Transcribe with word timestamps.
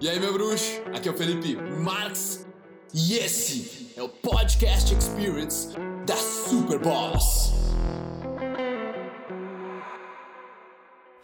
E 0.00 0.08
aí, 0.08 0.20
meu 0.20 0.32
bruxo? 0.32 0.80
Aqui 0.94 1.08
é 1.08 1.10
o 1.10 1.14
Felipe 1.14 1.56
Marx 1.56 2.46
e 2.94 3.14
esse 3.14 3.92
é 3.96 4.02
o 4.02 4.08
Podcast 4.08 4.94
Experience 4.94 5.76
da 6.06 6.14
Super 6.14 6.78
Boss. 6.78 7.52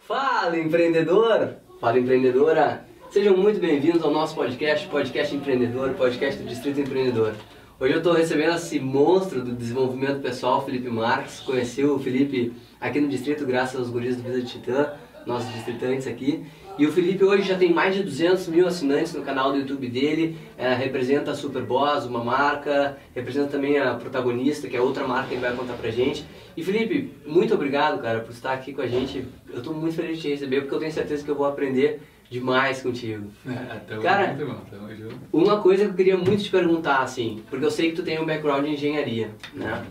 Fala, 0.01 0.59
empreendedor! 0.59 1.55
Fala, 1.79 1.97
empreendedora! 1.97 2.85
Sejam 3.11 3.37
muito 3.37 3.61
bem-vindos 3.61 4.03
ao 4.03 4.11
nosso 4.11 4.35
podcast, 4.35 4.85
Podcast 4.89 5.33
Empreendedor, 5.33 5.93
podcast 5.93 6.43
do 6.43 6.49
Distrito 6.49 6.81
Empreendedor. 6.81 7.33
Hoje 7.79 7.93
eu 7.93 7.99
estou 7.99 8.11
recebendo 8.11 8.55
esse 8.55 8.77
monstro 8.77 9.41
do 9.41 9.53
desenvolvimento 9.53 10.21
pessoal, 10.21 10.65
Felipe 10.65 10.89
Marques. 10.89 11.39
Conheci 11.39 11.85
o 11.85 11.97
Felipe 11.97 12.51
aqui 12.81 12.99
no 12.99 13.07
Distrito 13.07 13.45
graças 13.45 13.79
aos 13.79 13.89
guris 13.89 14.17
do 14.17 14.23
Vida 14.23 14.41
de 14.41 14.47
Titã, 14.47 14.93
nossos 15.25 15.51
distritantes 15.53 16.07
aqui. 16.07 16.45
E 16.77 16.85
o 16.85 16.91
Felipe 16.91 17.23
hoje 17.23 17.43
já 17.47 17.57
tem 17.57 17.73
mais 17.73 17.95
de 17.95 18.03
200 18.03 18.47
mil 18.47 18.67
assinantes 18.67 19.13
no 19.13 19.21
canal 19.21 19.51
do 19.51 19.59
YouTube 19.59 19.87
dele, 19.87 20.37
é, 20.57 20.73
representa 20.73 21.31
a 21.31 21.35
Superboss, 21.35 22.05
uma 22.05 22.21
marca, 22.21 22.97
representa 23.15 23.47
também 23.47 23.77
a 23.79 23.93
Protagonista, 23.93 24.67
que 24.67 24.75
é 24.75 24.81
outra 24.81 25.07
marca 25.07 25.29
que 25.29 25.35
ele 25.35 25.41
vai 25.41 25.55
contar 25.55 25.73
pra 25.75 25.89
gente. 25.89 26.25
E 26.55 26.63
Felipe, 26.63 27.13
muito 27.25 27.53
obrigado, 27.53 28.01
cara, 28.01 28.19
por 28.19 28.31
estar 28.31 28.51
aqui 28.51 28.73
com 28.73 28.81
a 28.81 28.87
gente. 28.87 29.25
Eu 29.49 29.59
estou 29.59 29.73
muito 29.73 29.95
feliz 29.95 30.17
de 30.17 30.23
te 30.23 30.29
receber, 30.29 30.61
porque 30.61 30.75
eu 30.75 30.79
tenho 30.79 30.91
certeza 30.91 31.23
que 31.23 31.31
eu 31.31 31.35
vou 31.35 31.45
aprender 31.45 32.01
demais 32.29 32.81
contigo. 32.81 33.31
É, 33.47 33.75
tamo 33.87 34.01
Cara, 34.01 34.27
junto, 34.27 34.41
irmão, 34.41 34.61
tamo 34.69 34.95
junto. 34.95 35.15
Uma 35.31 35.61
coisa 35.61 35.85
que 35.85 35.91
eu 35.91 35.95
queria 35.95 36.17
muito 36.17 36.43
te 36.43 36.49
perguntar, 36.49 36.99
assim, 37.03 37.41
porque 37.49 37.65
eu 37.65 37.71
sei 37.71 37.91
que 37.91 37.95
tu 37.95 38.03
tem 38.03 38.19
um 38.19 38.25
background 38.25 38.65
em 38.65 38.73
engenharia, 38.73 39.29
né? 39.53 39.85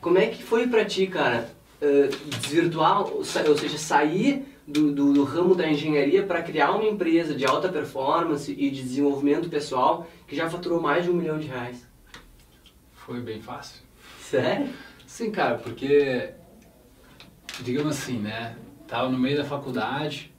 Como 0.00 0.18
é 0.18 0.26
que 0.26 0.42
foi 0.42 0.66
pra 0.66 0.84
ti, 0.84 1.06
cara, 1.06 1.48
eh, 1.80 2.08
desvirtuar, 2.40 3.02
ou 3.02 3.24
seja, 3.24 3.78
sair 3.78 4.53
do, 4.66 4.92
do, 4.92 5.12
do 5.12 5.24
ramo 5.24 5.54
da 5.54 5.68
engenharia 5.68 6.22
para 6.22 6.42
criar 6.42 6.72
uma 6.72 6.84
empresa 6.84 7.34
de 7.34 7.44
alta 7.44 7.68
performance 7.68 8.50
e 8.50 8.70
de 8.70 8.82
desenvolvimento 8.82 9.48
pessoal 9.48 10.08
que 10.26 10.34
já 10.34 10.48
faturou 10.48 10.80
mais 10.80 11.04
de 11.04 11.10
um 11.10 11.14
milhão 11.14 11.38
de 11.38 11.46
reais? 11.46 11.86
Foi 12.94 13.20
bem 13.20 13.40
fácil. 13.40 13.82
Sério? 14.20 14.70
Sim, 15.06 15.30
cara, 15.30 15.58
porque, 15.58 16.30
digamos 17.60 17.96
assim, 17.96 18.18
né? 18.18 18.56
Tava 18.88 19.08
no 19.08 19.18
meio 19.18 19.36
da 19.36 19.44
faculdade. 19.44 20.32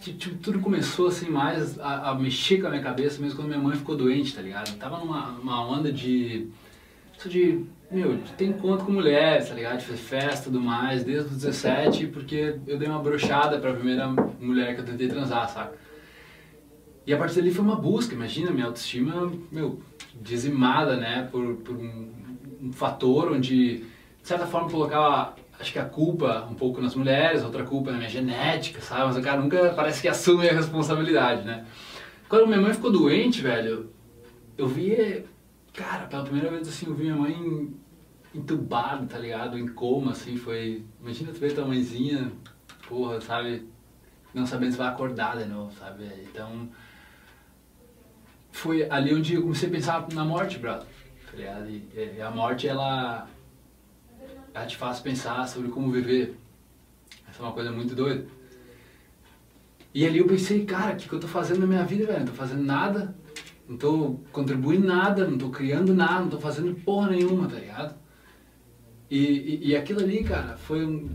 que, 0.00 0.12
tipo, 0.12 0.36
tudo 0.36 0.60
começou 0.60 1.08
assim 1.08 1.28
mais 1.28 1.78
a, 1.78 2.10
a 2.10 2.14
mexer 2.14 2.60
com 2.60 2.66
a 2.68 2.70
minha 2.70 2.82
cabeça 2.82 3.20
mesmo 3.20 3.36
quando 3.36 3.48
minha 3.48 3.60
mãe 3.60 3.76
ficou 3.76 3.96
doente, 3.96 4.34
tá 4.34 4.42
ligado? 4.42 4.76
Tava 4.76 4.98
numa 4.98 5.30
uma 5.38 5.66
onda 5.66 5.92
de. 5.92 6.48
De. 7.28 7.64
Meu, 7.90 8.16
de 8.16 8.32
ter 8.32 8.46
encontro 8.46 8.86
com 8.86 8.92
mulheres, 8.92 9.48
tá 9.48 9.54
ligado? 9.54 9.78
De 9.78 9.84
fazer 9.84 9.98
festa 9.98 10.40
e 10.40 10.44
tudo 10.44 10.60
mais, 10.60 11.04
desde 11.04 11.28
os 11.28 11.42
17, 11.42 12.06
porque 12.06 12.56
eu 12.66 12.78
dei 12.78 12.88
uma 12.88 12.98
brochada 13.00 13.58
pra 13.58 13.74
primeira 13.74 14.08
mulher 14.08 14.74
que 14.74 14.80
eu 14.80 14.84
tentei 14.84 15.08
transar, 15.08 15.46
saca? 15.50 15.76
E 17.06 17.12
a 17.12 17.18
partir 17.18 17.36
dali 17.36 17.50
foi 17.50 17.64
uma 17.64 17.76
busca, 17.76 18.14
imagina, 18.14 18.50
minha 18.50 18.66
autoestima, 18.66 19.30
meu, 19.50 19.80
dizimada, 20.20 20.96
né, 20.96 21.28
por, 21.30 21.56
por 21.56 21.76
um, 21.76 22.12
um 22.62 22.72
fator 22.72 23.32
onde, 23.32 23.78
de 23.78 23.84
certa 24.22 24.46
forma, 24.46 24.70
colocava, 24.70 25.34
acho 25.58 25.72
que 25.72 25.78
a 25.80 25.84
culpa 25.84 26.46
um 26.50 26.54
pouco 26.54 26.80
nas 26.80 26.94
mulheres, 26.94 27.42
outra 27.42 27.64
culpa 27.64 27.90
na 27.90 27.98
minha 27.98 28.08
genética, 28.08 28.80
sabe? 28.80 29.02
Mas 29.06 29.16
o 29.16 29.22
cara 29.22 29.40
nunca 29.40 29.70
parece 29.74 30.00
que 30.00 30.08
assume 30.08 30.48
a 30.48 30.52
responsabilidade, 30.52 31.44
né? 31.44 31.64
Quando 32.28 32.46
minha 32.46 32.60
mãe 32.60 32.72
ficou 32.72 32.90
doente, 32.90 33.42
velho, 33.42 33.90
eu 34.56 34.68
vi, 34.68 35.24
cara, 35.72 36.06
pela 36.06 36.24
primeira 36.24 36.50
vez, 36.50 36.68
assim, 36.68 36.86
eu 36.86 36.94
vi 36.94 37.04
minha 37.04 37.16
mãe 37.16 37.72
entubada, 38.34 39.06
tá 39.06 39.18
ligado? 39.18 39.58
Em 39.58 39.68
coma, 39.68 40.12
assim, 40.12 40.36
foi... 40.36 40.84
Imagina 41.00 41.32
tu 41.32 41.38
ver 41.38 41.54
tua 41.54 41.66
mãezinha, 41.66 42.32
porra, 42.88 43.20
sabe? 43.20 43.68
Não 44.34 44.46
sabendo 44.46 44.72
se 44.72 44.78
vai 44.78 44.88
acordar 44.88 45.36
de 45.36 45.44
novo, 45.44 45.72
sabe? 45.78 46.04
Então 46.30 46.68
foi 48.52 48.88
ali 48.88 49.14
onde 49.14 49.34
eu 49.34 49.42
comecei 49.42 49.68
a 49.68 49.72
pensar 49.72 50.06
na 50.12 50.24
morte, 50.24 50.58
brother. 50.58 50.86
Tá 51.30 51.36
ligado? 51.36 51.68
E, 51.68 52.14
e 52.16 52.22
a 52.22 52.30
morte, 52.30 52.68
ela, 52.68 53.26
ela 54.54 54.66
te 54.66 54.76
faz 54.76 55.00
pensar 55.00 55.48
sobre 55.48 55.70
como 55.70 55.90
viver. 55.90 56.38
Essa 57.28 57.40
é 57.40 57.46
uma 57.46 57.52
coisa 57.52 57.72
muito 57.72 57.94
doida. 57.94 58.26
E 59.94 60.06
ali 60.06 60.18
eu 60.18 60.26
pensei, 60.26 60.64
cara, 60.64 60.94
o 60.94 60.96
que, 60.96 61.08
que 61.08 61.14
eu 61.14 61.20
tô 61.20 61.28
fazendo 61.28 61.60
na 61.60 61.66
minha 61.66 61.84
vida, 61.84 62.06
velho? 62.06 62.20
Não 62.20 62.26
tô 62.26 62.32
fazendo 62.32 62.62
nada, 62.62 63.14
não 63.72 63.78
tô 63.78 64.20
contribuindo 64.30 64.86
nada, 64.86 65.26
não 65.26 65.38
tô 65.38 65.48
criando 65.48 65.94
nada, 65.94 66.20
não 66.20 66.28
tô 66.28 66.38
fazendo 66.38 66.74
porra 66.74 67.10
nenhuma, 67.10 67.48
tá 67.48 67.56
ligado? 67.56 67.94
E, 69.10 69.18
e, 69.18 69.68
e 69.68 69.76
aquilo 69.76 70.00
ali, 70.00 70.22
cara, 70.22 70.56
foi 70.56 70.84
um, 70.84 71.08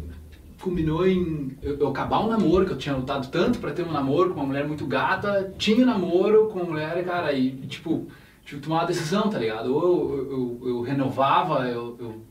culminou 0.61 1.07
em 1.07 1.57
eu, 1.61 1.77
eu 1.79 1.87
acabar 1.87 2.19
um 2.19 2.29
namoro, 2.29 2.65
que 2.65 2.71
eu 2.71 2.77
tinha 2.77 2.95
lutado 2.95 3.29
tanto 3.29 3.59
pra 3.59 3.71
ter 3.71 3.83
um 3.83 3.91
namoro 3.91 4.31
com 4.31 4.39
uma 4.39 4.47
mulher 4.47 4.67
muito 4.67 4.85
gata, 4.85 5.53
tinha 5.57 5.85
namoro 5.85 6.47
com 6.47 6.59
uma 6.59 6.71
mulher, 6.71 7.03
cara, 7.05 7.31
e 7.33 7.51
tipo, 7.67 8.07
tive 8.43 8.59
que 8.59 8.67
tomar 8.67 8.81
uma 8.81 8.87
decisão, 8.87 9.29
tá 9.29 9.37
ligado? 9.37 9.73
Ou 9.73 10.17
eu, 10.17 10.31
eu, 10.31 10.69
eu 10.69 10.81
renovava, 10.81 11.67
eu, 11.67 12.23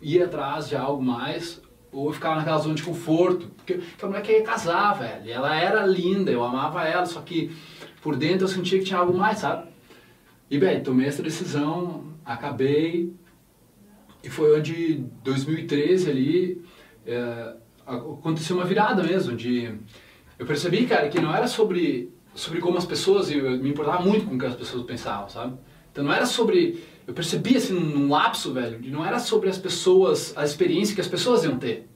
ia 0.00 0.26
atrás 0.26 0.68
de 0.68 0.76
algo 0.76 1.02
mais, 1.02 1.60
ou 1.90 2.08
eu 2.08 2.12
ficava 2.12 2.36
naquela 2.36 2.58
zona 2.58 2.74
de 2.74 2.82
conforto, 2.82 3.48
porque, 3.56 3.74
porque 3.74 4.04
a 4.04 4.08
mulher 4.08 4.22
queria 4.22 4.42
casar, 4.42 4.92
velho, 4.94 5.30
ela 5.30 5.56
era 5.56 5.86
linda, 5.86 6.30
eu 6.30 6.44
amava 6.44 6.82
ela, 6.84 7.06
só 7.06 7.20
que 7.22 7.56
por 8.04 8.16
dentro 8.16 8.44
eu 8.44 8.48
sentia 8.48 8.78
que 8.78 8.84
tinha 8.84 8.98
algo 8.98 9.16
mais, 9.16 9.38
sabe? 9.38 9.66
E, 10.50 10.58
bem, 10.58 10.82
tomei 10.82 11.06
essa 11.06 11.22
decisão, 11.22 12.04
acabei, 12.22 13.10
e 14.22 14.28
foi 14.28 14.58
onde, 14.58 15.06
2013 15.24 16.10
ali, 16.10 16.62
é, 17.06 17.54
aconteceu 17.86 18.56
uma 18.56 18.66
virada 18.66 19.02
mesmo, 19.02 19.34
de 19.34 19.74
eu 20.38 20.44
percebi, 20.44 20.84
cara, 20.84 21.08
que 21.08 21.18
não 21.18 21.34
era 21.34 21.48
sobre 21.48 22.12
sobre 22.34 22.60
como 22.60 22.76
as 22.76 22.84
pessoas, 22.84 23.30
eu, 23.30 23.52
me 23.52 23.70
importava 23.70 24.02
muito 24.02 24.26
com 24.26 24.34
o 24.34 24.38
que 24.38 24.44
as 24.44 24.56
pessoas 24.56 24.84
pensavam, 24.84 25.28
sabe? 25.28 25.56
Então 25.90 26.04
não 26.04 26.12
era 26.12 26.26
sobre, 26.26 26.84
eu 27.06 27.14
percebi 27.14 27.56
assim 27.56 27.72
num 27.72 28.10
lapso, 28.10 28.52
velho, 28.52 28.80
não 28.90 29.06
era 29.06 29.18
sobre 29.18 29.48
as 29.48 29.56
pessoas, 29.56 30.36
a 30.36 30.44
experiência 30.44 30.94
que 30.94 31.00
as 31.00 31.08
pessoas 31.08 31.44
iam 31.44 31.56
ter, 31.56 31.88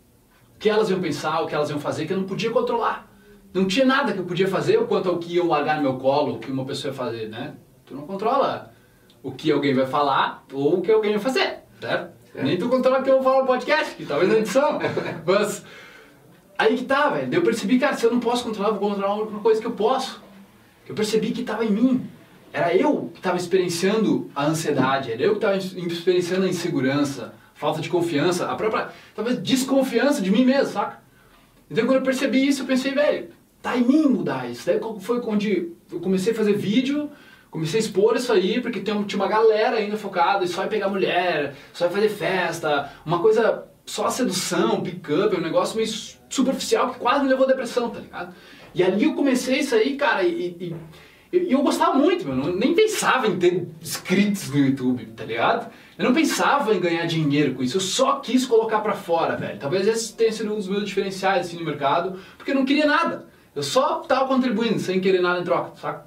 o 0.54 0.58
que 0.58 0.70
elas 0.70 0.88
iam 0.88 1.00
pensar, 1.00 1.42
o 1.42 1.46
que 1.46 1.54
elas 1.54 1.68
iam 1.68 1.80
fazer, 1.80 2.06
que 2.06 2.12
eu 2.12 2.16
não 2.16 2.24
podia 2.24 2.50
controlar. 2.50 3.07
Não 3.52 3.66
tinha 3.66 3.84
nada 3.84 4.12
que 4.12 4.18
eu 4.18 4.24
podia 4.24 4.46
fazer 4.46 4.78
quanto 4.86 5.08
ao 5.08 5.18
que 5.18 5.34
iam 5.34 5.46
largar 5.46 5.76
no 5.76 5.82
meu 5.82 5.96
colo, 5.96 6.34
o 6.34 6.38
que 6.38 6.50
uma 6.50 6.64
pessoa 6.64 6.92
ia 6.92 6.96
fazer, 6.96 7.28
né? 7.28 7.54
Tu 7.86 7.94
não 7.94 8.02
controla 8.02 8.72
o 9.22 9.32
que 9.32 9.50
alguém 9.50 9.74
vai 9.74 9.86
falar 9.86 10.44
ou 10.52 10.78
o 10.78 10.82
que 10.82 10.92
alguém 10.92 11.12
vai 11.12 11.20
fazer, 11.20 11.60
certo? 11.80 12.18
Nem 12.34 12.56
tu 12.56 12.68
controla 12.68 13.00
o 13.00 13.02
que 13.02 13.10
eu 13.10 13.14
vou 13.14 13.22
falar 13.22 13.40
no 13.40 13.46
podcast, 13.46 13.94
que 13.94 14.04
talvez 14.04 14.30
na 14.30 14.38
edição. 14.38 14.78
Mas 15.26 15.64
aí 16.56 16.76
que 16.76 16.84
tá, 16.84 17.08
velho. 17.08 17.32
Eu 17.32 17.42
percebi, 17.42 17.78
cara, 17.78 17.96
se 17.96 18.04
eu 18.04 18.12
não 18.12 18.20
posso 18.20 18.44
controlar, 18.44 18.68
eu 18.68 18.74
vou 18.74 18.90
controlar 18.90 19.14
uma 19.14 19.40
coisa 19.40 19.60
que 19.60 19.66
eu 19.66 19.72
posso. 19.72 20.22
Eu 20.86 20.94
percebi 20.94 21.32
que 21.32 21.42
tava 21.42 21.64
em 21.64 21.70
mim. 21.70 22.08
Era 22.52 22.74
eu 22.74 23.10
que 23.12 23.18
estava 23.18 23.36
experienciando 23.36 24.30
a 24.34 24.46
ansiedade, 24.46 25.12
era 25.12 25.22
eu 25.22 25.32
que 25.32 25.36
estava 25.36 25.56
experienciando 25.56 26.46
a 26.46 26.48
insegurança, 26.48 27.34
falta 27.54 27.80
de 27.80 27.90
confiança, 27.90 28.50
a 28.50 28.54
própria, 28.54 28.88
talvez, 29.14 29.38
desconfiança 29.38 30.22
de 30.22 30.30
mim 30.30 30.46
mesmo, 30.46 30.72
saca? 30.72 31.02
Então 31.70 31.84
quando 31.84 31.96
eu 31.98 32.02
percebi 32.02 32.46
isso, 32.46 32.62
eu 32.62 32.66
pensei, 32.66 32.92
velho, 32.92 33.28
tá 33.68 33.76
em 33.76 33.82
mim 33.82 34.08
mudar 34.08 34.50
isso. 34.50 34.66
Daí 34.66 34.80
foi 35.00 35.20
onde 35.20 35.72
eu 35.92 36.00
comecei 36.00 36.32
a 36.32 36.36
fazer 36.36 36.54
vídeo, 36.54 37.10
comecei 37.50 37.80
a 37.80 37.82
expor 37.82 38.16
isso 38.16 38.32
aí, 38.32 38.60
porque 38.60 38.80
tem, 38.80 39.02
tinha 39.04 39.20
uma 39.20 39.28
galera 39.28 39.76
ainda 39.76 39.96
focada 39.96 40.46
só 40.46 40.64
em 40.64 40.68
pegar 40.68 40.88
mulher, 40.88 41.54
só 41.72 41.86
em 41.86 41.90
fazer 41.90 42.08
festa, 42.08 42.90
uma 43.04 43.20
coisa 43.20 43.64
só 43.84 44.08
sedução, 44.08 44.80
pick-up, 44.82 45.36
um 45.36 45.40
negócio 45.40 45.76
meio 45.76 45.88
superficial 46.28 46.92
que 46.92 46.98
quase 46.98 47.22
me 47.22 47.28
levou 47.28 47.44
à 47.44 47.48
depressão, 47.48 47.90
tá 47.90 48.00
ligado? 48.00 48.34
E 48.74 48.82
ali 48.82 49.04
eu 49.04 49.14
comecei 49.14 49.60
isso 49.60 49.74
aí, 49.74 49.96
cara, 49.96 50.22
e, 50.22 50.56
e, 50.60 50.76
e 51.32 51.52
eu 51.52 51.62
gostava 51.62 51.94
muito, 51.94 52.26
meu, 52.26 52.46
eu 52.48 52.56
nem 52.56 52.74
pensava 52.74 53.26
em 53.26 53.38
ter 53.38 53.66
inscritos 53.82 54.50
no 54.50 54.58
YouTube, 54.58 55.06
tá 55.16 55.24
ligado? 55.24 55.70
Eu 55.98 56.04
não 56.04 56.14
pensava 56.14 56.74
em 56.74 56.80
ganhar 56.80 57.06
dinheiro 57.06 57.54
com 57.54 57.62
isso, 57.62 57.78
eu 57.78 57.80
só 57.80 58.20
quis 58.20 58.46
colocar 58.46 58.80
pra 58.80 58.94
fora, 58.94 59.36
velho. 59.36 59.58
Talvez 59.58 59.86
esse 59.88 60.14
tenha 60.14 60.32
sido 60.32 60.52
um 60.52 60.56
dos 60.56 60.68
meus 60.68 60.84
diferenciais 60.84 61.46
assim, 61.46 61.58
no 61.58 61.64
mercado, 61.64 62.18
porque 62.36 62.50
eu 62.50 62.54
não 62.54 62.64
queria 62.64 62.86
nada. 62.86 63.27
Eu 63.58 63.62
só 63.64 63.96
tava 64.02 64.28
contribuindo, 64.28 64.78
sem 64.78 65.00
querer 65.00 65.20
nada 65.20 65.40
em 65.40 65.42
troca, 65.42 65.74
saca? 65.74 66.06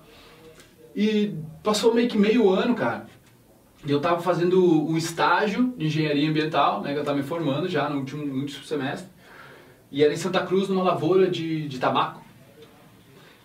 E 0.96 1.36
passou 1.62 1.94
meio 1.94 2.08
que 2.08 2.18
meio 2.18 2.50
ano, 2.50 2.74
cara. 2.74 3.08
E 3.86 3.92
eu 3.92 4.00
tava 4.00 4.22
fazendo 4.22 4.90
um 4.90 4.96
estágio 4.96 5.74
de 5.76 5.88
engenharia 5.88 6.30
ambiental, 6.30 6.82
né, 6.82 6.94
que 6.94 7.00
eu 7.00 7.04
tava 7.04 7.18
me 7.18 7.24
formando 7.24 7.68
já 7.68 7.90
no 7.90 7.98
último, 7.98 8.26
no 8.26 8.40
último 8.40 8.64
semestre. 8.64 9.10
E 9.92 10.02
era 10.02 10.14
em 10.14 10.16
Santa 10.16 10.46
Cruz, 10.46 10.70
numa 10.70 10.82
lavoura 10.82 11.30
de, 11.30 11.68
de 11.68 11.78
tabaco. 11.78 12.24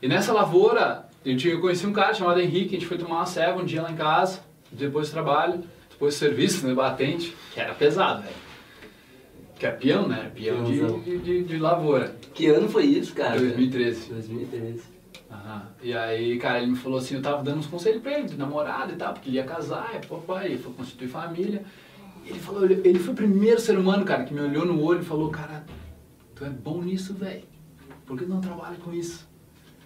E 0.00 0.06
nessa 0.06 0.32
lavoura, 0.32 1.08
eu, 1.24 1.36
tinha, 1.36 1.54
eu 1.54 1.60
conheci 1.60 1.84
um 1.84 1.92
cara 1.92 2.14
chamado 2.14 2.40
Henrique, 2.40 2.76
a 2.76 2.78
gente 2.78 2.86
foi 2.86 2.98
tomar 2.98 3.16
uma 3.16 3.26
ceva 3.26 3.60
um 3.60 3.64
dia 3.64 3.82
lá 3.82 3.90
em 3.90 3.96
casa, 3.96 4.38
depois 4.70 5.08
do 5.08 5.14
trabalho, 5.14 5.64
depois 5.90 6.14
do 6.14 6.18
serviço, 6.18 6.64
né, 6.64 6.72
batente, 6.72 7.36
que 7.52 7.58
era 7.58 7.74
pesado, 7.74 8.22
velho. 8.22 8.45
Que 9.58 9.66
era 9.66 9.76
peão, 9.76 10.06
né? 10.06 10.30
Peão 10.34 10.64
de, 10.64 10.80
de, 11.02 11.18
de, 11.18 11.44
de 11.44 11.58
lavoura. 11.58 12.14
Que 12.34 12.46
ano 12.46 12.68
foi 12.68 12.84
isso, 12.84 13.14
cara? 13.14 13.38
2013. 13.38 14.10
2013. 14.10 14.82
Aham. 15.30 15.62
E 15.82 15.92
aí, 15.94 16.38
cara, 16.38 16.58
ele 16.58 16.72
me 16.72 16.76
falou 16.76 16.98
assim, 16.98 17.14
eu 17.14 17.22
tava 17.22 17.42
dando 17.42 17.58
uns 17.58 17.66
conselhos 17.66 18.02
pra 18.02 18.18
ele, 18.18 18.28
de 18.28 18.36
namorada 18.36 18.92
e 18.92 18.96
tal, 18.96 19.14
porque 19.14 19.30
ele 19.30 19.36
ia 19.36 19.44
casar, 19.44 19.94
e 19.96 20.06
papai, 20.06 20.46
ele 20.46 20.58
foi 20.58 20.72
constituir 20.74 21.08
família. 21.08 21.64
E 22.24 22.30
ele 22.30 22.38
falou, 22.38 22.64
ele, 22.64 22.80
ele 22.86 22.98
foi 22.98 23.14
o 23.14 23.16
primeiro 23.16 23.58
ser 23.58 23.78
humano, 23.78 24.04
cara, 24.04 24.24
que 24.24 24.34
me 24.34 24.40
olhou 24.40 24.66
no 24.66 24.82
olho 24.82 25.00
e 25.00 25.04
falou, 25.04 25.30
cara, 25.30 25.64
tu 26.34 26.44
é 26.44 26.50
bom 26.50 26.82
nisso, 26.82 27.14
velho. 27.14 27.44
Por 28.04 28.18
que 28.18 28.24
tu 28.24 28.30
não 28.30 28.40
trabalha 28.40 28.76
com 28.76 28.92
isso? 28.92 29.26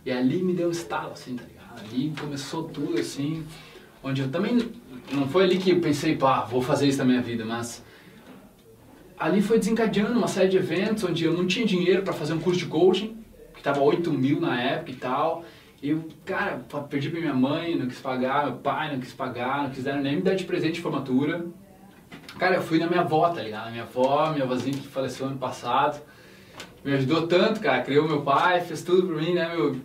E 0.04 0.10
ali 0.10 0.42
me 0.42 0.52
deu 0.52 0.68
um 0.68 0.72
estalo, 0.72 1.12
assim, 1.12 1.36
tá 1.36 1.44
ligado? 1.44 1.80
Ali 1.80 2.12
começou 2.18 2.64
tudo, 2.64 2.98
assim, 2.98 3.44
onde 4.02 4.22
eu 4.22 4.30
também, 4.30 4.58
não 5.12 5.28
foi 5.28 5.44
ali 5.44 5.58
que 5.58 5.70
eu 5.70 5.80
pensei, 5.80 6.16
pá, 6.16 6.44
vou 6.44 6.60
fazer 6.60 6.88
isso 6.88 6.98
na 6.98 7.04
minha 7.04 7.22
vida, 7.22 7.44
mas 7.44 7.84
ali 9.20 9.42
foi 9.42 9.58
desencadeando 9.58 10.18
uma 10.18 10.26
série 10.26 10.48
de 10.48 10.56
eventos 10.56 11.04
onde 11.04 11.26
eu 11.26 11.34
não 11.34 11.46
tinha 11.46 11.66
dinheiro 11.66 12.02
para 12.02 12.14
fazer 12.14 12.32
um 12.32 12.40
curso 12.40 12.58
de 12.58 12.66
coaching, 12.66 13.18
que 13.54 13.62
tava 13.62 13.80
8 13.82 14.10
mil 14.10 14.40
na 14.40 14.58
época 14.60 14.90
e 14.90 14.94
tal. 14.94 15.44
E 15.82 15.90
eu, 15.90 16.08
cara, 16.24 16.64
perdi 16.88 17.10
pra 17.10 17.20
minha 17.20 17.34
mãe, 17.34 17.76
não 17.76 17.86
quis 17.86 18.00
pagar, 18.00 18.46
meu 18.46 18.56
pai 18.56 18.92
não 18.92 19.00
quis 19.00 19.12
pagar, 19.12 19.64
não 19.64 19.70
quiseram 19.70 20.00
nem 20.00 20.16
me 20.16 20.22
dar 20.22 20.34
de 20.34 20.44
presente 20.44 20.74
de 20.74 20.80
formatura. 20.80 21.44
Cara, 22.38 22.56
eu 22.56 22.62
fui 22.62 22.78
na 22.78 22.86
minha 22.86 23.02
avó, 23.02 23.28
tá 23.28 23.42
ligado? 23.42 23.70
Minha 23.70 23.82
avó, 23.82 24.30
minha 24.32 24.44
avózinha 24.44 24.76
que 24.76 24.88
faleceu 24.88 25.26
ano 25.26 25.36
passado, 25.36 26.00
me 26.82 26.92
ajudou 26.94 27.26
tanto, 27.26 27.60
cara, 27.60 27.82
criou 27.82 28.08
meu 28.08 28.22
pai, 28.22 28.62
fez 28.62 28.82
tudo 28.82 29.06
por 29.06 29.16
mim, 29.16 29.34
né, 29.34 29.54
meu? 29.54 29.76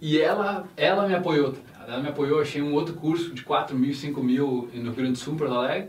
E 0.00 0.20
ela, 0.20 0.68
ela 0.76 1.08
me 1.08 1.14
apoiou, 1.14 1.52
tá 1.52 1.58
ligado? 1.58 1.92
Ela 1.92 2.02
me 2.02 2.08
apoiou, 2.08 2.40
achei 2.40 2.60
um 2.60 2.74
outro 2.74 2.94
curso 2.94 3.32
de 3.32 3.42
4 3.42 3.76
mil, 3.76 3.94
5 3.94 4.22
mil 4.22 4.68
no 4.74 4.82
Rio 4.82 4.92
Grande 4.92 5.12
do 5.12 5.18
Sul, 5.18 5.36
Porto 5.36 5.54
Alegre. 5.54 5.88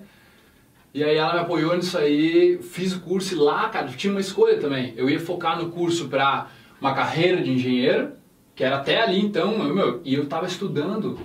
E 0.94 1.04
aí 1.04 1.18
ela 1.18 1.34
me 1.34 1.40
apoiou 1.40 1.76
nisso 1.76 1.98
aí, 1.98 2.60
fiz 2.62 2.94
o 2.94 3.02
curso 3.02 3.34
e 3.34 3.38
lá, 3.38 3.68
cara, 3.70 3.88
tinha 3.88 4.14
uma 4.14 4.20
escolha 4.20 4.60
também. 4.60 4.94
Eu 4.96 5.10
ia 5.10 5.20
focar 5.20 5.58
no 5.58 5.72
curso 5.72 6.08
para 6.08 6.48
uma 6.80 6.94
carreira 6.94 7.42
de 7.42 7.52
engenheiro, 7.52 8.12
que 8.54 8.64
era 8.64 8.78
até 8.78 9.02
ali 9.02 9.20
então, 9.20 9.58
meu, 9.74 10.02
e 10.06 10.14
eu 10.14 10.28
tava 10.28 10.46
estudando 10.46 11.18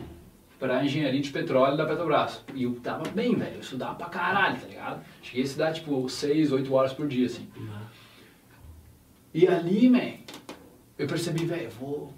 para 0.59 0.85
engenharia 0.85 1.21
de 1.21 1.31
petróleo 1.31 1.77
da 1.77 1.85
Petrobras. 1.85 2.43
E 2.55 2.65
eu 2.65 2.75
tava 2.83 3.09
bem, 3.11 3.35
velho, 3.35 3.57
eu 3.57 3.61
estudava 3.61 3.95
pra 3.95 4.07
caralho, 4.07 4.59
tá 4.59 4.67
ligado? 4.67 5.05
Cheguei 5.23 5.43
a 5.43 5.45
estudar 5.45 5.73
tipo 5.73 6.09
6, 6.09 6.51
8 6.51 6.75
horas 6.75 6.93
por 6.95 7.07
dia, 7.07 7.27
assim. 7.27 7.47
Uhum. 7.57 7.69
E 9.35 9.47
ali, 9.47 9.89
man, 9.89 10.15
eu 10.99 11.07
percebi, 11.07 11.45
velho, 11.45 11.71
vou, 11.79 12.13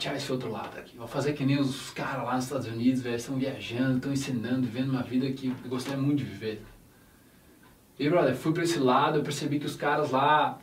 tentar 0.00 0.16
esse 0.16 0.32
outro 0.32 0.50
lado 0.50 0.78
aqui. 0.78 0.96
Vou 0.96 1.06
fazer 1.06 1.34
que 1.34 1.44
nem 1.44 1.60
os 1.60 1.90
caras 1.90 2.24
lá 2.24 2.34
nos 2.34 2.44
Estados 2.44 2.66
Unidos, 2.66 3.02
velho, 3.02 3.16
estão 3.16 3.36
viajando, 3.36 3.98
estão 3.98 4.12
ensinando, 4.12 4.62
vivendo 4.62 4.90
uma 4.90 5.02
vida 5.02 5.30
que 5.30 5.48
eu 5.48 5.70
gostaria 5.70 6.00
muito 6.00 6.18
de 6.18 6.24
viver. 6.24 6.62
E, 7.98 8.08
brother, 8.08 8.34
fui 8.34 8.52
pra 8.52 8.62
esse 8.62 8.78
lado, 8.78 9.18
eu 9.18 9.22
percebi 9.22 9.60
que 9.60 9.66
os 9.66 9.76
caras 9.76 10.10
lá, 10.10 10.58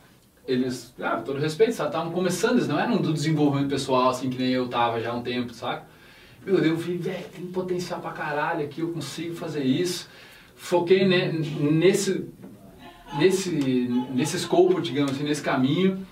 eles, 0.46 0.92
ah, 1.00 1.22
todo 1.24 1.38
respeito, 1.38 1.70
estavam 1.70 2.10
começando, 2.10 2.54
eles 2.54 2.66
não 2.66 2.78
eram 2.78 2.96
do 2.96 3.12
desenvolvimento 3.12 3.70
pessoal, 3.70 4.10
assim, 4.10 4.28
que 4.28 4.38
nem 4.38 4.50
eu 4.50 4.68
tava 4.68 5.00
já 5.00 5.12
há 5.12 5.14
um 5.14 5.22
tempo, 5.22 5.54
saca? 5.54 5.86
Meu 6.44 6.56
Deus, 6.56 6.66
eu 6.66 6.76
vi, 6.76 6.96
velho, 6.96 7.24
tem 7.28 7.46
potencial 7.46 8.00
pra 8.00 8.10
caralho 8.10 8.64
aqui, 8.64 8.80
eu 8.80 8.92
consigo 8.92 9.34
fazer 9.34 9.62
isso. 9.62 10.08
Foquei 10.56 11.06
né, 11.06 11.30
nesse, 11.30 12.28
nesse, 13.16 13.50
nesse 14.12 14.36
escopo, 14.36 14.80
digamos 14.80 15.12
assim, 15.12 15.22
nesse 15.22 15.42
caminho. 15.42 16.04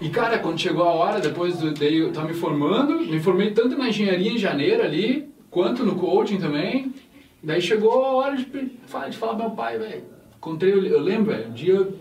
E 0.00 0.08
cara, 0.10 0.38
quando 0.38 0.60
chegou 0.60 0.84
a 0.84 0.92
hora, 0.92 1.20
depois 1.20 1.58
do, 1.58 1.72
daí 1.72 1.96
eu 1.96 2.12
tava 2.12 2.28
me 2.28 2.34
formando, 2.34 3.00
me 3.00 3.18
formei 3.18 3.50
tanto 3.50 3.76
na 3.76 3.88
engenharia 3.88 4.32
em 4.32 4.38
janeiro 4.38 4.82
ali, 4.82 5.28
quanto 5.50 5.84
no 5.84 5.96
coaching 5.96 6.38
também. 6.38 6.94
Daí 7.42 7.60
chegou 7.60 8.04
a 8.04 8.14
hora 8.14 8.36
de, 8.36 8.44
de 8.44 9.16
falar 9.16 9.34
meu 9.34 9.50
pai, 9.50 9.78
velho. 9.78 10.04
Encontrei, 10.36 10.72
eu, 10.72 10.84
eu 10.84 11.00
lembro, 11.00 11.32
velho, 11.32 11.50
um 11.50 11.52
dia 11.52 11.74
eu, 11.74 11.98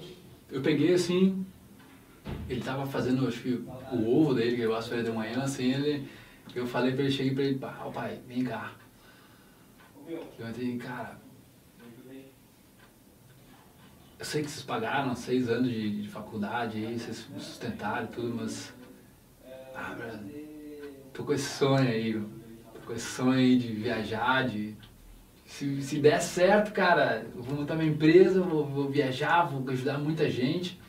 eu 0.51 0.61
peguei 0.61 0.93
assim, 0.93 1.43
ele 2.47 2.61
tava 2.61 2.85
fazendo 2.85 3.27
acho 3.27 3.41
que, 3.41 3.59
o 3.91 4.19
ovo 4.19 4.35
dele, 4.35 4.55
que 4.55 4.61
eu 4.61 4.71
faço 4.71 4.95
de 4.95 5.11
manhã, 5.11 5.41
assim, 5.41 5.73
ele, 5.73 6.07
eu 6.53 6.67
falei 6.67 6.91
pra 6.93 7.03
ele, 7.03 7.11
cheguei 7.11 7.33
pra 7.33 7.43
ele, 7.43 7.57
pá, 7.57 7.71
pai, 7.93 8.19
vem 8.27 8.43
cá. 8.43 8.73
Eu 10.07 10.21
falei, 10.39 10.77
cara, 10.77 11.19
eu 14.19 14.25
sei 14.25 14.41
que 14.41 14.49
vocês 14.49 14.65
pagaram 14.65 15.15
seis 15.15 15.47
anos 15.47 15.69
de, 15.69 16.01
de 16.01 16.07
faculdade 16.09 16.83
aí, 16.83 16.97
vocês 16.97 17.27
sustentaram 17.37 18.05
e 18.05 18.07
tudo, 18.07 18.35
mas. 18.35 18.73
Ah, 19.75 19.95
tô 21.13 21.23
com 21.23 21.33
esse 21.33 21.49
sonho 21.49 21.87
aí, 21.87 22.13
tô 22.73 22.79
com 22.87 22.93
esse 22.93 23.05
sonho 23.05 23.33
aí 23.33 23.57
de 23.57 23.73
viajar, 23.73 24.47
de. 24.47 24.75
Se, 25.45 25.81
se 25.81 25.99
der 25.99 26.19
certo, 26.19 26.73
cara, 26.73 27.25
eu 27.33 27.41
vou 27.41 27.59
montar 27.59 27.75
minha 27.75 27.89
empresa, 27.89 28.41
vou, 28.41 28.65
vou 28.65 28.89
viajar, 28.89 29.43
vou 29.43 29.63
ajudar 29.69 29.97
muita 29.97 30.29
gente. 30.29 30.79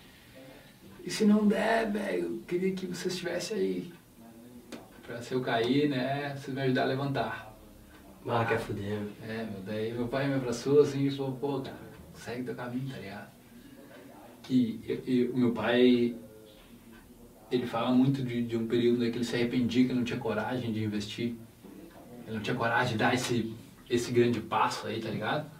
E 1.04 1.10
se 1.10 1.25
não 1.25 1.46
der, 1.46 1.90
velho, 1.90 2.25
eu 2.25 2.42
queria 2.46 2.72
que 2.72 2.86
você 2.86 3.08
estivesse 3.08 3.54
aí. 3.54 3.92
Pra 5.06 5.22
se 5.22 5.32
eu 5.32 5.40
cair, 5.40 5.88
né, 5.88 6.34
vocês 6.34 6.54
me 6.54 6.62
ajudar 6.62 6.82
a 6.82 6.86
levantar. 6.86 7.56
Ah, 8.26 8.44
quer 8.44 8.58
fuder. 8.58 9.00
É, 9.26 9.44
meu, 9.44 9.62
daí 9.64 9.92
meu 9.92 10.08
pai 10.08 10.28
me 10.28 10.34
abraçou 10.34 10.80
assim 10.80 11.06
e 11.06 11.10
falou, 11.10 11.32
pô, 11.32 11.60
cara, 11.60 11.88
segue 12.19 12.44
teu 12.44 12.55
caminho, 12.55 12.91
tá 12.91 12.99
ligado? 12.99 13.29
Que 14.43 15.31
o 15.32 15.38
meu 15.38 15.53
pai, 15.53 16.17
ele 17.50 17.67
fala 17.67 17.91
muito 17.91 18.23
de, 18.23 18.43
de 18.43 18.56
um 18.56 18.67
período 18.67 19.05
em 19.05 19.11
que 19.11 19.19
ele 19.19 19.25
se 19.25 19.37
arrependia, 19.37 19.87
que 19.87 19.93
não 19.93 20.05
tinha 20.05 20.19
coragem 20.19 20.73
de 20.73 20.82
investir. 20.82 21.35
Ele 22.26 22.37
não 22.37 22.43
tinha 22.43 22.56
coragem 22.56 22.93
de 22.93 22.99
dar 22.99 23.15
esse, 23.15 23.55
esse 23.88 24.12
grande 24.12 24.41
passo 24.41 24.87
aí, 24.87 25.00
tá 25.00 25.11
ligado? 25.11 25.50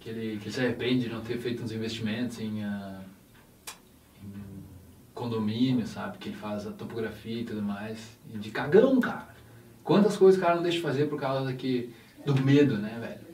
Que 0.00 0.10
ele, 0.10 0.38
que 0.38 0.44
ele 0.44 0.52
se 0.52 0.60
arrepende 0.60 1.04
de 1.04 1.08
não 1.10 1.20
ter 1.20 1.38
feito 1.38 1.62
uns 1.62 1.72
investimentos 1.72 2.38
em... 2.40 2.64
Uh, 2.64 3.02
condomínio, 5.14 5.86
sabe? 5.86 6.18
Que 6.18 6.30
ele 6.30 6.36
faz 6.36 6.66
a 6.66 6.72
topografia 6.72 7.42
e 7.42 7.44
tudo 7.44 7.62
mais. 7.62 8.18
E 8.32 8.38
de 8.38 8.50
cagão, 8.50 8.98
cara. 8.98 9.28
Quantas 9.84 10.16
coisas 10.16 10.40
o 10.40 10.42
cara 10.42 10.56
não 10.56 10.62
deixa 10.62 10.78
de 10.78 10.82
fazer 10.82 11.06
por 11.06 11.18
causa 11.18 11.44
daqui, 11.44 11.92
do 12.24 12.34
medo, 12.42 12.76
né, 12.78 12.98
velho? 13.00 13.31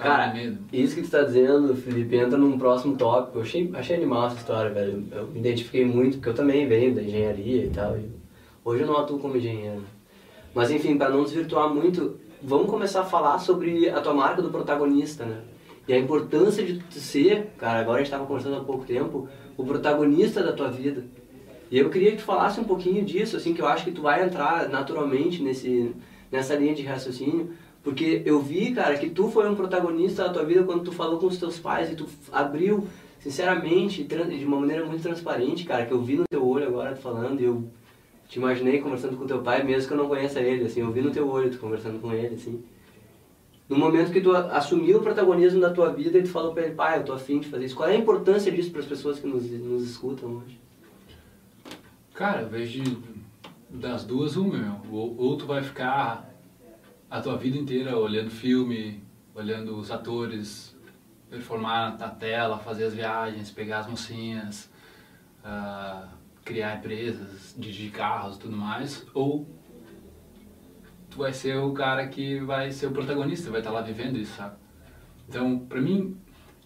Cara, 0.00 0.32
medo. 0.32 0.58
isso 0.72 0.94
que 0.96 1.02
tu 1.02 1.10
tá 1.10 1.22
dizendo, 1.22 1.74
Felipe, 1.74 2.16
entra 2.16 2.38
num 2.38 2.58
próximo 2.58 2.96
tópico. 2.96 3.38
Eu 3.38 3.42
achei, 3.42 3.70
achei 3.74 3.96
animal 3.96 4.26
essa 4.26 4.36
história, 4.36 4.70
velho. 4.70 5.06
Eu 5.12 5.26
me 5.28 5.40
identifiquei 5.40 5.84
muito, 5.84 6.16
porque 6.16 6.30
eu 6.30 6.34
também 6.34 6.66
venho 6.66 6.94
da 6.94 7.02
engenharia 7.02 7.64
e 7.66 7.70
tal. 7.70 7.98
E 7.98 8.10
hoje 8.64 8.82
eu 8.82 8.86
não 8.86 8.96
atuo 8.96 9.18
como 9.18 9.36
engenheiro. 9.36 9.82
Mas 10.54 10.70
enfim, 10.70 10.96
para 10.96 11.10
não 11.10 11.22
desvirtuar 11.22 11.72
muito, 11.72 12.18
vamos 12.42 12.68
começar 12.68 13.02
a 13.02 13.04
falar 13.04 13.38
sobre 13.38 13.88
a 13.88 14.00
tua 14.00 14.14
marca 14.14 14.42
do 14.42 14.50
protagonista, 14.50 15.24
né? 15.24 15.40
E 15.86 15.92
a 15.92 15.98
importância 15.98 16.64
de 16.64 16.78
tu 16.78 16.98
ser, 16.98 17.52
cara, 17.58 17.80
agora 17.80 17.98
a 17.98 18.02
gente 18.02 18.10
tava 18.10 18.26
conversando 18.26 18.56
há 18.56 18.64
pouco 18.64 18.84
tempo, 18.84 19.28
o 19.56 19.64
protagonista 19.64 20.42
da 20.42 20.52
tua 20.52 20.70
vida. 20.70 21.04
E 21.70 21.78
eu 21.78 21.88
queria 21.90 22.12
que 22.12 22.18
tu 22.18 22.24
falasse 22.24 22.60
um 22.60 22.64
pouquinho 22.64 23.04
disso, 23.04 23.36
assim, 23.36 23.54
que 23.54 23.62
eu 23.62 23.66
acho 23.66 23.84
que 23.84 23.92
tu 23.92 24.02
vai 24.02 24.24
entrar 24.24 24.68
naturalmente 24.68 25.42
nesse, 25.42 25.94
nessa 26.30 26.54
linha 26.54 26.74
de 26.74 26.82
raciocínio, 26.82 27.50
porque 27.82 28.22
eu 28.24 28.40
vi, 28.40 28.72
cara, 28.72 28.96
que 28.98 29.08
tu 29.08 29.28
foi 29.28 29.48
um 29.48 29.54
protagonista 29.54 30.24
da 30.24 30.32
tua 30.32 30.44
vida 30.44 30.64
quando 30.64 30.84
tu 30.84 30.92
falou 30.92 31.18
com 31.18 31.26
os 31.26 31.38
teus 31.38 31.58
pais 31.58 31.90
e 31.90 31.94
tu 31.94 32.06
abriu, 32.30 32.86
sinceramente, 33.20 34.04
de 34.04 34.44
uma 34.44 34.60
maneira 34.60 34.84
muito 34.84 35.02
transparente, 35.02 35.64
cara, 35.64 35.86
que 35.86 35.92
eu 35.92 36.02
vi 36.02 36.16
no 36.16 36.24
teu 36.28 36.46
olho 36.46 36.66
agora 36.66 36.94
tu 36.94 37.00
falando 37.00 37.40
e 37.40 37.44
eu 37.44 37.64
te 38.28 38.38
imaginei 38.38 38.80
conversando 38.80 39.16
com 39.16 39.26
teu 39.26 39.42
pai, 39.42 39.62
mesmo 39.64 39.88
que 39.88 39.94
eu 39.94 39.98
não 39.98 40.08
conheça 40.08 40.40
ele, 40.40 40.64
assim, 40.64 40.80
eu 40.80 40.92
vi 40.92 41.00
no 41.00 41.10
teu 41.10 41.28
olho 41.28 41.50
tu 41.50 41.58
conversando 41.58 42.00
com 42.00 42.12
ele, 42.12 42.34
assim 42.34 42.62
no 43.70 43.78
momento 43.78 44.10
que 44.10 44.20
tu 44.20 44.34
assumiu 44.34 44.98
o 44.98 45.00
protagonismo 45.00 45.60
da 45.60 45.70
tua 45.70 45.92
vida 45.92 46.18
e 46.18 46.24
tu 46.24 46.28
falou 46.28 46.52
para 46.52 46.64
ele, 46.64 46.74
pai, 46.74 46.98
eu 46.98 47.04
tô 47.04 47.12
afim 47.12 47.38
de 47.38 47.46
fazer 47.46 47.66
isso. 47.66 47.76
Qual 47.76 47.88
é 47.88 47.92
a 47.92 47.96
importância 47.96 48.50
disso 48.50 48.72
para 48.72 48.80
as 48.80 48.86
pessoas 48.86 49.20
que 49.20 49.28
nos, 49.28 49.48
nos 49.48 49.88
escutam 49.88 50.38
hoje? 50.38 50.58
Cara, 52.12 52.42
eu 52.42 52.48
vejo 52.48 52.82
das 53.70 54.04
duas 54.04 54.34
uma, 54.34 54.58
meu. 54.58 54.74
Ou, 54.90 55.16
ou 55.16 55.36
tu 55.36 55.46
vai 55.46 55.62
ficar 55.62 56.29
a 57.10 57.20
tua 57.20 57.36
vida 57.36 57.58
inteira 57.58 57.98
olhando 57.98 58.30
filme, 58.30 59.02
olhando 59.34 59.76
os 59.76 59.90
atores 59.90 60.78
performar 61.30 61.96
na 61.96 62.08
tela, 62.08 62.58
fazer 62.58 62.84
as 62.84 62.94
viagens, 62.94 63.50
pegar 63.50 63.78
as 63.78 63.86
mocinhas, 63.86 64.68
uh, 65.44 66.08
criar 66.44 66.76
empresas, 66.76 67.54
dirigir 67.56 67.92
carros 67.92 68.36
e 68.36 68.40
tudo 68.40 68.56
mais, 68.56 69.06
ou 69.14 69.46
tu 71.08 71.18
vai 71.18 71.32
ser 71.32 71.56
o 71.56 71.72
cara 71.72 72.08
que 72.08 72.40
vai 72.40 72.72
ser 72.72 72.86
o 72.86 72.90
protagonista, 72.90 73.50
vai 73.50 73.60
estar 73.60 73.70
lá 73.70 73.80
vivendo 73.80 74.18
isso, 74.18 74.36
sabe? 74.36 74.56
Então, 75.28 75.60
pra 75.60 75.80
mim, 75.80 76.16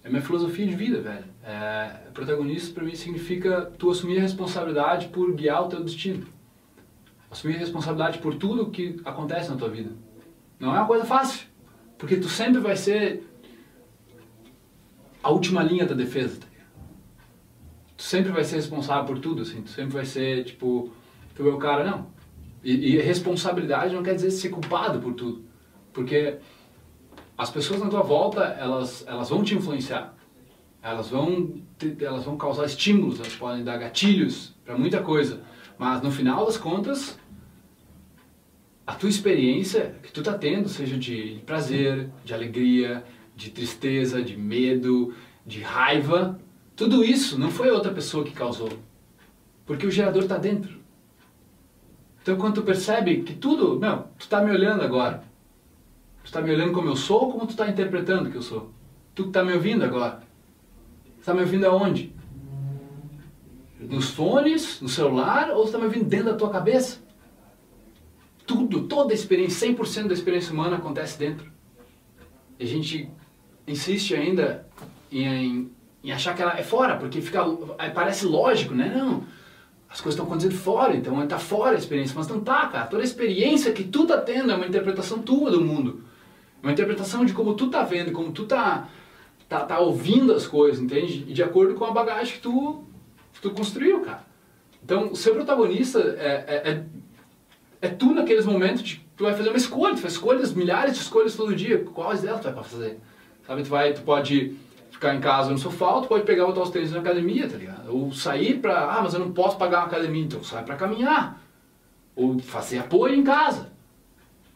é 0.02 0.08
minha 0.08 0.22
filosofia 0.22 0.66
de 0.66 0.74
vida, 0.74 1.00
velho. 1.02 1.24
É, 1.42 2.08
protagonista 2.14 2.72
pra 2.72 2.84
mim 2.84 2.94
significa 2.94 3.70
tu 3.78 3.90
assumir 3.90 4.18
a 4.18 4.22
responsabilidade 4.22 5.08
por 5.08 5.34
guiar 5.34 5.64
o 5.64 5.68
teu 5.68 5.84
destino. 5.84 6.26
Assumir 7.30 7.56
a 7.56 7.58
responsabilidade 7.58 8.18
por 8.18 8.36
tudo 8.36 8.70
que 8.70 9.00
acontece 9.04 9.50
na 9.50 9.56
tua 9.56 9.68
vida. 9.68 9.90
Não 10.64 10.75
é 10.75 10.78
uma 10.78 10.87
coisa 10.87 11.04
fácil, 11.04 11.47
porque 11.99 12.16
tu 12.16 12.28
sempre 12.28 12.61
vai 12.61 12.76
ser 12.76 13.28
a 15.23 15.30
última 15.30 15.62
linha 15.62 15.87
da 15.87 15.94
defesa, 15.94 16.40
tá 16.40 16.47
Tu 17.97 18.02
sempre 18.02 18.33
vai 18.33 18.44
ser 18.44 18.56
responsável 18.56 19.04
por 19.04 19.18
tudo, 19.18 19.42
assim. 19.42 19.62
Tu 19.62 19.71
sempre 19.71 19.92
vai 19.94 20.04
ser, 20.04 20.44
tipo, 20.44 20.92
tu 21.35 21.49
é 21.49 21.52
o 21.52 21.59
cara, 21.59 21.85
não 21.85 22.14
e, 22.64 22.94
e 22.94 22.99
responsabilidade 22.99 23.94
não 23.94 24.02
quer 24.02 24.14
dizer 24.14 24.30
ser 24.30 24.49
culpado 24.49 24.99
por 24.99 25.12
tudo. 25.12 25.44
Porque 25.92 26.38
as 27.37 27.50
pessoas 27.50 27.80
na 27.80 27.88
tua 27.88 28.02
volta, 28.02 28.42
elas, 28.59 29.04
elas 29.06 29.28
vão 29.28 29.44
te 29.44 29.54
influenciar. 29.54 30.14
Elas 30.83 31.11
vão, 31.11 31.54
elas 32.00 32.25
vão 32.25 32.37
causar 32.37 32.64
estímulos, 32.64 33.21
elas 33.21 33.35
podem 33.35 33.62
dar 33.62 33.76
gatilhos 33.76 34.54
para 34.64 34.76
muita 34.76 35.02
coisa. 35.02 35.42
Mas 35.78 36.02
no 36.02 36.11
final 36.11 36.47
das 36.47 36.56
contas, 36.56 37.18
a 38.87 38.95
tua 38.95 39.09
experiência 39.09 39.95
que 40.03 40.12
tu 40.12 40.23
tá 40.23 40.37
tendo, 40.37 40.69
seja 40.69 40.99
de 40.99 41.43
prazer, 41.47 42.11
de 42.25 42.35
alegria, 42.35 43.05
de 43.35 43.50
tristeza, 43.50 44.23
de 44.23 44.37
medo, 44.37 45.14
de 45.47 45.61
raiva, 45.61 46.38
tudo 46.76 47.05
isso 47.05 47.38
não 47.38 47.50
foi 47.50 47.71
outra 47.71 47.93
pessoa 47.93 48.25
que 48.25 48.33
causou. 48.33 48.71
Porque 49.64 49.87
o 49.87 49.91
gerador 49.91 50.25
está 50.25 50.37
dentro. 50.37 50.79
Então 52.23 52.37
quando 52.37 52.57
tu 52.57 52.62
percebe 52.62 53.23
que 53.23 53.35
tudo, 53.35 53.79
meu, 53.79 54.05
tu 54.19 54.23
está 54.23 54.43
me 54.43 54.50
olhando 54.50 54.83
agora. 54.83 55.25
Tu 56.23 56.26
está 56.26 56.41
me 56.41 56.50
olhando 56.50 56.73
como 56.73 56.88
eu 56.88 56.97
sou 56.97 57.25
ou 57.25 57.33
como 57.33 57.47
tu 57.47 57.50
está 57.50 57.69
interpretando 57.69 58.31
que 58.31 58.37
eu 58.37 58.43
sou? 58.43 58.71
Tu 59.14 59.25
que 59.25 59.29
está 59.31 59.45
me 59.45 59.53
ouvindo 59.53 59.85
agora. 59.85 60.23
Está 61.21 61.33
me 61.33 61.41
ouvindo 61.41 61.67
aonde? 61.67 62.14
Nos 63.79 64.11
fones, 64.11 64.81
no 64.81 64.88
celular 64.88 65.50
ou 65.50 65.64
está 65.64 65.79
me 65.79 65.85
ouvindo 65.85 66.07
dentro 66.07 66.26
da 66.26 66.35
tua 66.35 66.50
cabeça? 66.50 67.03
Tudo, 68.46 68.82
toda 68.82 69.12
a 69.12 69.14
experiência, 69.14 69.68
100% 69.68 70.08
da 70.08 70.14
experiência 70.14 70.52
humana 70.52 70.76
acontece 70.76 71.18
dentro. 71.18 71.50
E 72.58 72.64
a 72.64 72.66
gente 72.66 73.08
insiste 73.66 74.14
ainda 74.14 74.66
em, 75.10 75.70
em 76.02 76.12
achar 76.12 76.34
que 76.34 76.42
ela 76.42 76.58
é 76.58 76.62
fora, 76.62 76.96
porque 76.96 77.20
fica, 77.20 77.42
parece 77.94 78.26
lógico, 78.26 78.74
né? 78.74 78.92
Não, 78.94 79.24
as 79.88 80.00
coisas 80.00 80.14
estão 80.14 80.26
acontecendo 80.26 80.58
fora, 80.58 80.96
então 80.96 81.22
está 81.22 81.38
fora 81.38 81.76
a 81.76 81.78
experiência, 81.78 82.14
mas 82.16 82.26
não 82.26 82.40
tá, 82.40 82.66
cara. 82.66 82.86
Toda 82.86 83.02
a 83.02 83.04
experiência 83.04 83.72
que 83.72 83.84
tu 83.84 84.06
tá 84.06 84.18
tendo 84.18 84.50
é 84.50 84.56
uma 84.56 84.66
interpretação 84.66 85.20
tua 85.20 85.50
do 85.50 85.60
mundo. 85.60 86.02
É 86.62 86.66
uma 86.66 86.72
interpretação 86.72 87.24
de 87.24 87.32
como 87.32 87.54
tu 87.54 87.68
tá 87.70 87.84
vendo, 87.84 88.10
como 88.10 88.32
tu 88.32 88.44
tá, 88.44 88.88
tá, 89.48 89.60
tá 89.60 89.78
ouvindo 89.78 90.32
as 90.32 90.46
coisas, 90.46 90.80
entende? 90.80 91.24
E 91.28 91.32
de 91.32 91.42
acordo 91.42 91.74
com 91.74 91.84
a 91.84 91.92
bagagem 91.92 92.34
que 92.34 92.40
tu, 92.40 92.84
que 93.32 93.40
tu 93.40 93.50
construiu, 93.50 94.00
cara. 94.00 94.24
Então, 94.82 95.12
o 95.12 95.16
seu 95.16 95.32
protagonista 95.32 96.00
é, 96.18 96.44
é, 96.46 96.70
é, 96.72 96.84
é 97.81 97.88
tu 97.88 98.14
naqueles 98.14 98.47
momentos 98.47 98.83
de 98.83 99.04
tu 99.16 99.25
vai 99.25 99.35
fazer 99.35 99.49
uma 99.50 99.57
escolha, 99.57 99.95
tu 99.95 100.00
faz 100.00 100.14
escolhas, 100.14 100.52
milhares 100.52 100.95
de 100.95 101.00
escolhas 101.00 101.35
todo 101.35 101.54
dia. 101.54 101.85
Quais 101.85 102.23
delas 102.23 102.40
tu 102.40 102.50
vai 102.50 102.64
fazer? 102.64 102.99
Sabe, 103.47 103.62
tu 103.62 103.69
vai, 103.69 103.93
tu 103.93 104.02
pode 104.02 104.57
ficar 104.90 105.14
em 105.14 105.21
casa 105.21 105.50
no 105.50 105.59
sofá, 105.59 106.00
tu 106.00 106.09
pode 106.09 106.25
pegar 106.25 106.47
botar 106.47 106.62
os 106.62 106.71
tênis 106.71 106.93
na 106.93 107.00
academia, 107.00 107.49
tá 107.49 107.57
ligado? 107.57 107.95
Ou 107.95 108.12
sair 108.12 108.59
pra, 108.59 108.90
ah, 108.90 109.02
mas 109.02 109.14
eu 109.14 109.21
não 109.21 109.33
posso 109.33 109.57
pagar 109.57 109.81
uma 109.81 109.87
academia, 109.87 110.25
então 110.25 110.43
sai 110.43 110.64
pra 110.64 110.76
caminhar. 110.76 111.40
Ou 112.16 112.38
fazer 112.38 112.78
apoio 112.78 113.14
em 113.14 113.25
casa. 113.25 113.73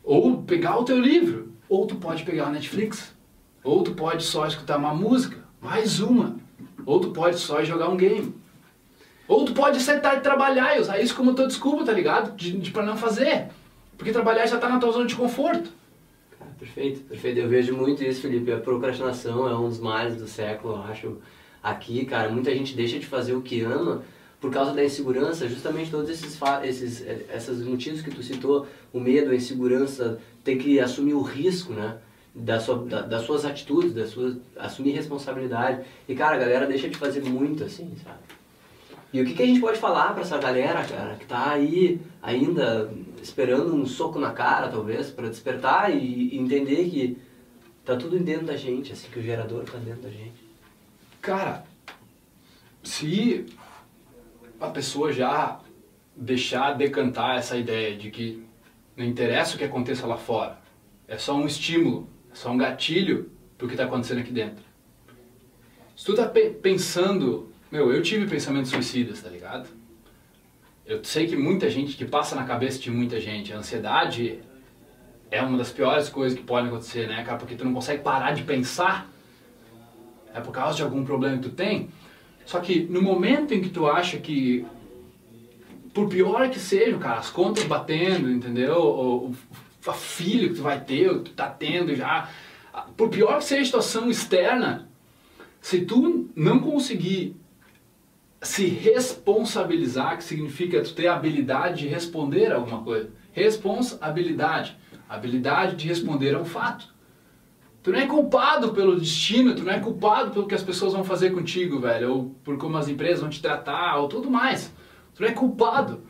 Ou 0.03 0.43
pegar 0.43 0.79
o 0.79 0.85
teu 0.85 0.99
livro. 0.99 1.53
Ou 1.69 1.87
tu 1.87 1.97
pode 1.97 2.23
pegar 2.23 2.47
a 2.47 2.51
Netflix. 2.51 3.15
Ou 3.63 3.83
tu 3.83 3.93
pode 3.93 4.25
só 4.25 4.47
escutar 4.47 4.79
uma 4.79 4.95
música, 4.95 5.45
mais 5.61 6.01
uma. 6.01 6.37
Ou 6.87 7.01
tu 7.01 7.11
pode 7.11 7.39
só 7.39 7.63
jogar 7.63 7.89
um 7.89 7.97
game. 7.97 8.35
Ou 9.29 9.45
tu 9.45 9.53
pode 9.53 9.79
sentar 9.81 10.17
e 10.17 10.21
trabalhar 10.21 10.77
e 10.77 10.81
usar 10.81 10.99
isso 10.99 11.15
como 11.15 11.35
tua 11.35 11.47
desculpa, 11.47 11.85
tá 11.85 11.93
ligado? 11.93 12.35
De, 12.35 12.57
de 12.57 12.71
pra 12.71 12.83
não 12.83 12.97
fazer. 12.97 13.49
Porque 13.97 14.11
trabalhar 14.11 14.47
já 14.47 14.57
tá 14.57 14.69
na 14.69 14.79
tua 14.79 14.91
zona 14.91 15.07
de 15.07 15.15
conforto. 15.15 15.71
Perfeito, 16.59 17.01
perfeito. 17.03 17.39
Eu 17.39 17.49
vejo 17.49 17.77
muito 17.77 18.03
isso, 18.03 18.23
Felipe. 18.23 18.51
A 18.51 18.59
procrastinação 18.59 19.47
é 19.47 19.57
um 19.57 19.69
dos 19.69 19.79
males 19.79 20.17
do 20.17 20.27
século, 20.27 20.75
eu 20.75 20.83
acho. 20.83 21.19
Aqui, 21.63 22.05
cara, 22.07 22.31
muita 22.31 22.55
gente 22.55 22.75
deixa 22.75 22.99
de 22.99 23.07
fazer 23.07 23.35
o 23.35 23.43
que 23.43 23.61
ama 23.61 24.03
por 24.41 24.51
causa 24.53 24.73
da 24.73 24.85
insegurança, 24.85 25.49
justamente 25.49 25.91
todos 25.91 26.09
esses, 26.09 26.39
esses, 26.63 27.03
eh, 27.05 27.27
esses 27.35 27.61
motivos 27.65 28.01
que 28.01 28.11
tu 28.11 28.23
citou, 28.23 28.67
o 28.93 29.01
medo, 29.01 29.33
a 29.33 29.35
insegurança, 29.35 30.21
ter 30.45 30.57
que 30.57 30.79
assumir 30.79 31.15
o 31.15 31.23
risco, 31.23 31.73
né? 31.73 31.99
Da 32.33 32.61
sua, 32.61 32.79
da, 32.85 33.03
das 33.03 33.23
suas 33.23 33.45
atitudes, 33.45 33.93
das 33.93 34.11
suas, 34.11 34.37
assumir 34.57 34.93
responsabilidade. 34.93 35.85
E, 36.09 36.15
cara, 36.15 36.37
a 36.37 36.39
galera 36.39 36.67
deixa 36.67 36.89
de 36.89 36.97
fazer 36.97 37.25
muito, 37.25 37.65
assim, 37.65 37.93
sabe? 38.05 38.38
E 39.13 39.21
o 39.21 39.25
que, 39.25 39.35
que 39.35 39.43
a 39.43 39.47
gente 39.47 39.61
pode 39.61 39.79
falar 39.79 40.13
para 40.13 40.23
essa 40.23 40.37
galera, 40.37 40.85
cara, 40.85 41.15
que 41.15 41.25
tá 41.25 41.53
aí 41.53 42.01
ainda 42.23 42.93
esperando 43.23 43.75
um 43.75 43.87
soco 43.87 44.19
na 44.19 44.33
cara, 44.33 44.69
talvez, 44.69 45.11
para 45.11 45.29
despertar 45.29 45.95
e, 45.95 46.37
entender 46.37 46.91
que 46.91 47.19
tá 47.85 47.97
tudo 47.97 48.19
dentro 48.19 48.47
da 48.47 48.57
gente, 48.57 48.93
assim, 48.93 49.09
que 49.09 49.19
o 49.19 49.23
gerador 49.23 49.65
tá 49.65 49.79
dentro 49.79 50.03
da 50.03 50.11
gente. 50.11 50.47
Cara, 51.23 51.65
se 52.83 53.47
a 54.61 54.69
pessoa 54.69 55.11
já 55.11 55.61
deixar 56.15 56.73
decantar 56.73 57.39
essa 57.39 57.57
ideia 57.57 57.97
de 57.97 58.11
que 58.11 58.45
não 58.97 59.05
interessa 59.05 59.55
o 59.55 59.59
que 59.59 59.65
aconteça 59.65 60.07
lá 60.07 60.19
fora, 60.19 60.59
é 61.07 61.17
só 61.17 61.35
um 61.35 61.47
estímulo, 61.47 62.09
é 62.31 62.35
só 62.35 62.51
um 62.51 62.59
gatilho 62.59 63.31
pro 63.57 63.67
que 63.67 63.75
está 63.75 63.85
acontecendo 63.85 64.21
aqui 64.21 64.33
dentro. 64.33 64.63
Se 65.97 66.05
tu 66.05 66.15
tá 66.15 66.27
pe 66.27 66.51
pensando, 66.51 67.51
meu, 67.71 67.93
eu 67.93 68.03
tive 68.03 68.27
pensamentos 68.27 68.71
suicidas, 68.71 69.21
tá 69.21 69.29
ligado? 69.29 69.69
Eu 70.87 71.05
sei 71.05 71.27
que 71.27 71.37
muita 71.37 71.69
gente, 71.69 71.97
que 71.97 72.05
passa 72.05 72.35
na 72.35 72.45
cabeça 72.45 72.79
de 72.79 72.91
muita 72.91 73.21
gente, 73.21 73.53
a 73.53 73.59
ansiedade 73.59 74.41
é 75.31 75.43
uma 75.43 75.59
das 75.59 75.71
piores 75.71 76.09
coisas 76.09 76.39
que 76.39 76.45
podem 76.45 76.69
acontecer, 76.69 77.07
né, 77.07 77.23
cara? 77.23 77.37
Porque 77.37 77.55
tu 77.55 77.65
não 77.65 77.75
consegue 77.75 78.03
parar 78.03 78.33
de 78.33 78.43
pensar. 78.43 79.07
É 80.33 80.41
por 80.41 80.53
causa 80.53 80.77
de 80.77 80.83
algum 80.83 81.05
problema 81.05 81.37
que 81.37 81.49
tu 81.49 81.55
tem. 81.55 81.91
Só 82.47 82.61
que 82.61 82.85
no 82.85 83.03
momento 83.03 83.53
em 83.53 83.61
que 83.61 83.69
tu 83.69 83.87
acha 83.87 84.17
que, 84.17 84.65
por 85.93 86.09
pior 86.09 86.49
que 86.49 86.59
seja, 86.59 86.97
cara, 86.97 87.19
as 87.19 87.31
contas 87.31 87.65
batendo, 87.65 88.31
entendeu? 88.31 88.79
O, 88.79 89.35
o 89.87 89.93
filho 89.93 90.49
que 90.49 90.55
tu 90.55 90.63
vai 90.63 90.81
ter, 90.81 91.11
ou 91.11 91.19
que 91.19 91.31
tu 91.31 91.35
tá 91.35 91.51
tendo 91.51 91.95
já, 91.95 92.31
por 92.97 93.11
pior 93.11 93.39
que 93.39 93.45
seja 93.45 93.61
a 93.61 93.65
situação 93.67 94.11
externa, 94.11 94.89
se 95.61 95.83
tu 95.83 96.31
não 96.35 96.59
conseguir 96.61 97.37
se 98.41 98.67
responsabilizar, 98.67 100.17
que 100.17 100.25
significa 100.25 100.83
tu 100.83 100.95
ter 100.95 101.09
a 101.09 101.15
habilidade 101.15 101.81
de 101.81 101.89
responder 101.89 102.53
a 102.53 102.57
alguma 102.57 102.83
coisa. 102.83 103.11
Responsabilidade. 103.33 104.77
Habilidade 105.09 105.77
de 105.77 105.89
responder 105.89 106.35
a 106.35 106.41
um 106.41 106.45
fato. 106.45 106.95
Tu 107.83 107.93
não 107.93 107.99
é 107.99 108.07
culpado 108.07 108.73
pelo 108.73 108.99
destino, 108.99 109.55
tu 109.55 109.63
não 109.63 109.73
é 109.73 109.81
culpado 109.81 110.31
pelo 110.31 110.47
que 110.47 110.55
as 110.55 110.63
pessoas 110.63 110.93
vão 110.93 111.05
fazer 111.05 111.31
contigo, 111.31 111.81
velho, 111.81 112.13
ou 112.13 112.25
por 112.45 112.59
como 112.59 112.77
as 112.77 112.89
empresas 112.89 113.21
vão 113.21 113.31
te 113.31 113.41
tratar, 113.41 113.97
ou 113.97 114.09
tudo 114.09 114.31
mais. 114.31 114.73
Tu 115.15 115.23
não 115.23 115.29
é 115.29 115.33
culpado, 115.33 116.03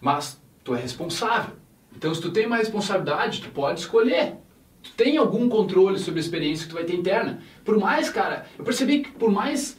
mas 0.00 0.40
tu 0.62 0.74
é 0.74 0.80
responsável. 0.80 1.54
Então, 1.96 2.14
se 2.14 2.20
tu 2.20 2.30
tem 2.30 2.46
uma 2.46 2.58
responsabilidade, 2.58 3.40
tu 3.40 3.48
pode 3.50 3.80
escolher. 3.80 4.34
Tu 4.82 4.92
tem 4.92 5.16
algum 5.16 5.48
controle 5.48 5.98
sobre 5.98 6.20
a 6.20 6.22
experiência 6.22 6.64
que 6.64 6.70
tu 6.70 6.76
vai 6.76 6.84
ter 6.84 6.94
interna. 6.94 7.40
Por 7.64 7.78
mais, 7.78 8.10
cara, 8.10 8.46
eu 8.58 8.64
percebi 8.64 9.00
que 9.00 9.10
por 9.12 9.30
mais 9.30 9.78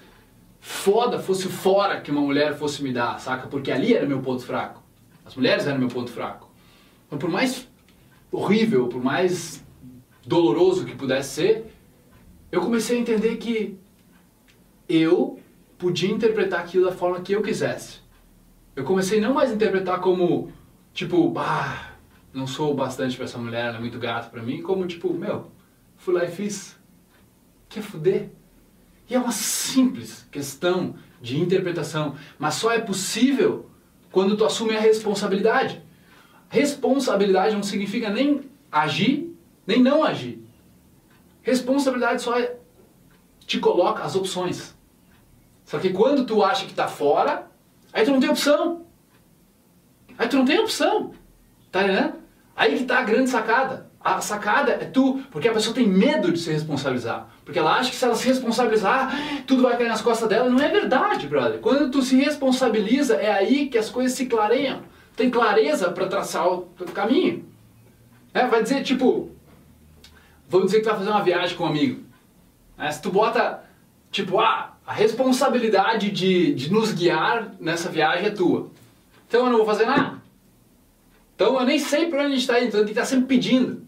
foda 0.67 1.17
fosse 1.17 1.47
fora 1.47 2.01
que 2.01 2.11
uma 2.11 2.19
mulher 2.19 2.57
fosse 2.57 2.83
me 2.83 2.91
dar, 2.91 3.17
saca? 3.21 3.47
Porque 3.47 3.71
ali 3.71 3.93
era 3.93 4.05
meu 4.05 4.19
ponto 4.19 4.43
fraco. 4.43 4.83
As 5.25 5.33
mulheres 5.33 5.65
eram 5.65 5.79
meu 5.79 5.87
ponto 5.87 6.11
fraco. 6.11 6.51
Então, 7.05 7.17
por 7.17 7.29
mais 7.29 7.69
horrível, 8.29 8.89
por 8.89 9.01
mais 9.01 9.65
doloroso 10.25 10.83
que 10.83 10.93
pudesse 10.93 11.35
ser, 11.35 11.73
eu 12.51 12.59
comecei 12.59 12.97
a 12.97 12.99
entender 12.99 13.37
que 13.37 13.79
eu 14.89 15.39
podia 15.77 16.11
interpretar 16.11 16.59
aquilo 16.59 16.83
da 16.83 16.91
forma 16.91 17.21
que 17.21 17.31
eu 17.31 17.41
quisesse. 17.41 17.99
Eu 18.75 18.83
comecei 18.83 19.21
não 19.21 19.33
mais 19.33 19.49
a 19.49 19.55
interpretar 19.55 20.01
como, 20.01 20.51
tipo, 20.93 21.33
ah, 21.37 21.93
não 22.33 22.45
sou 22.45 22.75
bastante 22.75 23.15
para 23.15 23.23
essa 23.23 23.37
mulher, 23.37 23.67
ela 23.67 23.77
é 23.77 23.79
muito 23.79 23.97
gata 23.97 24.29
para 24.29 24.43
mim, 24.43 24.61
como 24.61 24.85
tipo, 24.85 25.13
meu, 25.13 25.49
fui 25.95 26.13
lá 26.13 26.25
e 26.25 26.29
fiz. 26.29 26.77
Quer 27.69 27.81
fuder? 27.81 28.36
E 29.09 29.15
é 29.15 29.19
uma 29.19 29.31
simples 29.31 30.27
questão 30.31 30.95
de 31.21 31.39
interpretação, 31.39 32.15
mas 32.37 32.55
só 32.55 32.71
é 32.71 32.79
possível 32.79 33.69
quando 34.11 34.35
tu 34.35 34.45
assume 34.45 34.75
a 34.75 34.79
responsabilidade. 34.79 35.81
Responsabilidade 36.49 37.55
não 37.55 37.63
significa 37.63 38.09
nem 38.09 38.49
agir, 38.71 39.33
nem 39.65 39.81
não 39.81 40.03
agir. 40.03 40.41
Responsabilidade 41.41 42.21
só 42.21 42.37
é, 42.37 42.57
te 43.45 43.59
coloca 43.59 44.03
as 44.03 44.15
opções. 44.15 44.75
Só 45.65 45.79
que 45.79 45.89
quando 45.91 46.25
tu 46.25 46.43
acha 46.43 46.65
que 46.65 46.71
está 46.71 46.87
fora, 46.87 47.49
aí 47.91 48.05
tu 48.05 48.11
não 48.11 48.19
tem 48.19 48.29
opção. 48.29 48.85
Aí 50.17 50.27
tu 50.27 50.37
não 50.37 50.45
tem 50.45 50.59
opção. 50.59 51.13
Tá 51.71 51.83
entendendo? 51.83 52.13
Aí 52.55 52.75
que 52.75 52.81
está 52.81 52.99
a 52.99 53.03
grande 53.03 53.29
sacada. 53.29 53.86
A 54.15 54.21
sacada 54.21 54.71
é 54.71 54.85
tu, 54.85 55.21
porque 55.29 55.49
a 55.49 55.53
pessoa 55.53 55.75
tem 55.75 55.85
medo 55.85 56.31
de 56.31 56.39
se 56.39 56.49
responsabilizar. 56.49 57.27
Porque 57.43 57.59
ela 57.59 57.73
acha 57.73 57.89
que 57.89 57.95
se 57.97 58.05
ela 58.05 58.15
se 58.15 58.25
responsabilizar, 58.25 59.43
tudo 59.45 59.63
vai 59.63 59.75
cair 59.75 59.89
nas 59.89 60.01
costas 60.01 60.29
dela. 60.29 60.49
Não 60.49 60.63
é 60.63 60.69
verdade, 60.69 61.27
brother. 61.27 61.59
Quando 61.59 61.91
tu 61.91 62.01
se 62.01 62.15
responsabiliza, 62.15 63.15
é 63.15 63.31
aí 63.31 63.67
que 63.67 63.77
as 63.77 63.89
coisas 63.89 64.13
se 64.13 64.25
clareiam. 64.27 64.81
Tem 65.15 65.29
clareza 65.29 65.91
para 65.91 66.07
traçar 66.07 66.47
o 66.47 66.61
caminho. 66.93 67.45
É, 68.33 68.47
vai 68.47 68.63
dizer, 68.63 68.83
tipo, 68.83 69.29
vamos 70.47 70.67
dizer 70.67 70.77
que 70.77 70.83
tu 70.83 70.89
vai 70.89 70.99
fazer 70.99 71.09
uma 71.09 71.23
viagem 71.23 71.57
com 71.57 71.65
um 71.65 71.67
amigo. 71.67 72.03
É, 72.77 72.91
se 72.91 73.01
tu 73.01 73.09
bota, 73.09 73.63
tipo, 74.11 74.39
ah, 74.39 74.77
a 74.85 74.93
responsabilidade 74.93 76.11
de, 76.11 76.53
de 76.53 76.71
nos 76.71 76.93
guiar 76.93 77.51
nessa 77.59 77.89
viagem 77.89 78.27
é 78.27 78.29
tua. 78.29 78.69
Então 79.27 79.45
eu 79.45 79.49
não 79.49 79.57
vou 79.57 79.65
fazer 79.65 79.85
nada. 79.85 80.21
Então 81.35 81.59
eu 81.59 81.65
nem 81.65 81.77
sei 81.77 82.07
para 82.07 82.19
onde 82.19 82.27
a 82.27 82.29
gente 82.31 82.41
está 82.41 82.59
indo, 82.59 82.67
então 82.67 82.79
tem 82.79 82.87
que 82.87 82.91
estar 82.91 83.01
tá 83.01 83.07
sempre 83.07 83.25
pedindo. 83.25 83.86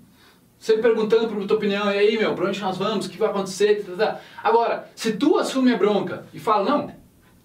Sempre 0.59 0.81
perguntando 0.81 1.29
por 1.29 1.47
tua 1.47 1.55
opinião, 1.55 1.89
e 1.89 1.97
aí, 1.97 2.17
meu, 2.17 2.35
pra 2.35 2.49
onde 2.49 2.59
nós 2.59 2.77
vamos, 2.77 3.05
o 3.05 3.09
que 3.09 3.17
vai 3.17 3.29
acontecer, 3.29 3.81
tá, 3.81 3.91
tá, 3.95 4.11
tá. 4.11 4.21
Agora, 4.43 4.89
se 4.93 5.13
tu 5.13 5.37
assume 5.37 5.73
a 5.73 5.77
bronca 5.77 6.25
e 6.33 6.39
fala, 6.39 6.69
não, 6.69 6.93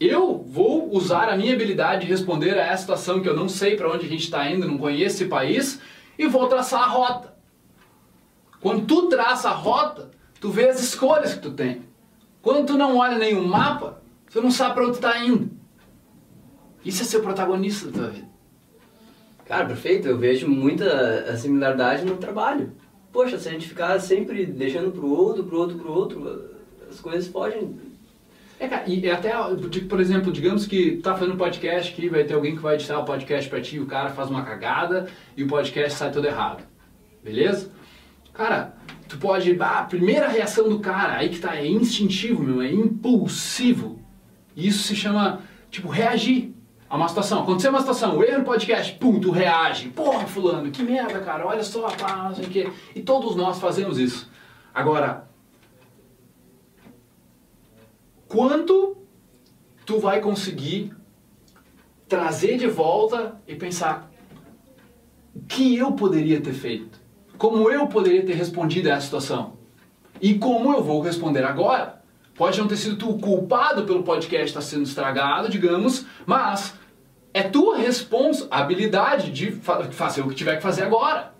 eu 0.01 0.43
vou 0.43 0.93
usar 0.93 1.29
a 1.29 1.37
minha 1.37 1.55
habilidade 1.55 2.05
de 2.05 2.11
responder 2.11 2.59
a 2.59 2.67
essa 2.67 2.83
situação 2.83 3.21
que 3.21 3.29
eu 3.29 3.37
não 3.37 3.49
sei 3.49 3.77
para 3.77 3.89
onde 3.89 4.05
a 4.05 4.09
gente 4.09 4.25
está 4.25 4.51
indo, 4.51 4.67
não 4.67 4.77
conheço 4.77 5.17
esse 5.17 5.27
país, 5.27 5.81
e 6.19 6.27
vou 6.27 6.49
traçar 6.49 6.83
a 6.83 6.89
rota. 6.89 7.35
Quando 8.61 8.85
tu 8.85 9.09
traça 9.09 9.49
a 9.49 9.55
rota, 9.55 10.11
tu 10.41 10.51
vê 10.51 10.69
as 10.69 10.83
escolhas 10.83 11.35
que 11.35 11.41
tu 11.41 11.53
tem. 11.53 11.83
Quando 12.43 12.67
tu 12.67 12.77
não 12.77 12.97
olha 12.97 13.17
nenhum 13.17 13.47
mapa, 13.47 14.03
tu 14.33 14.43
não 14.43 14.51
sabe 14.51 14.75
para 14.75 14.87
onde 14.87 14.97
está 14.97 15.19
indo. 15.19 15.51
Isso 16.85 17.03
é 17.03 17.05
ser 17.05 17.21
protagonista 17.21 17.91
da 17.91 17.93
tua 17.93 18.11
vida. 18.11 18.29
Cara, 19.47 19.67
perfeito. 19.67 20.09
Eu 20.09 20.19
vejo 20.19 20.49
muita 20.49 21.37
similaridade 21.37 22.05
no 22.05 22.17
trabalho. 22.17 22.73
Poxa, 23.15 23.39
se 23.39 23.49
a 23.49 23.53
gente 23.53 23.69
ficar 23.69 23.97
sempre 24.01 24.45
deixando 24.45 24.91
pro 24.91 25.09
outro, 25.09 25.45
pro 25.45 25.57
outro, 25.57 25.79
pro 25.79 25.93
outro, 25.93 26.51
as 26.91 26.99
coisas 26.99 27.29
fogem. 27.29 27.79
É, 28.59 28.67
cara, 28.67 28.89
e 28.89 29.09
até, 29.09 29.33
tipo, 29.71 29.87
por 29.87 30.01
exemplo, 30.01 30.33
digamos 30.33 30.67
que 30.67 30.97
tá 30.97 31.15
fazendo 31.15 31.35
um 31.35 31.39
podcast 31.39 31.93
aqui, 31.93 32.09
vai 32.09 32.25
ter 32.25 32.35
alguém 32.35 32.57
que 32.57 32.63
vai 32.63 32.75
editar 32.75 32.99
o 32.99 33.05
podcast 33.05 33.49
pra 33.49 33.61
ti, 33.61 33.79
o 33.79 33.87
cara 33.87 34.11
faz 34.11 34.29
uma 34.29 34.43
cagada 34.43 35.09
e 35.37 35.45
o 35.45 35.47
podcast 35.47 35.97
sai 35.97 36.11
todo 36.11 36.27
errado. 36.27 36.65
Beleza? 37.23 37.71
Cara, 38.33 38.75
tu 39.09 39.17
pode. 39.17 39.57
Ah, 39.61 39.79
a 39.79 39.85
primeira 39.85 40.27
reação 40.27 40.69
do 40.69 40.81
cara, 40.81 41.19
aí 41.19 41.29
que 41.29 41.39
tá, 41.39 41.55
é 41.55 41.69
instintivo, 41.69 42.43
meu, 42.43 42.61
é 42.61 42.73
impulsivo. 42.73 44.01
Isso 44.57 44.83
se 44.83 44.97
chama, 44.97 45.41
tipo, 45.71 45.87
reagir 45.87 46.53
uma 46.97 47.09
situação. 47.09 47.43
Aconteceu 47.43 47.71
uma 47.71 47.81
situação, 47.81 48.23
erro 48.23 48.39
no 48.39 48.45
podcast, 48.45 48.97
tu 49.21 49.31
reage. 49.31 49.89
Porra, 49.91 50.27
fulano, 50.27 50.71
que 50.71 50.83
merda, 50.83 51.21
cara, 51.21 51.47
olha 51.47 51.63
só, 51.63 51.89
pá, 51.89 52.17
não 52.17 52.35
o. 52.35 52.73
E 52.95 53.01
todos 53.01 53.37
nós 53.37 53.59
fazemos 53.59 53.99
isso. 53.99 54.31
Agora, 54.73 55.29
quanto 58.29 58.97
tu 59.87 59.99
vai 59.99 60.21
conseguir 60.21 60.93
trazer 62.09 62.59
de 62.59 62.67
volta 62.67 63.41
e 63.47 63.55
pensar 63.55 64.11
o 65.35 65.41
que 65.41 65.77
eu 65.77 65.93
poderia 65.93 66.41
ter 66.41 66.53
feito? 66.53 67.01
Como 67.37 67.71
eu 67.71 67.87
poderia 67.87 68.25
ter 68.25 68.35
respondido 68.35 68.89
a 68.89 68.93
essa 68.93 69.07
situação? 69.07 69.55
E 70.21 70.35
como 70.35 70.73
eu 70.73 70.83
vou 70.83 71.01
responder 71.01 71.45
agora? 71.45 72.03
Pode 72.35 72.59
não 72.59 72.67
ter 72.67 72.77
sido 72.77 72.97
tu 72.97 73.19
culpado 73.19 73.85
pelo 73.85 74.03
podcast 74.03 74.47
estar 74.47 74.61
sendo 74.61 74.83
estragado, 74.83 75.49
digamos, 75.49 76.05
mas 76.27 76.75
é 77.35 77.43
tua 77.43 77.77
responsabilidade 77.77 79.31
de 79.31 79.51
fazer 79.91 80.23
o 80.23 80.29
que 80.29 80.35
tiver 80.35 80.57
que 80.57 80.63
fazer 80.63 80.85
agora. 80.85 81.35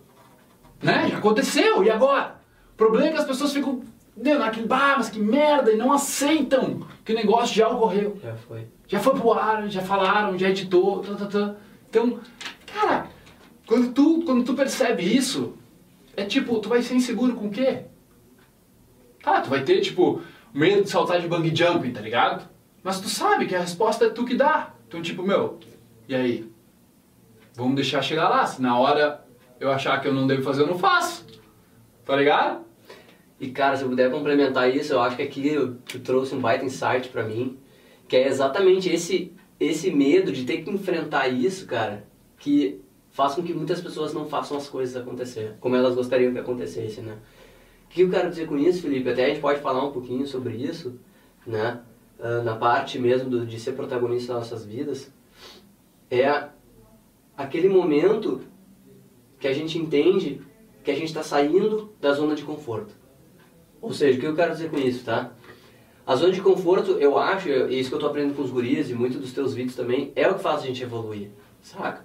Né? 0.83 1.09
Já 1.09 1.19
aconteceu, 1.19 1.83
e 1.83 1.91
agora? 1.91 2.37
O 2.75 2.77
problema 2.77 3.07
é 3.07 3.13
que 3.13 3.19
as 3.19 3.25
pessoas 3.25 3.53
ficam 3.53 3.83
Entendeu? 4.17 4.39
Naquele, 4.39 4.67
bah, 4.67 4.95
mas 4.97 5.09
que 5.09 5.19
merda, 5.19 5.73
e 5.73 5.77
não 5.77 5.93
aceitam 5.93 6.87
que 7.05 7.13
o 7.13 7.17
negócio 7.17 7.55
já 7.55 7.69
ocorreu. 7.69 8.17
Já 8.23 8.37
foi. 8.37 8.69
Já 8.87 9.01
foi 9.01 9.15
pro 9.15 9.33
ar, 9.33 9.69
já 9.69 9.83
falaram, 9.83 10.39
já 10.39 10.51
editou, 10.51 11.01
tá, 11.01 11.15
tá, 11.17 11.27
tá. 11.27 11.55
Então, 11.91 12.21
cara, 12.73 13.09
quando 13.67 13.93
tu, 13.93 14.23
quando 14.25 14.45
tu 14.45 14.55
percebe 14.55 15.03
isso, 15.03 15.55
é 16.17 16.25
tipo, 16.25 16.61
tu 16.61 16.69
vai 16.69 16.81
ser 16.81 16.95
inseguro 16.95 17.35
com 17.35 17.47
o 17.47 17.51
quê? 17.51 17.87
Tá, 19.21 19.41
tu 19.41 19.51
vai 19.51 19.65
ter, 19.65 19.81
tipo, 19.81 20.23
medo 20.53 20.85
de 20.85 20.91
saltar 20.91 21.21
de 21.21 21.27
bungee 21.27 21.55
jumping, 21.55 21.93
tá 21.93 22.01
ligado? 22.01 22.49
Mas 22.85 23.01
tu 23.01 23.09
sabe 23.09 23.47
que 23.47 23.57
a 23.57 23.61
resposta 23.61 24.05
é 24.05 24.11
tu 24.11 24.25
que 24.25 24.37
dá. 24.37 24.75
Então, 24.87 25.03
tipo, 25.03 25.25
meu, 25.25 25.59
e 26.09 26.15
aí? 26.15 26.51
Vamos 27.55 27.77
deixar 27.77 28.03
chegar 28.03 28.29
lá. 28.29 28.45
Se 28.47 28.61
na 28.61 28.79
hora 28.79 29.25
eu 29.61 29.71
achar 29.71 30.01
que 30.01 30.09
eu 30.09 30.15
não 30.15 30.27
devo 30.27 30.43
fazer, 30.43 30.63
eu 30.63 30.67
não 30.67 30.79
faço. 30.79 31.27
Tá 32.05 32.17
ligado? 32.17 32.65
E 33.41 33.51
cara, 33.51 33.77
se 33.77 33.83
eu 33.83 33.89
puder 33.89 34.11
complementar 34.11 34.75
isso, 34.75 34.93
eu 34.93 35.01
acho 35.01 35.17
que 35.17 35.23
aqui 35.23 35.55
tu 35.87 36.01
trouxe 36.01 36.35
um 36.35 36.41
baita 36.41 36.65
insight 36.65 37.09
pra 37.09 37.25
mim, 37.25 37.59
que 38.09 38.17
é 38.17 38.29
exatamente 38.29 38.89
esse, 38.89 39.33
esse 39.59 39.91
medo 39.91 40.33
de 40.33 40.45
ter 40.45 40.63
que 40.63 40.71
enfrentar 40.71 41.29
isso, 41.29 41.67
cara, 41.67 42.07
que 42.39 42.81
faz 43.11 43.35
com 43.35 43.43
que 43.43 43.55
muitas 43.55 43.81
pessoas 43.81 44.13
não 44.13 44.27
façam 44.27 44.57
as 44.57 44.69
coisas 44.69 44.97
acontecer, 44.97 45.57
como 45.61 45.77
elas 45.77 45.95
gostariam 45.95 46.33
que 46.33 46.39
acontecesse, 46.39 47.01
né? 47.01 47.19
O 47.87 47.89
que 47.89 48.03
eu 48.03 48.11
quero 48.11 48.29
dizer 48.29 48.49
com 48.49 48.59
isso, 48.59 48.83
Felipe? 48.83 49.09
Até 49.09 49.27
a 49.27 49.29
gente 49.29 49.41
pode 49.41 49.61
falar 49.61 49.85
um 49.85 49.93
pouquinho 49.93 50.27
sobre 50.27 50.55
isso, 50.57 50.99
né? 51.47 51.81
Uh, 52.19 52.43
na 52.43 52.57
parte 52.57 52.99
mesmo 52.99 53.47
de 53.47 53.61
ser 53.61 53.73
protagonista 53.73 54.33
das 54.33 54.51
nossas 54.51 54.67
vidas, 54.67 55.13
é 56.11 56.49
aquele 57.37 57.69
momento 57.69 58.41
que 59.39 59.49
a 59.49 59.53
gente 59.53 59.79
entende 59.79 60.41
que 60.83 60.91
a 60.91 60.95
gente 60.95 61.07
está 61.07 61.23
saindo 61.23 61.93
da 62.01 62.13
zona 62.13 62.35
de 62.35 62.43
conforto. 62.43 62.95
Ou 63.81 63.93
seja, 63.93 64.17
o 64.17 64.21
que 64.21 64.27
eu 64.27 64.35
quero 64.35 64.53
dizer 64.53 64.71
com 64.71 64.79
isso, 64.79 65.05
tá? 65.05 65.33
A 66.07 66.17
zona 66.17 66.33
de 66.33 66.41
conforto, 66.41 66.93
eu 66.93 67.19
acho, 67.19 67.49
e 67.49 67.81
isso 67.81 67.89
que 67.89 67.95
eu 67.95 67.99
tô 67.99 68.07
aprendendo 68.07 68.35
com 68.35 68.43
os 68.43 68.51
guris 68.51 68.91
e 68.91 68.95
muitos 68.95 69.19
dos 69.19 69.33
teus 69.33 69.55
vídeos 69.55 69.75
também, 69.75 70.13
é 70.15 70.29
o 70.29 70.35
que 70.35 70.43
faz 70.43 70.63
a 70.63 70.67
gente 70.67 70.83
evoluir, 70.83 71.31
saca? 71.63 72.05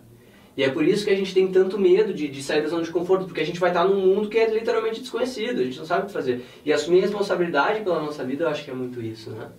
E 0.56 0.64
é 0.64 0.70
por 0.70 0.86
isso 0.86 1.06
que 1.06 1.12
a 1.12 1.16
gente 1.16 1.34
tem 1.34 1.50
tanto 1.50 1.78
medo 1.78 2.14
de, 2.14 2.28
de 2.28 2.44
sair 2.44 2.62
da 2.62 2.70
zona 2.70 2.84
de 2.84 2.92
conforto, 2.92 3.26
porque 3.26 3.42
a 3.42 3.46
gente 3.46 3.60
vai 3.60 3.70
estar 3.70 3.86
num 3.86 4.00
mundo 4.00 4.30
que 4.30 4.38
é 4.38 4.54
literalmente 4.54 5.02
desconhecido, 5.02 5.60
a 5.62 5.64
gente 5.64 5.78
não 5.78 5.86
sabe 5.86 6.04
o 6.04 6.06
que 6.08 6.14
fazer. 6.14 6.46
E 6.66 6.74
assumir 6.74 7.02
responsabilidade 7.02 7.82
pela 7.82 8.02
nossa 8.02 8.24
vida, 8.24 8.46
eu 8.46 8.50
acho 8.50 8.64
que 8.64 8.72
é 8.72 8.74
muito 8.74 9.02
isso, 9.02 9.30
né? 9.32 9.50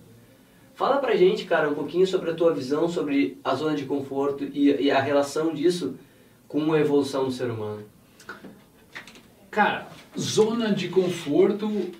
Fala 0.73 0.97
pra 0.97 1.15
gente, 1.15 1.45
cara, 1.45 1.69
um 1.69 1.75
pouquinho 1.75 2.07
sobre 2.07 2.31
a 2.31 2.33
tua 2.33 2.53
visão 2.53 2.87
sobre 2.89 3.39
a 3.43 3.53
zona 3.55 3.75
de 3.75 3.85
conforto 3.85 4.43
e, 4.43 4.69
e 4.83 4.91
a 4.91 4.99
relação 4.99 5.53
disso 5.53 5.95
com 6.47 6.73
a 6.73 6.79
evolução 6.79 7.25
do 7.25 7.31
ser 7.31 7.49
humano. 7.49 7.83
Cara, 9.49 9.87
zona 10.17 10.73
de 10.73 10.87
conforto 10.87 11.91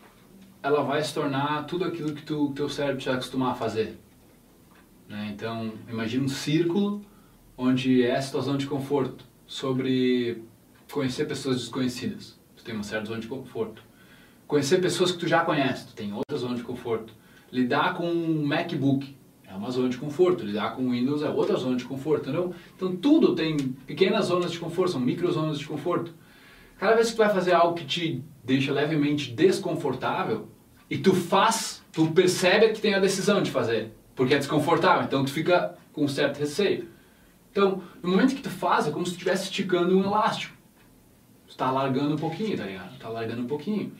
ela 0.64 0.84
vai 0.84 1.04
se 1.04 1.14
tornar 1.14 1.66
tudo 1.66 1.86
aquilo 1.86 2.14
que 2.14 2.34
o 2.34 2.50
teu 2.54 2.70
cérebro 2.70 3.02
já 3.02 3.14
acostumar 3.14 3.52
a 3.52 3.56
fazer. 3.56 3.98
Né? 5.08 5.32
Então, 5.34 5.74
imagina 5.90 6.24
um 6.24 6.30
círculo 6.30 7.02
onde 7.58 8.04
é 8.04 8.16
a 8.16 8.22
situação 8.22 8.58
de 8.58 8.68
conforto 8.68 9.26
sobre 9.46 10.44
conhecer 10.92 11.26
pessoas 11.26 11.58
desconhecidas. 11.58 12.40
Tu 12.56 12.64
tem 12.64 12.74
uma 12.76 12.84
certa 12.84 13.08
zona 13.08 13.20
de 13.20 13.28
conforto. 13.28 13.84
Conhecer 14.48 14.80
pessoas 14.82 15.12
que 15.12 15.18
tu 15.18 15.28
já 15.28 15.44
conhece, 15.44 15.88
tu 15.88 15.94
tem 15.94 16.14
outra 16.14 16.38
zona 16.38 16.56
de 16.56 16.64
conforto. 16.64 17.14
Lidar 17.52 17.96
com 17.96 18.10
um 18.10 18.46
MacBook 18.46 19.16
é 19.46 19.54
uma 19.54 19.70
zona 19.70 19.90
de 19.90 19.98
conforto. 19.98 20.46
Lidar 20.46 20.76
com 20.76 20.90
Windows 20.90 21.22
é 21.22 21.30
outra 21.30 21.58
zona 21.58 21.76
de 21.76 21.84
conforto, 21.84 22.30
entendeu? 22.30 22.54
Então 22.76 22.96
tudo 22.96 23.36
tem 23.36 23.58
pequenas 23.58 24.26
zonas 24.26 24.52
de 24.52 24.60
conforto, 24.60 24.92
são 24.92 25.02
micro 25.02 25.30
zonas 25.32 25.60
de 25.60 25.66
conforto. 25.66 26.14
Cada 26.78 26.96
vez 26.96 27.10
que 27.10 27.16
tu 27.16 27.20
vai 27.20 27.30
fazer 27.30 27.54
algo 27.54 27.76
que 27.76 27.86
te 27.86 28.24
deixa 28.44 28.72
levemente 28.72 29.32
desconfortável 29.32 30.48
e 30.90 30.98
tu 30.98 31.14
faz, 31.14 31.84
tu 31.92 32.08
percebe 32.08 32.70
que 32.70 32.82
tem 32.82 32.94
a 32.94 33.00
decisão 33.00 33.44
de 33.44 33.52
fazer, 33.52 33.92
porque 34.16 34.34
é 34.34 34.38
desconfortável, 34.38 35.04
então 35.04 35.24
tu 35.24 35.32
fica 35.32 35.76
com 35.94 36.06
um 36.06 36.08
certo 36.08 36.40
receio. 36.40 36.88
Então, 37.52 37.84
no 38.02 38.10
momento 38.10 38.34
que 38.34 38.42
tu 38.42 38.50
faz, 38.50 38.88
é 38.88 38.92
como 38.92 39.06
se 39.06 39.12
tu 39.12 39.16
estivesse 39.16 39.44
esticando 39.44 39.98
um 39.98 40.04
elástico. 40.04 40.56
Tu 41.48 41.56
tá 41.56 41.70
largando 41.70 42.16
um 42.16 42.18
pouquinho, 42.18 42.58
tá 42.58 42.66
ligado? 42.66 42.98
Tá 42.98 43.10
largando 43.10 43.42
um 43.42 43.48
pouquinho. 43.48 43.92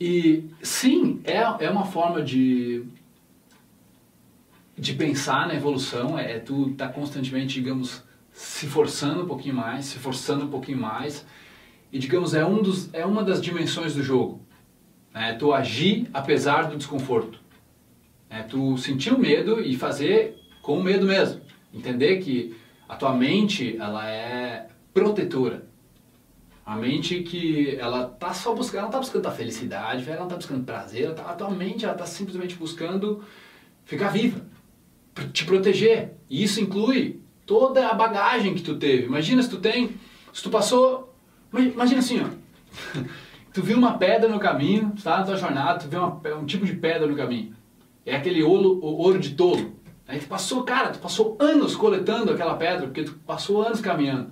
E 0.00 0.50
sim, 0.62 1.20
é, 1.24 1.64
é 1.64 1.70
uma 1.70 1.86
forma 1.86 2.22
de, 2.22 2.84
de 4.76 4.92
pensar 4.92 5.46
na 5.46 5.54
evolução, 5.54 6.18
é, 6.18 6.36
é 6.36 6.38
tu 6.38 6.74
tá 6.74 6.86
constantemente, 6.88 7.54
digamos, 7.54 8.04
se 8.30 8.66
forçando 8.66 9.22
um 9.22 9.26
pouquinho 9.26 9.54
mais, 9.54 9.86
se 9.86 9.98
forçando 9.98 10.44
um 10.44 10.50
pouquinho 10.50 10.78
mais, 10.78 11.24
e 11.90 11.98
digamos, 11.98 12.34
é, 12.34 12.44
um 12.44 12.62
dos, 12.62 12.92
é 12.92 13.06
uma 13.06 13.24
das 13.24 13.40
dimensões 13.40 13.94
do 13.94 14.02
jogo. 14.02 14.44
É 15.14 15.32
tu 15.32 15.54
agir 15.54 16.10
apesar 16.12 16.64
do 16.64 16.76
desconforto. 16.76 17.40
É 18.28 18.42
tu 18.42 18.76
sentir 18.76 19.14
o 19.14 19.18
medo 19.18 19.60
e 19.60 19.74
fazer 19.74 20.36
com 20.60 20.82
medo 20.82 21.06
mesmo. 21.06 21.40
Entender 21.72 22.18
que 22.18 22.54
a 22.86 22.96
tua 22.96 23.14
mente, 23.14 23.76
ela 23.78 24.06
é 24.06 24.68
protetora. 24.92 25.66
A 26.66 26.76
mente 26.76 27.22
que 27.22 27.76
ela 27.76 28.08
tá 28.08 28.34
só 28.34 28.52
buscando, 28.54 28.80
ela 28.80 28.90
tá 28.90 28.98
buscando 28.98 29.26
a 29.26 29.30
felicidade, 29.30 30.04
ela 30.10 30.20
não 30.20 30.28
tá 30.28 30.34
buscando 30.36 30.64
prazer, 30.64 31.04
ela 31.04 31.14
tá, 31.14 31.22
a 31.22 31.34
tua 31.34 31.50
mente 31.50 31.84
ela 31.84 31.94
tá 31.94 32.04
simplesmente 32.04 32.56
buscando 32.56 33.24
ficar 33.84 34.08
viva, 34.08 34.44
te 35.32 35.44
proteger. 35.44 36.14
E 36.28 36.42
isso 36.42 36.60
inclui 36.60 37.20
toda 37.46 37.88
a 37.88 37.94
bagagem 37.94 38.52
que 38.52 38.62
tu 38.62 38.76
teve. 38.76 39.04
Imagina 39.04 39.40
se 39.42 39.48
tu 39.48 39.58
tem, 39.58 39.94
se 40.32 40.42
tu 40.42 40.50
passou 40.50 41.16
Imagina 41.52 42.00
assim, 42.00 42.20
ó. 42.20 43.00
Tu 43.52 43.62
viu 43.62 43.78
uma 43.78 43.96
pedra 43.96 44.28
no 44.28 44.38
caminho, 44.38 44.92
tu 44.94 45.02
tá 45.02 45.16
na 45.16 45.24
tua 45.24 45.36
jornada, 45.36 45.78
tu 45.78 45.88
vê 45.88 45.96
uma, 45.96 46.20
um 46.38 46.44
tipo 46.44 46.66
de 46.66 46.74
pedra 46.74 47.06
no 47.06 47.16
caminho. 47.16 47.54
É 48.04 48.14
aquele 48.14 48.42
ouro, 48.42 48.78
ouro 48.84 49.18
de 49.18 49.30
tolo. 49.34 49.72
Aí 50.06 50.18
tu 50.18 50.26
passou, 50.26 50.62
cara, 50.62 50.90
tu 50.90 50.98
passou 50.98 51.38
anos 51.40 51.74
coletando 51.74 52.30
aquela 52.30 52.54
pedra, 52.54 52.86
porque 52.86 53.04
tu 53.04 53.14
passou 53.26 53.62
anos 53.62 53.80
caminhando. 53.80 54.30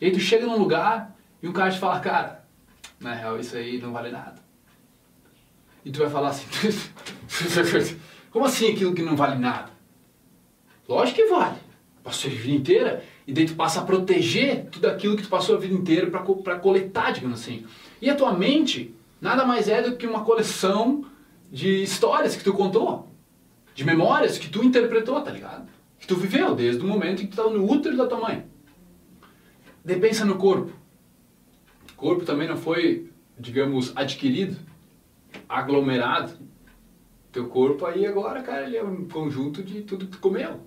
E 0.00 0.06
aí 0.06 0.10
tu 0.10 0.18
chega 0.18 0.46
num 0.46 0.56
lugar 0.56 1.14
e 1.42 1.48
um 1.48 1.52
cara 1.52 1.70
te 1.70 1.78
fala, 1.78 1.98
cara, 2.00 2.44
na 3.00 3.14
real 3.14 3.38
isso 3.38 3.56
aí 3.56 3.80
não 3.80 3.92
vale 3.92 4.10
nada. 4.10 4.40
E 5.84 5.90
tu 5.90 5.98
vai 5.98 6.08
falar 6.08 6.28
assim, 6.28 6.46
como 8.30 8.44
assim 8.44 8.72
aquilo 8.72 8.94
que 8.94 9.02
não 9.02 9.16
vale 9.16 9.38
nada? 9.38 9.70
Lógico 10.88 11.16
que 11.16 11.26
vale. 11.26 11.58
Passou 12.04 12.30
a 12.30 12.34
vida 12.34 12.50
inteira 12.50 13.04
e 13.26 13.32
daí 13.32 13.46
tu 13.46 13.54
passa 13.54 13.80
a 13.80 13.84
proteger 13.84 14.66
tudo 14.70 14.86
aquilo 14.86 15.16
que 15.16 15.22
tu 15.22 15.28
passou 15.28 15.56
a 15.56 15.58
vida 15.58 15.74
inteira 15.74 16.08
para 16.10 16.58
coletar, 16.58 17.12
digamos 17.12 17.40
assim. 17.40 17.66
E 18.00 18.08
a 18.08 18.14
tua 18.14 18.32
mente 18.32 18.94
nada 19.20 19.44
mais 19.44 19.68
é 19.68 19.82
do 19.82 19.96
que 19.96 20.06
uma 20.06 20.24
coleção 20.24 21.04
de 21.50 21.82
histórias 21.82 22.34
que 22.34 22.42
tu 22.42 22.52
contou, 22.52 23.08
de 23.74 23.84
memórias 23.84 24.38
que 24.38 24.48
tu 24.48 24.64
interpretou, 24.64 25.20
tá 25.20 25.30
ligado? 25.30 25.68
Que 25.98 26.06
tu 26.06 26.16
viveu 26.16 26.54
desde 26.54 26.82
o 26.82 26.86
momento 26.86 27.22
em 27.22 27.26
que 27.26 27.36
tu 27.36 27.40
estava 27.40 27.50
no 27.50 27.70
útero 27.70 27.96
da 27.96 28.06
tua 28.06 28.20
mãe. 28.20 28.44
Daí 29.84 29.98
pensa 29.98 30.24
no 30.24 30.36
corpo. 30.36 30.72
Corpo 32.02 32.24
também 32.24 32.48
não 32.48 32.56
foi, 32.56 33.12
digamos, 33.38 33.92
adquirido, 33.94 34.56
aglomerado. 35.48 36.32
Teu 37.30 37.46
corpo 37.46 37.86
aí 37.86 38.04
agora, 38.04 38.42
cara, 38.42 38.66
ele 38.66 38.76
é 38.76 38.82
um 38.82 39.06
conjunto 39.08 39.62
de 39.62 39.82
tudo 39.82 40.06
que 40.06 40.10
tu 40.10 40.18
comeu. 40.18 40.58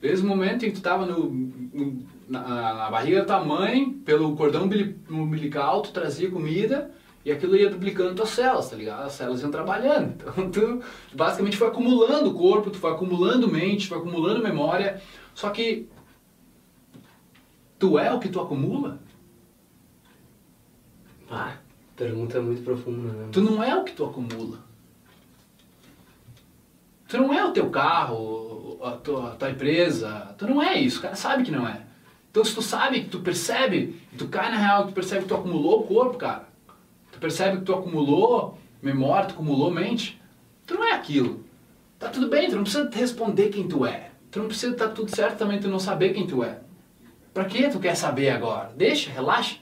Desde 0.00 0.24
o 0.24 0.28
momento 0.28 0.64
em 0.64 0.70
que 0.70 0.76
tu 0.76 0.80
tava 0.80 1.04
no, 1.04 1.28
no- 1.28 2.02
na, 2.26 2.40
na 2.74 2.90
barriga 2.90 3.18
da 3.18 3.26
tua 3.26 3.44
mãe, 3.44 3.92
pelo 3.92 4.34
cordão 4.34 4.64
umbili- 4.64 4.96
umbilical, 5.10 5.82
tu 5.82 5.92
trazia 5.92 6.30
comida 6.30 6.90
e 7.22 7.30
aquilo 7.30 7.54
ia 7.54 7.68
duplicando 7.68 8.14
tuas 8.14 8.30
células, 8.30 8.70
tá 8.70 8.76
ligado? 8.76 9.02
As 9.04 9.12
células 9.12 9.42
iam 9.42 9.50
trabalhando. 9.50 10.14
Então 10.40 10.50
tu 10.50 10.80
basicamente 11.14 11.58
foi 11.58 11.68
acumulando 11.68 12.30
o 12.30 12.34
corpo, 12.34 12.70
tu 12.70 12.78
foi 12.78 12.92
acumulando 12.92 13.46
mente, 13.46 13.86
tu 13.86 13.90
foi 13.90 13.98
acumulando 13.98 14.42
memória. 14.42 15.02
Só 15.34 15.50
que 15.50 15.86
tu 17.78 17.98
é 17.98 18.10
o 18.10 18.18
que 18.18 18.30
tu 18.30 18.40
acumula? 18.40 18.98
Ah, 21.30 21.52
pergunta 21.96 22.40
muito 22.40 22.62
profunda, 22.62 23.12
né? 23.12 23.28
Tu 23.30 23.40
não 23.40 23.62
é 23.62 23.74
o 23.76 23.84
que 23.84 23.92
tu 23.92 24.04
acumula. 24.04 24.58
Tu 27.06 27.16
não 27.18 27.32
é 27.32 27.44
o 27.44 27.52
teu 27.52 27.70
carro, 27.70 28.78
a 28.82 28.92
tua, 28.92 29.32
a 29.32 29.36
tua 29.36 29.50
empresa. 29.50 30.34
Tu 30.36 30.46
não 30.46 30.60
é 30.60 30.78
isso. 30.78 30.98
O 30.98 31.02
cara 31.02 31.14
sabe 31.14 31.44
que 31.44 31.50
não 31.50 31.66
é. 31.66 31.82
Então 32.30 32.44
se 32.44 32.54
tu 32.54 32.62
sabe, 32.62 33.02
que 33.02 33.08
tu 33.08 33.20
percebe, 33.20 34.00
tu 34.18 34.28
cai 34.28 34.50
na 34.50 34.56
real, 34.58 34.86
tu 34.86 34.92
percebe 34.92 35.22
que 35.22 35.28
tu 35.28 35.34
acumulou 35.34 35.80
o 35.80 35.86
corpo, 35.86 36.18
cara. 36.18 36.48
Tu 37.12 37.18
percebe 37.18 37.58
que 37.58 37.64
tu 37.64 37.74
acumulou 37.74 38.58
memória, 38.82 39.28
tu 39.28 39.34
acumulou 39.34 39.70
mente. 39.70 40.20
Tu 40.66 40.74
não 40.74 40.84
é 40.84 40.92
aquilo. 40.92 41.44
Tá 41.98 42.08
tudo 42.08 42.28
bem, 42.28 42.48
tu 42.48 42.56
não 42.56 42.62
precisa 42.62 42.88
responder 42.92 43.48
quem 43.50 43.68
tu 43.68 43.84
é. 43.84 44.10
Tu 44.30 44.38
não 44.38 44.46
precisa 44.46 44.72
estar 44.72 44.88
tudo 44.88 45.14
certo 45.14 45.38
também 45.38 45.60
tu 45.60 45.68
não 45.68 45.80
saber 45.80 46.14
quem 46.14 46.26
tu 46.26 46.42
é. 46.42 46.60
Pra 47.34 47.44
que 47.44 47.68
tu 47.68 47.78
quer 47.78 47.94
saber 47.94 48.30
agora? 48.30 48.72
Deixa, 48.76 49.10
relaxa. 49.10 49.56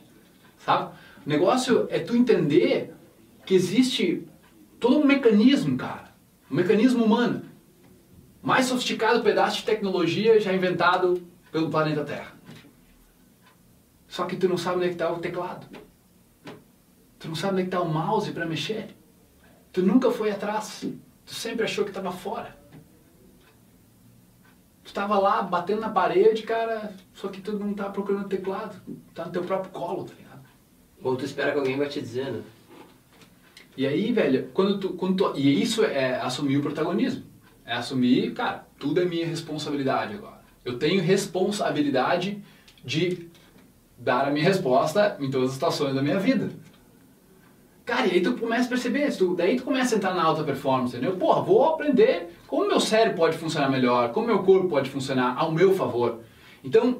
Sabe? 0.59 0.92
O 1.29 1.31
negócio 1.31 1.87
é 1.91 1.99
tu 1.99 2.17
entender 2.17 2.95
que 3.45 3.55
existe 3.55 4.27
todo 4.81 4.97
um 4.97 5.05
mecanismo, 5.05 5.77
cara. 5.77 6.14
Um 6.51 6.55
mecanismo 6.55 7.05
humano. 7.05 7.43
Mais 8.41 8.64
sofisticado 8.64 9.23
pedaço 9.23 9.59
de 9.59 9.64
tecnologia 9.64 10.41
já 10.41 10.55
inventado 10.55 11.23
pelo 11.53 11.69
planeta 11.69 12.03
Terra. 12.03 12.33
Só 14.07 14.25
que 14.25 14.37
tu 14.37 14.49
não 14.49 14.57
sabe 14.57 14.79
onde 14.79 14.87
é 14.87 14.88
que 14.88 14.97
tá 14.97 15.12
o 15.12 15.19
teclado. 15.19 15.67
Tu 17.19 17.29
não 17.29 17.35
sabe 17.35 17.53
onde 17.53 17.61
é 17.61 17.64
que 17.67 17.71
tá 17.73 17.83
o 17.83 17.93
mouse 17.93 18.33
para 18.33 18.47
mexer. 18.47 18.97
Tu 19.71 19.83
nunca 19.83 20.11
foi 20.11 20.31
atrás. 20.31 20.87
Tu 21.27 21.35
sempre 21.35 21.67
achou 21.67 21.85
que 21.85 21.91
estava 21.91 22.11
fora. 22.11 22.57
Tu 24.83 24.95
tava 24.95 25.19
lá 25.19 25.43
batendo 25.43 25.83
na 25.83 25.91
parede, 25.91 26.43
cara, 26.45 26.95
só 27.12 27.29
que 27.29 27.43
tu 27.43 27.53
não 27.59 27.75
tá 27.75 27.91
procurando 27.91 28.29
teclado. 28.29 28.81
Tá 29.14 29.27
no 29.27 29.31
teu 29.31 29.45
próprio 29.45 29.71
colo, 29.73 30.05
tá 30.05 30.14
ligado? 30.14 30.28
Ou 31.02 31.16
tu 31.16 31.24
espera 31.24 31.52
que 31.52 31.58
alguém 31.58 31.76
vai 31.76 31.88
te 31.88 32.00
dizer, 32.00 32.32
né? 32.32 32.42
E 33.76 33.87
aí, 33.87 34.12
velho, 34.12 34.48
quando 34.52 34.78
tu, 34.78 34.88
quando 34.90 35.16
tu, 35.16 35.38
E 35.38 35.62
isso 35.62 35.84
é 35.84 36.20
assumir 36.20 36.56
o 36.56 36.62
protagonismo. 36.62 37.22
É 37.64 37.74
assumir, 37.74 38.32
cara, 38.32 38.66
tudo 38.78 39.00
é 39.00 39.04
minha 39.04 39.26
responsabilidade 39.26 40.14
agora. 40.14 40.40
Eu 40.64 40.78
tenho 40.78 41.00
responsabilidade 41.02 42.42
de 42.84 43.28
dar 43.96 44.26
a 44.26 44.30
minha 44.30 44.44
resposta 44.44 45.16
em 45.20 45.30
todas 45.30 45.50
as 45.50 45.54
situações 45.54 45.94
da 45.94 46.02
minha 46.02 46.18
vida. 46.18 46.50
Cara, 47.84 48.06
e 48.06 48.12
aí 48.12 48.20
tu 48.20 48.34
começa 48.34 48.66
a 48.66 48.68
perceber, 48.68 49.11
tu, 49.16 49.34
daí 49.34 49.56
tu 49.56 49.62
começa 49.62 49.94
a 49.94 49.98
entrar 49.98 50.14
na 50.14 50.22
alta 50.22 50.44
performance, 50.44 50.94
entendeu? 50.94 51.16
Porra, 51.16 51.40
vou 51.40 51.64
aprender 51.64 52.28
como 52.46 52.68
meu 52.68 52.80
cérebro 52.80 53.16
pode 53.16 53.38
funcionar 53.38 53.70
melhor, 53.70 54.12
como 54.12 54.26
meu 54.26 54.42
corpo 54.42 54.68
pode 54.68 54.90
funcionar 54.90 55.37
ao 55.38 55.52
meu 55.52 55.74
favor. 55.74 56.20
Então, 56.62 56.98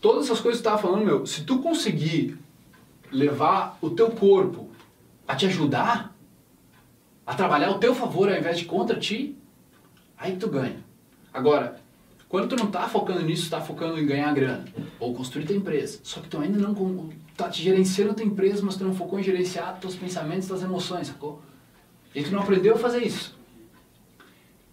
todas 0.00 0.24
essas 0.24 0.40
coisas 0.40 0.60
que 0.60 0.66
tu 0.66 0.70
tava 0.70 0.82
falando, 0.82 1.04
meu, 1.04 1.24
se 1.24 1.44
tu 1.44 1.60
conseguir 1.60 2.36
levar 3.10 3.78
o 3.80 3.90
teu 3.90 4.10
corpo 4.10 4.68
a 5.26 5.34
te 5.34 5.46
ajudar, 5.46 6.14
a 7.26 7.34
trabalhar 7.34 7.68
ao 7.68 7.78
teu 7.78 7.94
favor 7.94 8.30
ao 8.30 8.38
invés 8.38 8.58
de 8.58 8.64
contra 8.64 8.98
ti, 8.98 9.36
aí 10.16 10.36
tu 10.36 10.48
ganha. 10.48 10.82
Agora, 11.32 11.80
quando 12.28 12.48
tu 12.48 12.56
não 12.56 12.70
tá 12.70 12.88
focando 12.88 13.22
nisso, 13.22 13.50
tá 13.50 13.60
focando 13.60 13.98
em 13.98 14.06
ganhar 14.06 14.32
grana 14.34 14.64
ou 14.98 15.14
construir 15.14 15.46
tua 15.46 15.56
empresa, 15.56 16.00
só 16.02 16.20
que 16.20 16.28
tu 16.28 16.38
ainda 16.38 16.58
não 16.58 17.10
tá 17.36 17.48
te 17.48 17.62
gerenciando 17.62 18.14
tua 18.14 18.24
empresa, 18.24 18.62
mas 18.62 18.76
tu 18.76 18.84
não 18.84 18.94
focou 18.94 19.18
em 19.18 19.22
gerenciar 19.22 19.78
teus 19.80 19.94
pensamentos, 19.94 20.48
tuas 20.48 20.62
emoções, 20.62 21.06
sacou? 21.06 21.40
E 22.14 22.22
tu 22.22 22.30
não 22.30 22.40
aprendeu 22.40 22.74
a 22.74 22.78
fazer 22.78 23.02
isso. 23.02 23.38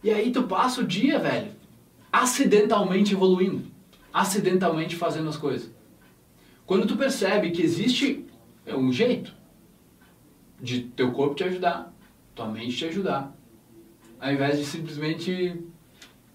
E 0.04 0.10
aí 0.10 0.32
tu 0.32 0.44
passa 0.44 0.82
o 0.82 0.84
dia, 0.84 1.20
velho, 1.20 1.52
acidentalmente 2.12 3.14
evoluindo, 3.14 3.66
acidentalmente 4.14 4.96
fazendo 4.96 5.30
as 5.30 5.38
coisas. 5.38 5.70
Quando 6.66 6.88
tu 6.88 6.98
percebe 6.98 7.52
que 7.52 7.62
existe 7.62 8.25
é, 8.66 8.76
um 8.76 8.92
jeito 8.92 9.34
de 10.60 10.82
teu 10.82 11.12
corpo 11.12 11.36
te 11.36 11.44
ajudar, 11.44 11.94
tua 12.34 12.48
mente 12.48 12.76
te 12.76 12.86
ajudar, 12.86 13.36
ao 14.20 14.32
invés 14.32 14.58
de 14.58 14.66
simplesmente 14.66 15.62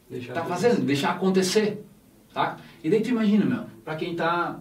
Deixar 0.08 0.34
tá 0.34 0.40
acontecer. 0.40 0.68
fazendo, 0.68 0.86
deixar 0.86 1.10
acontecer, 1.12 1.84
tá? 2.32 2.58
E 2.82 2.90
daí 2.90 3.00
tu 3.00 3.10
imagina, 3.10 3.44
meu, 3.44 3.64
pra 3.84 3.96
quem 3.96 4.14
tá... 4.14 4.58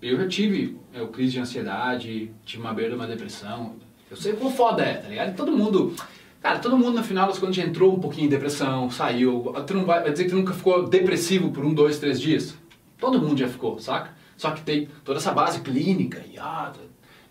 Eu 0.00 0.16
já 0.16 0.28
tive 0.28 0.78
eu, 0.94 1.08
crise 1.08 1.32
de 1.32 1.40
ansiedade, 1.40 2.32
tive 2.44 2.62
uma 2.62 2.72
beira 2.72 2.90
de 2.90 2.96
uma 2.96 3.06
depressão, 3.06 3.74
eu 4.10 4.16
sei 4.16 4.32
quão 4.34 4.50
foda 4.50 4.82
é, 4.82 4.94
tá 4.94 5.08
ligado? 5.08 5.30
E 5.30 5.34
todo 5.34 5.52
mundo... 5.52 5.94
Cara, 6.40 6.60
todo 6.60 6.78
mundo 6.78 6.98
no 6.98 7.02
final 7.02 7.26
das 7.26 7.36
contas 7.38 7.56
já 7.56 7.64
entrou 7.64 7.96
um 7.96 7.98
pouquinho 7.98 8.26
em 8.26 8.30
depressão, 8.30 8.88
saiu. 8.88 9.52
Tu 9.66 9.74
não 9.74 9.84
vai, 9.84 10.02
vai 10.02 10.12
dizer 10.12 10.24
que 10.24 10.30
tu 10.30 10.36
nunca 10.36 10.54
ficou 10.54 10.88
depressivo 10.88 11.50
por 11.50 11.64
um, 11.64 11.74
dois, 11.74 11.98
três 11.98 12.20
dias? 12.20 12.56
Todo 12.96 13.20
mundo 13.20 13.36
já 13.36 13.48
ficou, 13.48 13.80
saca? 13.80 14.14
Só 14.36 14.52
que 14.52 14.62
tem 14.62 14.88
toda 15.04 15.18
essa 15.18 15.32
base 15.32 15.60
clínica 15.62 16.24
e 16.32 16.38
ah, 16.38 16.72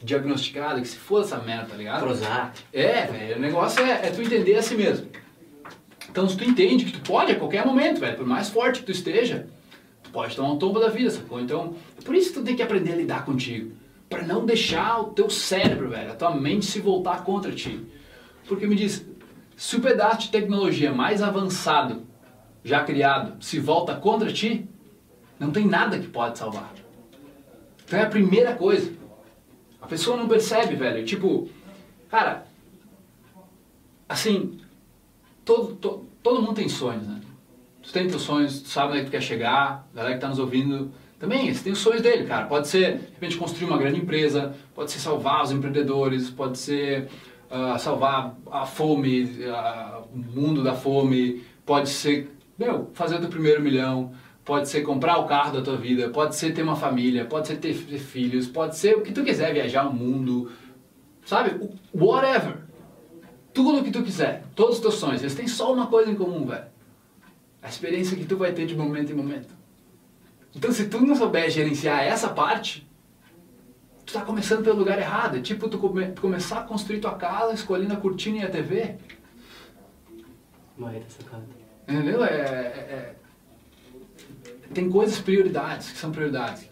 diagnosticada, 0.02 0.80
que 0.80 0.88
se 0.88 0.98
for 0.98 1.24
essa 1.24 1.38
merda, 1.38 1.68
tá 1.70 1.76
ligado? 1.76 2.00
Prozac. 2.02 2.62
É, 2.72 3.06
velho, 3.06 3.38
o 3.38 3.40
negócio 3.40 3.84
é, 3.84 4.08
é 4.08 4.12
tu 4.12 4.22
entender 4.22 4.56
a 4.56 4.62
si 4.62 4.76
mesmo. 4.76 5.08
Então, 6.10 6.28
se 6.28 6.38
tu 6.38 6.44
entende 6.44 6.86
que 6.86 6.92
tu 6.92 7.02
pode 7.02 7.32
a 7.32 7.36
qualquer 7.36 7.66
momento, 7.66 8.00
velho, 8.00 8.18
por 8.18 8.26
mais 8.26 8.50
forte 8.50 8.80
que 8.80 8.86
tu 8.86 8.92
esteja, 8.92 9.48
tu 10.04 10.10
pode 10.12 10.36
tomar 10.36 10.52
um 10.52 10.58
tombo 10.58 10.80
da 10.80 10.90
vida, 10.90 11.10
sacou? 11.10 11.40
Então, 11.40 11.76
é 12.00 12.04
por 12.04 12.16
isso 12.16 12.30
que 12.30 12.40
tu 12.40 12.46
tem 12.46 12.56
que 12.56 12.64
aprender 12.64 12.94
a 12.94 12.96
lidar 12.96 13.26
contigo. 13.26 13.72
Pra 14.10 14.24
não 14.24 14.46
deixar 14.46 15.02
o 15.02 15.06
teu 15.06 15.30
cérebro, 15.30 15.90
velho, 15.90 16.12
a 16.12 16.16
tua 16.16 16.34
mente 16.34 16.66
se 16.66 16.80
voltar 16.80 17.24
contra 17.24 17.52
ti. 17.52 17.86
Porque 18.48 18.66
me 18.66 18.76
diz, 18.76 19.06
se 19.56 19.76
o 19.76 19.82
pedaço 19.82 20.22
de 20.22 20.30
tecnologia 20.30 20.94
mais 20.94 21.22
avançado 21.22 22.08
já 22.64 22.84
criado 22.84 23.44
se 23.44 23.60
volta 23.60 23.96
contra 23.96 24.32
ti, 24.32 24.68
não 25.40 25.52
tem 25.52 25.66
nada 25.66 26.00
que 26.00 26.08
pode 26.08 26.38
salvar. 26.38 26.74
Então 27.86 28.00
é 28.00 28.04
a 28.04 28.10
primeira 28.10 28.54
coisa. 28.56 28.92
Pessoa 29.90 30.18
não 30.18 30.28
percebe, 30.28 30.76
velho. 30.76 31.06
Tipo, 31.06 31.50
cara, 32.10 32.46
assim, 34.08 34.60
todo, 35.46 35.76
to- 35.76 36.06
todo 36.22 36.42
mundo 36.42 36.56
tem 36.56 36.70
sonhos, 36.70 37.08
né? 37.08 37.22
Tu 37.82 37.92
tem 37.92 38.08
teus 38.08 38.22
sonhos, 38.24 38.62
tu 38.62 38.70
sabe 38.70 38.90
onde 38.90 38.98
é 38.98 39.00
que 39.02 39.08
tu 39.08 39.12
quer 39.12 39.22
chegar, 39.22 39.88
a 39.94 39.96
galera 39.96 40.16
que 40.16 40.22
tá 40.22 40.28
nos 40.28 40.40
ouvindo 40.40 40.92
também, 41.20 41.54
você 41.54 41.64
tem 41.64 41.74
os 41.74 41.80
sonhos 41.80 42.02
dele, 42.02 42.26
cara. 42.26 42.46
Pode 42.46 42.68
ser, 42.68 42.98
de 42.98 43.06
repente, 43.14 43.38
construir 43.38 43.68
uma 43.70 43.78
grande 43.78 44.00
empresa, 44.00 44.56
pode 44.76 44.92
ser 44.92 45.00
salvar 45.00 45.44
os 45.44 45.52
empreendedores, 45.52 46.30
pode 46.30 46.58
ser 46.58 47.08
ah, 47.50 47.78
salvar 47.78 48.36
a 48.52 48.66
fome, 48.66 49.30
ah, 49.48 50.02
o 50.14 50.18
mundo 50.18 50.64
da 50.64 50.74
fome, 50.74 51.44
pode 51.66 51.90
ser, 51.90 52.30
meu, 52.60 52.90
fazer 52.94 53.16
o 53.16 53.20
teu 53.20 53.30
primeiro 53.30 53.62
milhão, 53.62 54.12
pode 54.48 54.70
ser 54.70 54.82
comprar 54.82 55.18
o 55.18 55.26
carro 55.28 55.58
da 55.58 55.62
tua 55.62 55.76
vida, 55.76 56.10
pode 56.10 56.34
ser 56.38 56.54
ter 56.54 56.64
uma 56.64 56.78
família, 56.78 57.26
pode 57.26 57.48
ser 57.48 57.58
ter 57.58 57.74
filhos, 57.74 58.48
pode 58.48 58.78
ser 58.78 58.96
o 58.96 59.02
que 59.02 59.12
tu 59.12 59.22
quiser, 59.22 59.54
viajar 59.54 59.86
o 59.86 59.94
mundo, 59.94 60.50
sabe? 61.26 61.70
Whatever. 61.94 62.60
Tudo 63.54 63.80
o 63.80 63.84
que 63.84 63.92
tu 63.92 64.02
quiser, 64.04 64.46
todos 64.56 64.76
os 64.78 64.82
teus 64.82 64.96
sonhos, 64.96 65.22
eles 65.22 65.36
têm 65.36 65.48
só 65.50 65.74
uma 65.74 65.88
coisa 65.88 66.10
em 66.10 66.16
comum, 66.16 66.46
velho. 66.46 66.64
A 67.62 67.68
experiência 67.68 68.16
que 68.16 68.24
tu 68.24 68.38
vai 68.38 68.54
ter 68.54 68.66
de 68.66 68.76
momento 68.76 69.12
em 69.12 69.16
momento. 69.16 69.54
Então, 70.56 70.72
se 70.72 70.88
tu 70.88 71.02
não 71.06 71.14
souber 71.16 71.50
gerenciar 71.50 72.02
essa 72.04 72.30
parte, 72.30 72.88
tu 74.06 74.14
tá 74.14 74.22
começando 74.22 74.64
pelo 74.64 74.78
lugar 74.80 74.98
errado. 74.98 75.36
É 75.38 75.42
tipo 75.42 75.68
tu, 75.68 75.78
come- 75.78 76.14
começar 76.22 76.60
a 76.60 76.64
construir 76.64 77.02
tua 77.02 77.16
casa 77.16 77.54
escolhendo 77.54 77.94
a 77.94 77.98
cortina 77.98 78.38
e 78.38 78.44
a 78.44 78.50
TV. 78.50 78.96
Baita 80.78 81.06
sacada. 81.10 81.44
Entendeu? 81.88 82.24
É, 82.24 82.30
é- 82.30 82.36
é- 82.40 83.16
Tem 84.78 84.92
coisas 84.92 85.18
prioridades, 85.18 85.90
que 85.90 85.98
são 85.98 86.12
prioridades. 86.12 86.70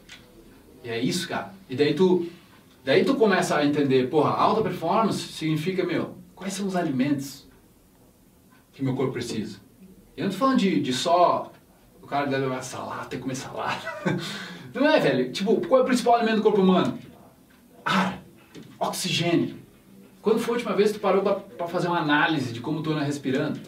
E 0.84 0.90
é 0.90 1.00
isso, 1.00 1.28
cara. 1.28 1.52
E 1.68 1.76
daí 1.76 1.96
tu, 1.96 2.28
daí 2.84 3.04
tu 3.04 3.16
começa 3.16 3.58
a 3.58 3.66
entender, 3.66 4.12
porra, 4.12 4.30
alta 4.30 4.62
performance 4.62 5.18
significa, 5.18 5.84
meu, 5.84 6.16
quais 6.36 6.54
são 6.54 6.68
os 6.68 6.76
alimentos 6.76 7.48
que 8.74 8.84
meu 8.84 8.96
corpo 8.96 9.14
precisa? 9.14 9.58
Eu 10.16 10.26
não 10.26 10.32
tô 10.32 10.38
falando 10.38 10.60
de, 10.60 10.80
de 10.82 10.94
só 10.94 11.52
o 12.00 12.06
cara 12.06 12.28
deve 12.28 12.44
levar 12.44 12.62
salada, 12.62 13.06
tem 13.06 13.18
que 13.18 13.24
comer 13.24 13.34
salada. 13.34 13.82
Não 14.72 14.88
é, 14.88 15.00
velho? 15.00 15.32
Tipo, 15.32 15.60
qual 15.68 15.80
é 15.80 15.84
o 15.84 15.88
principal 15.88 16.18
alimento 16.18 16.36
do 16.36 16.44
corpo 16.44 16.62
humano? 16.62 17.00
Ar, 17.84 18.22
oxigênio. 18.78 19.56
Quando 20.22 20.38
foi 20.38 20.54
a 20.54 20.58
última 20.58 20.76
vez 20.76 20.92
que 20.92 21.00
tu 21.00 21.02
parou 21.02 21.24
pra 21.24 21.68
fazer 21.68 21.88
uma 21.88 22.02
análise 22.02 22.54
de 22.54 22.60
como 22.60 22.84
tu 22.84 22.92
anda 22.92 23.02
respirando? 23.02 23.60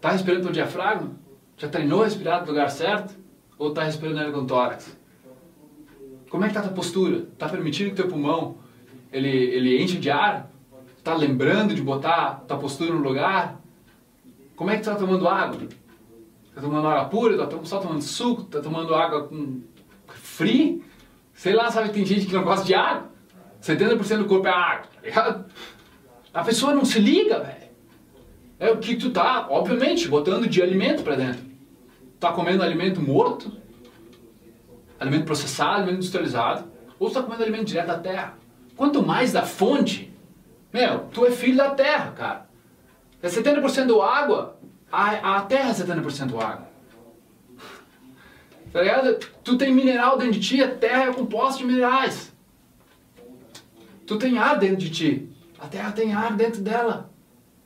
Tá 0.00 0.12
respirando 0.12 0.42
pelo 0.42 0.54
diafragma? 0.54 1.10
Já 1.56 1.68
treinou 1.68 2.02
a 2.02 2.04
respirar 2.04 2.42
no 2.42 2.46
lugar 2.46 2.70
certo? 2.70 3.20
Ou 3.62 3.72
tá 3.72 3.84
respirando 3.84 4.18
ainda 4.18 4.32
com 4.32 4.44
tórax? 4.44 4.98
Como 6.28 6.44
é 6.44 6.48
que 6.48 6.54
tá 6.54 6.58
a 6.58 6.64
tua 6.64 6.72
postura? 6.72 7.26
Tá 7.38 7.48
permitindo 7.48 7.90
que 7.90 7.96
teu 7.96 8.08
pulmão 8.08 8.56
ele, 9.12 9.28
ele 9.28 9.80
enche 9.80 9.98
de 9.98 10.10
ar? 10.10 10.50
Tá 11.04 11.14
lembrando 11.14 11.72
de 11.72 11.80
botar 11.80 12.42
tua 12.48 12.58
postura 12.58 12.92
no 12.92 13.00
lugar? 13.00 13.60
Como 14.56 14.68
é 14.68 14.74
que 14.74 14.82
tu 14.82 14.90
tá 14.90 14.96
tomando 14.96 15.28
água? 15.28 15.60
Tá 16.52 16.60
tomando 16.60 16.88
água 16.88 17.04
pura, 17.04 17.46
tá 17.46 17.56
só 17.62 17.78
tomando 17.78 18.02
suco, 18.02 18.42
tá 18.42 18.60
tomando 18.60 18.96
água 18.96 19.28
com 19.28 19.60
free. 20.08 20.82
Sei 21.32 21.54
lá, 21.54 21.70
sabe, 21.70 21.90
tem 21.90 22.04
gente 22.04 22.26
que 22.26 22.34
não 22.34 22.42
gosta 22.42 22.66
de 22.66 22.74
água. 22.74 23.12
70% 23.62 24.18
do 24.18 24.24
corpo 24.24 24.48
é 24.48 24.50
água, 24.50 24.88
tá 24.92 25.00
ligado? 25.02 25.44
A 26.34 26.42
pessoa 26.42 26.74
não 26.74 26.84
se 26.84 26.98
liga, 26.98 27.38
velho. 27.38 27.70
É 28.58 28.72
o 28.72 28.78
que 28.78 28.96
tu 28.96 29.10
tá, 29.10 29.46
obviamente, 29.48 30.08
botando 30.08 30.48
de 30.48 30.60
alimento 30.60 31.04
para 31.04 31.14
dentro. 31.14 31.51
Tá 32.22 32.32
comendo 32.32 32.62
alimento 32.62 33.02
morto, 33.02 33.50
alimento 35.00 35.24
processado, 35.24 35.78
alimento 35.78 35.96
industrializado, 35.96 36.70
ou 36.96 37.08
tu 37.08 37.14
tá 37.14 37.22
comendo 37.24 37.42
alimento 37.42 37.64
direto 37.64 37.88
da 37.88 37.98
terra. 37.98 38.38
Quanto 38.76 39.04
mais 39.04 39.32
da 39.32 39.42
fonte, 39.42 40.14
meu, 40.72 41.00
tu 41.06 41.26
é 41.26 41.32
filho 41.32 41.56
da 41.56 41.70
terra, 41.74 42.12
cara. 42.12 42.48
É 43.20 43.28
70% 43.28 44.00
água, 44.00 44.56
a, 44.92 45.38
a 45.38 45.42
terra 45.42 45.70
é 45.70 45.74
70% 45.74 46.40
água. 46.40 46.68
Tá 48.72 48.82
ligado? 48.82 49.18
Tu 49.42 49.58
tem 49.58 49.74
mineral 49.74 50.16
dentro 50.16 50.38
de 50.38 50.46
ti, 50.46 50.62
a 50.62 50.72
terra 50.72 51.06
é 51.06 51.12
composta 51.12 51.58
de 51.58 51.64
minerais. 51.64 52.32
Tu 54.06 54.16
tem 54.16 54.38
ar 54.38 54.60
dentro 54.60 54.76
de 54.76 54.90
ti, 54.90 55.28
a 55.58 55.66
terra 55.66 55.90
tem 55.90 56.14
ar 56.14 56.36
dentro 56.36 56.62
dela. 56.62 57.10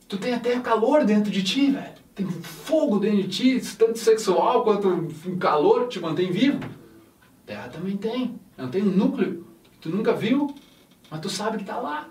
Tu 0.09 0.17
tem 0.17 0.33
até 0.33 0.59
calor 0.61 1.05
dentro 1.05 1.31
de 1.31 1.43
ti, 1.43 1.73
velho. 1.73 1.96
Tem 2.17 2.27
fogo 2.27 2.99
dentro 2.99 3.23
de 3.23 3.29
ti, 3.29 3.77
tanto 3.77 3.99
sexual 3.99 4.65
quanto 4.65 5.07
calor 5.39 5.83
que 5.83 5.91
te 5.91 6.01
mantém 6.01 6.33
vivo. 6.33 6.59
A 6.65 7.47
terra 7.47 7.69
também 7.69 7.95
tem. 7.97 8.41
Não 8.57 8.71
tem 8.71 8.83
um 8.83 8.87
núcleo 8.87 9.47
que 9.73 9.79
tu 9.81 9.91
nunca 9.91 10.15
viu, 10.15 10.53
mas 11.11 11.21
tu 11.21 11.29
sabe 11.29 11.59
que 11.59 11.63
está 11.65 11.77
lá. 11.77 12.09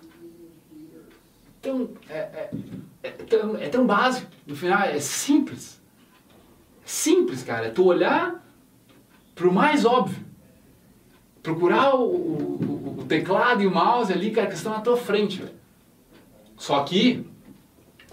Então, 1.59 1.89
é, 2.07 2.17
é, 2.17 2.51
é, 3.01 3.09
tão, 3.09 3.57
é 3.57 3.67
tão 3.67 3.87
básico. 3.87 4.29
No 4.45 4.55
final, 4.55 4.83
é 4.83 4.99
simples. 4.99 5.81
É 6.83 6.87
simples, 6.87 7.41
cara. 7.41 7.65
É 7.65 7.69
tu 7.71 7.83
olhar 7.85 8.45
para 9.33 9.47
o 9.47 9.53
mais 9.53 9.85
óbvio. 9.85 10.23
Procurar 11.41 11.95
o, 11.95 12.03
o, 12.03 12.97
o, 12.99 13.05
teclado 13.05 13.63
e 13.63 13.67
o 13.67 13.73
mouse 13.73 14.13
ali, 14.13 14.29
cara, 14.29 14.47
que 14.47 14.53
estão 14.53 14.71
na 14.71 14.81
tua 14.81 14.97
frente. 14.97 15.41
Véio. 15.41 15.55
Só 16.55 16.83
que, 16.83 17.25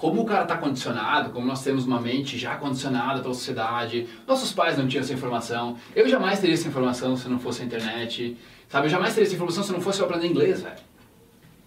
como 0.02 0.22
o 0.22 0.24
cara 0.24 0.42
está 0.42 0.56
condicionado, 0.56 1.30
como 1.30 1.46
nós 1.46 1.62
temos 1.62 1.86
uma 1.86 2.00
mente 2.00 2.36
já 2.36 2.56
condicionada 2.56 3.22
pela 3.22 3.32
sociedade, 3.32 4.08
nossos 4.26 4.52
pais 4.52 4.76
não 4.76 4.88
tinham 4.88 5.00
essa 5.00 5.12
informação, 5.12 5.76
eu 5.94 6.08
jamais 6.08 6.40
teria 6.40 6.56
essa 6.56 6.66
informação 6.66 7.16
se 7.16 7.28
não 7.28 7.38
fosse 7.38 7.62
a 7.62 7.64
internet, 7.64 8.36
sabe? 8.68 8.86
Eu 8.86 8.90
jamais 8.90 9.14
teria 9.14 9.28
essa 9.28 9.36
informação 9.36 9.62
se 9.62 9.70
não 9.70 9.80
fosse 9.80 10.00
eu 10.00 10.06
aprender 10.06 10.26
inglês, 10.26 10.60
velho. 10.60 10.74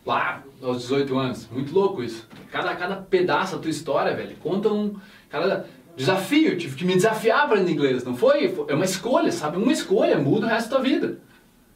Lá, 0.05 0.43
aos 0.61 0.81
18 0.81 1.17
anos. 1.17 1.47
Muito 1.49 1.73
louco 1.73 2.03
isso. 2.03 2.27
Cada, 2.51 2.75
cada 2.75 2.97
pedaço 2.97 3.55
da 3.55 3.61
tua 3.61 3.71
história, 3.71 4.13
velho, 4.13 4.35
conta 4.43 4.67
um... 4.67 4.93
Cada 5.29 5.65
desafio, 5.95 6.49
eu 6.49 6.57
tive 6.57 6.75
que 6.75 6.83
me 6.83 6.93
desafiar 6.93 7.45
aprender 7.45 7.71
inglês, 7.71 8.03
não 8.03 8.17
foi? 8.17 8.53
É 8.67 8.73
uma 8.73 8.83
escolha, 8.83 9.31
sabe? 9.31 9.55
Uma 9.55 9.71
escolha 9.71 10.17
muda 10.19 10.45
o 10.45 10.49
resto 10.49 10.71
da 10.71 10.75
tua 10.75 10.83
vida. 10.83 11.19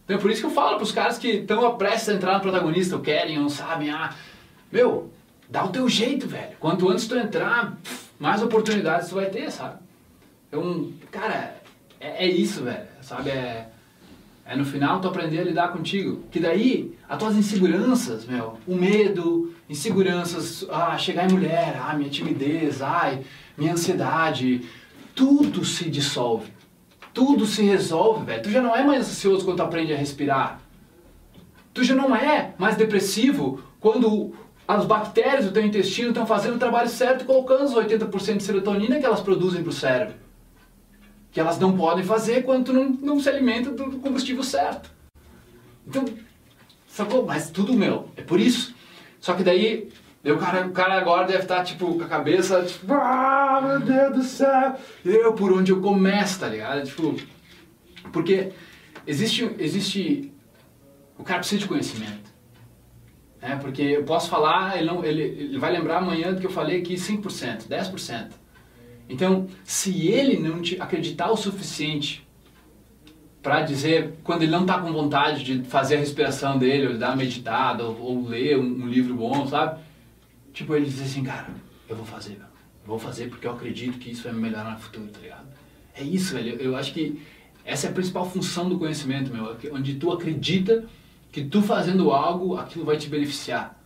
Então 0.04 0.18
é 0.18 0.20
por 0.20 0.30
isso 0.30 0.42
que 0.42 0.48
eu 0.48 0.52
falo 0.52 0.76
para 0.76 0.84
os 0.84 0.92
caras 0.92 1.18
que 1.18 1.30
estão 1.30 1.78
prestes 1.78 2.10
a 2.10 2.16
entrar 2.16 2.34
no 2.34 2.42
protagonista, 2.42 2.98
ou 2.98 3.02
querem, 3.02 3.38
ou 3.38 3.44
não 3.44 3.50
sabem, 3.50 3.92
ah... 3.92 4.14
Meu, 4.70 5.10
dá 5.50 5.66
o 5.66 5.70
teu 5.70 5.90
jeito, 5.90 6.28
velho. 6.28 6.56
Quanto 6.60 6.88
antes 6.90 7.08
tu 7.08 7.18
entrar, 7.18 7.78
mais 8.20 8.44
oportunidades 8.44 9.10
tu 9.10 9.16
vai 9.16 9.26
ter, 9.26 9.52
sabe? 9.52 9.80
Então, 10.48 10.92
cara, 11.12 11.56
é, 12.00 12.26
é 12.26 12.30
isso, 12.30 12.64
velho, 12.64 12.88
sabe? 13.02 13.32
É, 13.32 13.70
é 14.46 14.56
no 14.56 14.66
final 14.66 15.02
tu 15.02 15.08
aprender 15.08 15.40
a 15.40 15.44
lidar 15.44 15.70
contigo. 15.70 16.24
Que 16.32 16.40
daí, 16.40 16.96
as 17.08 17.18
tuas 17.18 17.36
inseguranças, 17.36 18.26
meu, 18.26 18.58
o 18.68 18.76
medo, 18.76 19.54
inseguranças, 19.70 20.66
ah, 20.70 20.98
chegar 20.98 21.30
em 21.30 21.34
mulher, 21.34 21.80
ah, 21.82 21.96
minha 21.96 22.10
timidez, 22.10 22.82
ai, 22.82 23.22
minha 23.58 23.74
ansiedade, 23.74 24.62
tudo 25.16 25.66
se 25.66 25.90
dissolve. 25.90 26.52
Tudo 27.14 27.46
se 27.46 27.64
resolve, 27.64 28.26
velho. 28.26 28.44
Tu 28.44 28.52
já 28.52 28.62
não 28.62 28.76
é 28.76 28.84
mais 28.84 29.02
ansioso 29.02 29.44
quando 29.44 29.58
tu 29.58 29.64
aprende 29.64 29.94
a 29.94 29.98
respirar. 29.98 30.62
Tu 31.74 31.84
já 31.84 31.96
não 31.96 32.16
é 32.16 32.54
mais 32.58 32.76
depressivo 32.76 33.62
quando 33.80 34.34
as 34.70 34.86
bactérias 34.86 35.46
do 35.46 35.52
teu 35.52 35.66
intestino 35.66 36.10
estão 36.10 36.28
fazendo 36.28 36.58
o 36.58 36.60
trabalho 36.60 36.88
certo 36.88 37.26
colocando 37.26 37.64
os 37.64 37.74
80% 37.74 38.38
de 38.38 38.44
serotonina 38.44 39.00
que 39.00 39.06
elas 39.06 39.20
produzem 39.20 39.64
para 39.64 39.72
o 39.72 39.74
cérebro. 39.74 40.14
Que 41.32 41.40
elas 41.40 41.58
não 41.58 41.76
podem 41.76 42.04
fazer 42.04 42.44
quando 42.44 42.66
tu 42.66 42.74
não, 42.74 42.88
não 42.88 43.20
se 43.20 43.28
alimenta 43.28 43.72
do 43.72 43.98
combustível 43.98 44.44
certo. 44.44 44.92
Então, 45.88 46.06
sacou? 46.88 47.26
Mas 47.26 47.50
tudo 47.50 47.74
meu, 47.74 48.10
é 48.16 48.22
por 48.22 48.40
isso. 48.40 48.76
Só 49.20 49.34
que 49.34 49.42
daí, 49.42 49.90
o 50.24 50.38
cara, 50.38 50.68
o 50.68 50.72
cara 50.72 51.00
agora 51.00 51.26
deve 51.26 51.42
estar, 51.42 51.64
tipo, 51.64 51.96
com 51.96 52.04
a 52.04 52.08
cabeça, 52.08 52.62
tipo, 52.62 52.94
ah, 52.94 53.60
meu 53.64 53.80
Deus 53.80 54.16
do 54.18 54.24
céu. 54.24 54.76
Eu, 55.04 55.34
por 55.34 55.52
onde 55.52 55.72
eu 55.72 55.82
começo, 55.82 56.42
tá 56.42 56.48
ligado? 56.48 56.86
Tipo, 56.86 57.16
porque 58.14 58.52
existe, 59.08 59.50
existe, 59.58 60.32
o 61.18 61.24
cara 61.24 61.40
precisa 61.40 61.62
de 61.62 61.68
conhecimento. 61.68 62.29
É, 63.42 63.56
porque 63.56 63.82
eu 63.82 64.04
posso 64.04 64.30
falar, 64.30 64.78
ele, 64.78 64.86
não, 64.86 65.04
ele, 65.04 65.22
ele 65.22 65.58
vai 65.58 65.72
lembrar 65.72 66.00
amanhã 66.00 66.34
do 66.34 66.42
que 66.42 66.46
eu 66.46 66.52
falei 66.52 66.82
aqui 66.82 66.96
5%, 66.96 67.68
10%. 67.68 68.32
Então, 69.08 69.48
se 69.64 70.08
ele 70.08 70.38
não 70.40 70.62
te 70.62 70.80
acreditar 70.80 71.32
o 71.32 71.38
suficiente 71.38 72.28
para 73.42 73.62
dizer, 73.62 74.16
quando 74.24 74.44
ele 74.44 74.52
não 74.52 74.62
está 74.62 74.80
com 74.80 74.92
vontade 74.92 75.44
de 75.44 75.64
fazer 75.68 75.96
a 75.96 76.00
respiração 76.00 76.58
dele, 76.58 76.88
ou 76.88 76.98
dar 76.98 77.10
uma 77.10 77.16
meditada, 77.16 77.86
ou, 77.86 78.00
ou 78.00 78.28
ler 78.28 78.58
um, 78.58 78.84
um, 78.84 78.88
livro 78.88 79.16
bom, 79.16 79.48
sabe? 79.48 79.80
Tipo, 80.54 80.76
ele 80.76 80.86
diz 80.86 81.02
assim, 81.02 81.24
cara, 81.24 81.48
eu 81.88 81.96
vou 81.96 82.06
fazer, 82.06 82.38
vou 82.86 83.00
fazer 83.00 83.30
porque 83.30 83.48
eu 83.48 83.52
acredito 83.52 83.98
que 83.98 84.12
isso 84.12 84.24
vai 84.24 84.34
me 84.34 84.42
melhorar 84.42 84.74
no 84.74 84.80
futuro, 84.80 85.08
tá 85.08 85.20
ligado? 85.20 85.48
É 85.96 86.04
isso, 86.04 86.36
velho. 86.36 86.56
Eu 86.60 86.76
acho 86.76 86.94
que 86.94 87.22
essa 87.64 87.88
é 87.88 87.90
a 87.90 87.94
principal 87.94 88.30
função 88.30 88.68
do 88.68 88.78
conhecimento, 88.78 89.32
meu. 89.32 89.56
Onde 89.72 89.96
tu 89.96 90.12
acredita 90.12 90.86
que 91.32 91.46
tu 91.46 91.62
fazendo 91.62 92.12
algo, 92.12 92.58
aquilo 92.58 92.86
vai 92.86 92.98
te 92.98 93.08
beneficiar. 93.08 93.80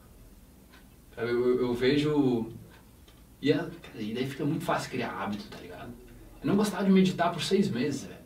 Eu, 1.18 1.28
eu, 1.28 1.62
eu 1.62 1.74
vejo. 1.74 2.50
E, 3.42 3.52
a, 3.52 3.68
e 3.96 4.14
daí 4.14 4.28
fica 4.28 4.46
muito 4.46 4.64
fácil 4.64 4.90
criar 4.90 5.12
hábito, 5.12 5.46
tá 5.50 5.58
ligado? 5.60 5.92
Eu 6.42 6.48
não 6.48 6.56
gostava 6.56 6.84
de 6.84 6.92
meditar 6.92 7.32
por 7.32 7.42
seis 7.42 7.70
meses, 7.70 8.06
velho. 8.06 8.24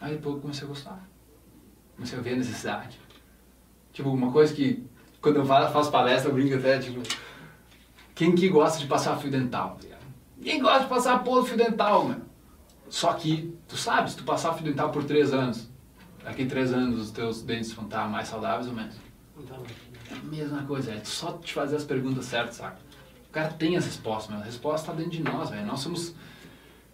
Aí 0.00 0.14
depois 0.14 0.36
eu 0.36 0.40
comecei 0.40 0.64
a 0.64 0.68
gostar. 0.68 1.08
Comecei 1.94 2.18
a 2.18 2.22
ver 2.22 2.34
a 2.34 2.36
necessidade. 2.36 2.98
Tipo, 3.92 4.10
uma 4.10 4.32
coisa 4.32 4.54
que 4.54 4.86
quando 5.20 5.36
eu 5.36 5.44
faço 5.44 5.90
palestra 5.90 6.30
eu 6.30 6.34
brinco 6.34 6.54
até, 6.54 6.78
tipo, 6.78 7.02
quem 8.14 8.34
que 8.34 8.48
gosta 8.48 8.78
de 8.78 8.86
passar 8.86 9.16
fio 9.18 9.30
dental? 9.30 9.78
Tá 9.80 9.96
Quem 10.42 10.60
gosta 10.60 10.80
de 10.80 10.88
passar 10.88 11.22
polo 11.24 11.44
fio 11.44 11.56
dental, 11.56 12.06
meu? 12.06 12.20
Só 12.88 13.12
que, 13.12 13.54
tu 13.68 13.76
sabe, 13.76 14.10
se 14.10 14.16
tu 14.16 14.24
passar 14.24 14.54
fio 14.54 14.64
dental 14.64 14.90
por 14.90 15.04
três 15.04 15.32
anos, 15.32 15.69
daqui 16.24 16.46
três 16.46 16.72
anos 16.72 17.00
os 17.00 17.10
teus 17.10 17.42
dentes 17.42 17.72
vão 17.72 17.84
estar 17.84 18.08
mais 18.08 18.28
saudáveis 18.28 18.66
ou 18.68 18.74
menos? 18.74 18.96
É 20.10 20.14
a 20.14 20.22
mesma 20.24 20.62
coisa, 20.64 20.92
é 20.92 21.04
só 21.04 21.32
te 21.38 21.52
fazer 21.52 21.76
as 21.76 21.84
perguntas 21.84 22.26
certas, 22.26 22.56
saca? 22.56 22.78
O 23.28 23.32
cara 23.32 23.52
tem 23.52 23.76
as 23.76 23.86
respostas, 23.86 24.30
mas 24.34 24.42
a 24.42 24.44
resposta 24.44 24.90
está 24.90 24.92
dentro 24.92 25.12
de 25.12 25.22
nós, 25.22 25.50
velho. 25.50 25.64
Nós 25.64 25.80
somos 25.80 26.14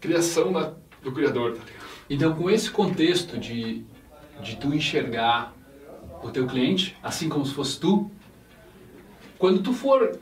criação 0.01 0.53
da, 0.53 0.75
do 1.03 1.11
Criador, 1.11 1.57
tá 1.57 1.65
ligado? 1.65 1.87
Então, 2.09 2.35
com 2.35 2.51
esse 2.51 2.71
contexto 2.71 3.39
de, 3.39 3.85
de 4.43 4.57
tu 4.57 4.73
enxergar 4.73 5.55
o 6.23 6.31
teu 6.31 6.47
cliente, 6.47 6.97
assim 7.03 7.29
como 7.29 7.45
se 7.45 7.55
fosse 7.55 7.81
tu, 7.81 8.11
quando 9.39 9.63
tu 9.63 9.73
for 9.73 10.19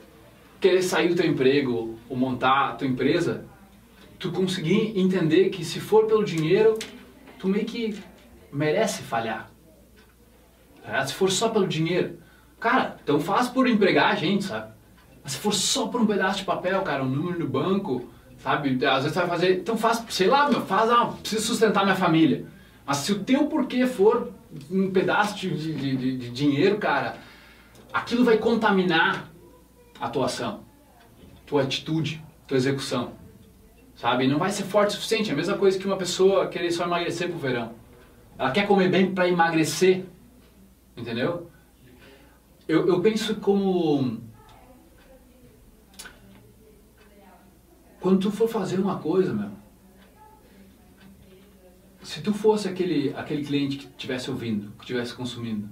querer 0.59 0.81
sair 0.81 1.09
do 1.09 1.15
teu 1.15 1.25
emprego 1.25 1.97
ou 2.09 2.17
montar 2.17 2.69
a 2.69 2.75
tua 2.75 2.87
empresa, 2.87 3.45
tu 4.17 4.31
conseguir 4.31 4.97
entender 4.97 5.49
que 5.49 5.63
se 5.63 5.79
for 5.79 6.05
pelo 6.05 6.23
dinheiro, 6.23 6.77
tu 7.37 7.47
meio 7.47 7.65
que 7.65 7.95
merece 8.55 9.03
falhar. 9.03 9.49
É, 10.87 11.05
se 11.05 11.13
for 11.13 11.29
só 11.29 11.49
pelo 11.49 11.67
dinheiro, 11.67 12.19
cara, 12.59 12.95
então 13.03 13.19
faz 13.19 13.49
por 13.49 13.67
empregar 13.67 14.11
a 14.11 14.15
gente, 14.15 14.45
sabe? 14.45 14.71
Mas 15.23 15.33
se 15.33 15.39
for 15.39 15.53
só 15.53 15.87
por 15.87 15.99
um 15.99 16.05
pedaço 16.05 16.39
de 16.39 16.45
papel, 16.45 16.81
cara, 16.83 17.03
um 17.03 17.09
número 17.09 17.39
no 17.39 17.47
banco, 17.47 18.09
sabe? 18.37 18.69
Às 18.85 19.03
vezes 19.03 19.13
você 19.13 19.19
vai 19.19 19.27
fazer, 19.27 19.59
então 19.59 19.77
faz, 19.77 20.05
sei 20.09 20.27
lá, 20.27 20.49
meu, 20.49 20.61
faz, 20.65 20.89
ah, 20.89 21.13
preciso 21.19 21.47
sustentar 21.47 21.83
minha 21.83 21.95
família. 21.95 22.45
Mas 22.85 22.97
se 22.97 23.11
o 23.11 23.23
teu 23.23 23.47
porquê 23.47 23.85
for 23.87 24.31
um 24.71 24.89
pedaço 24.91 25.35
de, 25.35 25.49
de, 25.49 25.97
de, 25.97 26.17
de 26.17 26.29
dinheiro, 26.29 26.77
cara, 26.77 27.17
aquilo 27.91 28.23
vai 28.23 28.37
contaminar 28.37 29.29
a 29.99 30.07
tua 30.07 30.27
ação, 30.27 30.61
tua 31.45 31.63
atitude, 31.63 32.23
tua 32.47 32.57
execução, 32.57 33.13
sabe? 33.95 34.27
Não 34.27 34.37
vai 34.37 34.51
ser 34.51 34.63
forte 34.63 34.89
o 34.89 34.93
suficiente. 34.93 35.31
É 35.31 35.33
a 35.33 35.35
mesma 35.35 35.57
coisa 35.57 35.79
que 35.79 35.85
uma 35.87 35.97
pessoa 35.97 36.47
querer 36.47 36.71
só 36.71 36.85
emagrecer 36.85 37.27
pro 37.27 37.39
verão. 37.39 37.73
Ela 38.37 38.51
quer 38.51 38.67
comer 38.67 38.89
bem 38.89 39.13
para 39.13 39.27
emagrecer. 39.27 40.05
Entendeu? 40.95 41.49
Eu, 42.67 42.87
eu 42.87 43.01
penso 43.01 43.35
como. 43.35 44.21
Quando 47.99 48.19
tu 48.19 48.31
for 48.31 48.47
fazer 48.47 48.79
uma 48.79 48.99
coisa, 48.99 49.33
meu. 49.33 49.51
Se 52.03 52.21
tu 52.21 52.33
fosse 52.33 52.67
aquele, 52.67 53.13
aquele 53.15 53.43
cliente 53.43 53.77
que 53.77 53.85
estivesse 53.85 54.29
ouvindo, 54.29 54.71
que 54.73 54.83
estivesse 54.83 55.13
consumindo, 55.13 55.67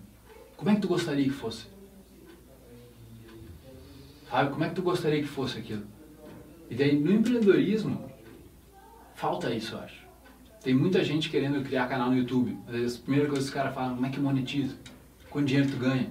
como 0.58 0.71
é 0.71 0.76
que 0.76 0.82
tu 0.82 0.88
gostaria 0.88 1.26
que 1.26 1.30
fosse? 1.30 1.67
Sabe? 4.30 4.52
Como 4.52 4.63
é 4.63 4.69
que 4.69 4.76
tu 4.76 4.82
gostaria 4.82 5.21
que 5.21 5.28
fosse 5.28 5.60
aquilo? 5.60 5.86
E 6.71 6.76
daí 6.76 6.99
no 6.99 7.12
empreendedorismo, 7.12 8.10
falta 9.13 9.54
isso, 9.54 9.76
eu 9.76 9.80
acho. 9.82 10.03
Tem 10.63 10.73
muita 10.73 11.04
gente 11.04 11.30
querendo 11.30 11.62
criar 11.62 11.88
canal 11.88 12.10
no 12.10 12.17
YouTube. 12.17 12.58
Às 12.65 12.73
vezes, 12.73 12.97
a 12.97 13.02
primeira 13.02 13.28
coisa 13.28 13.41
que 13.41 13.47
os 13.49 13.54
caras 13.54 13.76
falam, 13.76 13.95
como 13.95 14.06
é 14.06 14.10
que 14.10 14.19
monetiza? 14.19 14.76
Quanto 15.30 15.47
dinheiro 15.47 15.69
tu 15.69 15.76
ganha? 15.76 16.10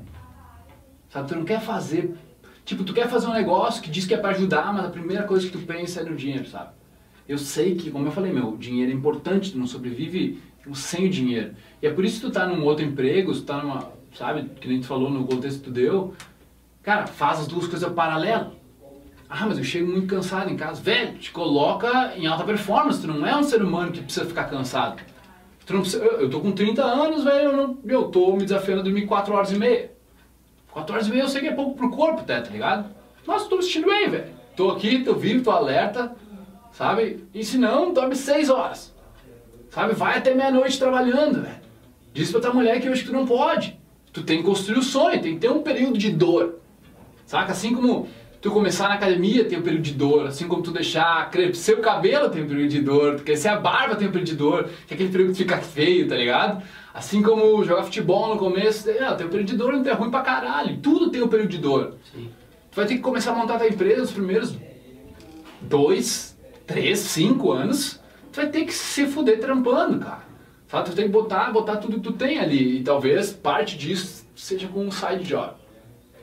Sabe, 1.09 1.29
tu 1.29 1.37
não 1.37 1.45
quer 1.45 1.61
fazer... 1.61 2.15
Tipo, 2.63 2.85
tu 2.85 2.93
quer 2.93 3.09
fazer 3.09 3.27
um 3.27 3.33
negócio 3.33 3.83
que 3.83 3.91
diz 3.91 4.05
que 4.05 4.13
é 4.13 4.19
para 4.19 4.31
ajudar, 4.31 4.73
mas 4.75 4.85
a 4.85 4.91
primeira 4.91 5.23
coisa 5.25 5.47
que 5.47 5.53
tu 5.53 5.59
pensa 5.61 6.01
é 6.01 6.05
no 6.05 6.15
dinheiro, 6.15 6.47
sabe? 6.47 6.71
Eu 7.27 7.39
sei 7.39 7.75
que, 7.75 7.91
como 7.91 8.07
eu 8.07 8.13
falei, 8.13 8.31
meu, 8.31 8.51
o 8.51 8.59
dinheiro 8.59 8.93
é 8.93 8.95
importante, 8.95 9.53
tu 9.53 9.59
não 9.59 9.67
sobrevive 9.67 10.41
sem 10.75 11.07
o 11.07 11.11
dinheiro. 11.11 11.55
E 11.81 11.87
é 11.87 11.91
por 11.91 12.05
isso 12.05 12.21
que 12.21 12.27
tu 12.27 12.33
tá 12.33 12.47
num 12.47 12.63
outro 12.63 12.85
emprego, 12.85 13.33
tu 13.33 13.43
tá 13.43 13.63
numa, 13.63 13.91
sabe, 14.15 14.51
que 14.61 14.69
nem 14.69 14.81
tu 14.81 14.87
falou 14.87 15.11
no 15.11 15.27
contexto 15.27 15.61
que 15.61 15.65
tu 15.65 15.71
deu, 15.71 16.15
cara, 16.83 17.07
faz 17.07 17.41
as 17.41 17.47
duas 17.49 17.67
coisas 17.67 17.91
paralelas. 17.93 18.53
Ah, 19.35 19.47
mas 19.47 19.57
eu 19.57 19.65
chego 19.65 19.91
muito 19.91 20.07
cansado 20.07 20.51
em 20.51 20.57
casa. 20.57 20.83
Velho, 20.83 21.17
te 21.17 21.31
coloca 21.31 22.13
em 22.19 22.27
alta 22.27 22.45
performance. 22.45 23.01
Tu 23.01 23.07
não 23.07 23.27
é 23.27 23.35
um 23.35 23.43
ser 23.43 23.63
humano 23.63 23.91
que 23.91 24.03
precisa 24.03 24.27
ficar 24.27 24.45
cansado. 24.45 25.01
Precisa, 25.65 26.05
eu, 26.05 26.21
eu 26.21 26.31
tô 26.31 26.39
com 26.41 26.53
30 26.53 26.85
anos, 26.85 27.25
velho, 27.25 27.51
eu, 27.51 27.57
não, 27.57 27.79
eu 27.87 28.05
tô 28.09 28.33
me 28.37 28.43
desafiando 28.43 28.83
a 28.83 28.85
dormir 28.85 29.07
4 29.07 29.33
horas 29.33 29.51
e 29.51 29.57
meia. 29.57 29.91
4 30.71 30.95
horas 30.95 31.07
e 31.07 31.11
meia 31.11 31.23
eu 31.23 31.29
sei 31.29 31.41
que 31.41 31.47
é 31.47 31.53
pouco 31.53 31.75
pro 31.75 31.89
corpo 31.89 32.21
até, 32.21 32.43
tá 32.43 32.51
ligado? 32.51 32.91
Nossa, 33.27 33.49
tô 33.49 33.57
me 33.57 33.63
sentindo 33.63 33.87
bem, 33.87 34.11
velho. 34.11 34.27
Tô 34.55 34.71
aqui, 34.71 35.03
tô 35.03 35.15
vivo, 35.15 35.43
tô 35.43 35.51
alerta, 35.51 36.15
sabe? 36.73 37.27
E 37.33 37.43
se 37.43 37.57
não, 37.57 37.91
dorme 37.91 38.15
6 38.15 38.51
horas. 38.51 38.95
Sabe? 39.71 39.95
Vai 39.95 40.19
até 40.19 40.35
meia-noite 40.35 40.79
trabalhando, 40.79 41.41
velho. 41.41 41.63
Diz 42.13 42.31
pra 42.31 42.41
tua 42.43 42.53
mulher 42.53 42.83
que 42.83 42.89
hoje 42.91 43.03
tu 43.03 43.13
não 43.13 43.25
pode. 43.25 43.81
Tu 44.13 44.23
tem 44.25 44.39
que 44.39 44.45
construir 44.45 44.79
o 44.79 44.83
sonho, 44.83 45.23
tem 45.23 45.35
que 45.37 45.41
ter 45.41 45.51
um 45.51 45.63
período 45.63 45.97
de 45.97 46.11
dor. 46.11 46.57
Saca? 47.25 47.53
Assim 47.53 47.75
como 47.75 48.09
tu 48.43 48.51
começar 48.51 48.89
na 48.89 48.95
academia 48.95 49.45
tem 49.45 49.57
um 49.57 49.63
período 49.63 49.83
de 49.83 49.93
dor, 49.93 50.27
assim 50.27 50.49
como 50.49 50.63
tu 50.63 50.73
deixar 50.73 51.31
crescer 51.31 51.75
o 51.75 51.81
cabelo 51.81 52.29
tem 52.29 52.43
um 52.43 52.49
período 52.49 52.69
de 52.69 52.81
dor, 52.81 53.21
crescer 53.21 53.49
a 53.49 53.57
barba 53.57 53.95
tem 53.95 54.09
um 54.09 54.11
período 54.11 54.27
de 54.27 54.35
dor, 54.35 54.69
que 54.87 54.93
é 54.93 54.95
aquele 54.95 55.11
período 55.11 55.31
que 55.31 55.39
fica 55.39 55.59
feio, 55.59 56.09
tá 56.09 56.17
ligado? 56.17 56.61
Assim 56.93 57.23
como 57.23 57.63
jogar 57.65 57.85
futebol 57.85 58.35
no 58.35 58.37
começo, 58.37 58.91
é, 58.91 59.15
tem 59.15 59.27
um 59.27 59.31
período 59.31 59.47
de 59.47 59.57
dor, 59.57 59.73
não 59.73 59.89
é 59.89 59.93
ruim 59.93 60.11
pra 60.11 60.23
caralho, 60.23 60.77
tudo 60.79 61.09
tem 61.09 61.23
um 61.23 61.29
período 61.29 61.51
de 61.51 61.59
dor. 61.59 61.95
Sim. 62.13 62.29
Tu 62.71 62.77
vai 62.77 62.85
ter 62.85 62.97
que 62.97 63.01
começar 63.01 63.31
a 63.31 63.35
montar 63.37 63.59
tua 63.59 63.69
empresa 63.69 64.01
nos 64.01 64.11
primeiros 64.11 64.57
dois, 65.61 66.37
três, 66.67 66.99
cinco 66.99 67.53
anos, 67.53 68.01
tu 68.33 68.37
vai 68.37 68.49
ter 68.49 68.65
que 68.65 68.75
se 68.75 69.07
fuder 69.07 69.39
trampando, 69.39 70.01
cara. 70.01 70.33
Sabe? 70.67 70.91
Tu 70.91 70.97
tem 70.97 71.05
que 71.05 71.13
botar, 71.13 71.53
botar 71.53 71.77
tudo 71.77 71.99
que 71.99 72.03
tu 72.03 72.13
tem 72.13 72.41
ali, 72.41 72.79
e 72.79 72.83
talvez 72.83 73.33
parte 73.33 73.79
disso 73.79 74.27
seja 74.35 74.67
com 74.67 74.85
um 74.85 74.91
side 74.91 75.23
job. 75.23 75.62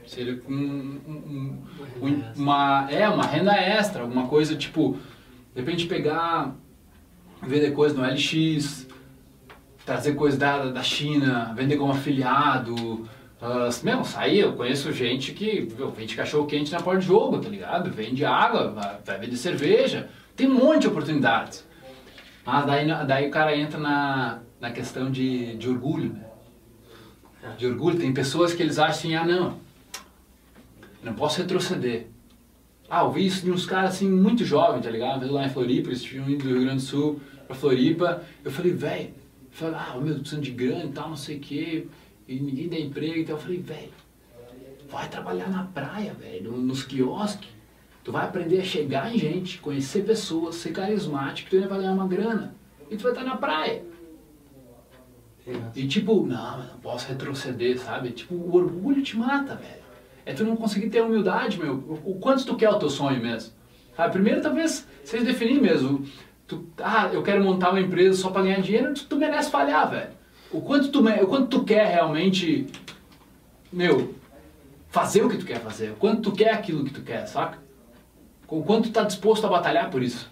Seria 0.10 0.38
com 0.38 0.52
um, 0.52 1.00
um, 1.08 1.63
um, 2.02 2.24
uma, 2.36 2.88
é, 2.89 3.08
uma 3.08 3.28
renda 3.28 3.54
extra, 3.54 4.02
alguma 4.02 4.28
coisa 4.28 4.56
tipo, 4.56 4.98
de 5.54 5.62
repente 5.62 5.86
pegar, 5.86 6.56
vender 7.43 7.74
coisa 7.74 7.95
no 7.95 8.04
LX, 8.04 8.88
trazer 9.86 10.15
coisa 10.15 10.36
da, 10.36 10.65
da 10.72 10.82
China, 10.82 11.54
vender 11.56 11.78
como 11.78 11.91
afiliado. 11.91 12.74
Uh, 12.74 13.86
mesmo, 13.86 14.04
sair, 14.04 14.39
eu 14.39 14.54
conheço 14.54 14.91
gente 14.91 15.32
que 15.32 15.72
meu, 15.78 15.91
vende 15.91 16.15
cachorro 16.15 16.48
quente 16.48 16.72
na 16.72 16.82
porta 16.82 17.02
de 17.02 17.06
jogo, 17.06 17.38
tá 17.38 17.48
ligado? 17.48 17.91
Vende 17.91 18.26
água, 18.26 18.72
vai, 18.72 18.98
vai 19.06 19.19
vender 19.19 19.38
cerveja. 19.38 20.10
Tem 20.36 20.48
um 20.48 20.56
monte 20.56 20.82
de 20.82 20.88
oportunidades. 20.88 21.63
Mas 22.43 22.65
daí, 22.65 22.88
daí 23.06 23.28
o 23.28 23.32
cara 23.32 23.56
entra 23.56 23.80
na, 23.80 24.39
na 24.60 24.72
questão 24.72 25.12
de, 25.12 25.56
de 25.56 25.69
orgulho, 25.69 26.13
né? 26.13 26.26
De 27.60 27.67
orgulho. 27.67 28.00
Tem 28.00 28.12
pessoas 28.12 28.56
que 28.56 28.63
eles 28.63 28.80
acham 28.80 28.95
assim, 28.95 29.15
ah 29.15 29.24
não, 29.24 29.68
não 31.03 31.13
posso 31.13 31.41
retroceder. 31.41 32.07
Ah, 32.89 33.01
eu 33.03 33.12
vi 33.12 33.25
isso 33.25 33.45
de 33.45 33.51
uns 33.51 33.65
caras 33.65 33.91
assim 33.91 34.09
muito 34.09 34.43
jovens, 34.43 34.83
tá 34.83 34.89
ligado? 34.89 35.31
Lá 35.31 35.45
em 35.45 35.49
Floripa, 35.49 35.89
eles 35.89 36.01
tinham 36.01 36.29
ido 36.29 36.43
do 36.43 36.49
Rio 36.49 36.62
Grande 36.62 36.77
do 36.77 36.81
Sul 36.81 37.21
pra 37.45 37.55
Floripa. 37.55 38.23
Eu 38.43 38.49
falei, 38.49 38.73
velho, 38.73 39.13
falei, 39.51 39.75
ah, 39.75 39.97
meu, 40.01 40.15
tô 40.15 40.21
precisando 40.21 40.43
de 40.43 40.51
grana 40.51 40.85
e 40.85 40.91
tal, 40.91 41.09
não 41.09 41.15
sei 41.15 41.38
o 41.38 41.39
quê, 41.39 41.88
e 42.27 42.39
ninguém 42.39 42.67
dá 42.67 42.79
emprego. 42.79 43.19
Então 43.19 43.35
eu 43.35 43.41
falei, 43.41 43.59
velho, 43.59 43.91
vai 44.89 45.07
trabalhar 45.07 45.49
na 45.49 45.63
praia, 45.65 46.13
velho, 46.13 46.51
nos 46.53 46.83
quiosques. 46.83 47.49
Tu 48.03 48.12
vai 48.12 48.25
aprender 48.25 48.59
a 48.59 48.63
chegar 48.63 49.13
em 49.13 49.19
gente, 49.19 49.59
conhecer 49.59 50.03
pessoas, 50.03 50.55
ser 50.55 50.71
carismático, 50.71 51.49
tu 51.49 51.57
ainda 51.57 51.67
vai 51.67 51.79
ganhar 51.79 51.93
uma 51.93 52.07
grana. 52.07 52.55
E 52.89 52.97
tu 52.97 53.03
vai 53.03 53.12
estar 53.12 53.23
na 53.23 53.38
praia. 53.38 53.83
E 55.75 55.88
tipo, 55.88 56.25
não, 56.25 56.57
não 56.57 56.79
posso 56.79 57.07
retroceder, 57.07 57.79
sabe? 57.79 58.12
Tipo, 58.12 58.35
o 58.35 58.55
orgulho 58.55 59.01
te 59.01 59.17
mata, 59.17 59.55
velho. 59.55 59.78
É 60.25 60.34
tu 60.34 60.43
não 60.43 60.55
conseguir 60.55 60.89
ter 60.89 61.01
humildade, 61.01 61.58
meu. 61.60 61.75
O, 62.05 62.19
quanto 62.19 62.45
tu 62.45 62.55
quer 62.55 62.69
o 62.69 62.79
teu 62.79 62.89
sonho 62.89 63.21
mesmo. 63.21 63.53
Ah, 63.97 64.08
primeiro, 64.10 64.41
talvez, 64.41 64.88
vocês 65.03 65.23
definir 65.23 65.62
mesmo. 65.62 66.05
Tu, 66.47 66.67
ah, 66.82 67.10
eu 67.12 67.21
quero 67.21 67.43
montar 67.43 67.71
uma 67.71 67.82
empresa 67.82 68.19
só 68.19 68.29
para 68.29 68.43
ganhar 68.43 68.62
dinheiro, 68.62 68.93
tu, 68.93 69.05
tu 69.05 69.15
merece 69.17 69.51
falhar, 69.51 69.89
velho. 69.89 70.10
O 70.51 70.62
quanto, 70.62 70.89
tu, 70.89 70.99
o 71.08 71.27
quanto 71.27 71.47
tu 71.47 71.63
quer 71.63 71.86
realmente, 71.88 72.67
meu, 73.71 74.15
fazer 74.89 75.23
o 75.23 75.29
que 75.29 75.38
tu 75.38 75.45
quer 75.45 75.60
fazer. 75.60 75.91
O 75.91 75.95
quanto 75.95 76.21
tu 76.21 76.32
quer 76.32 76.53
aquilo 76.53 76.84
que 76.84 76.93
tu 76.93 77.01
quer, 77.01 77.27
saca? 77.27 77.60
O 78.47 78.63
quanto 78.63 78.89
tu 78.89 78.93
tá 78.93 79.03
disposto 79.03 79.45
a 79.45 79.49
batalhar 79.49 79.89
por 79.89 80.01
isso. 80.01 80.29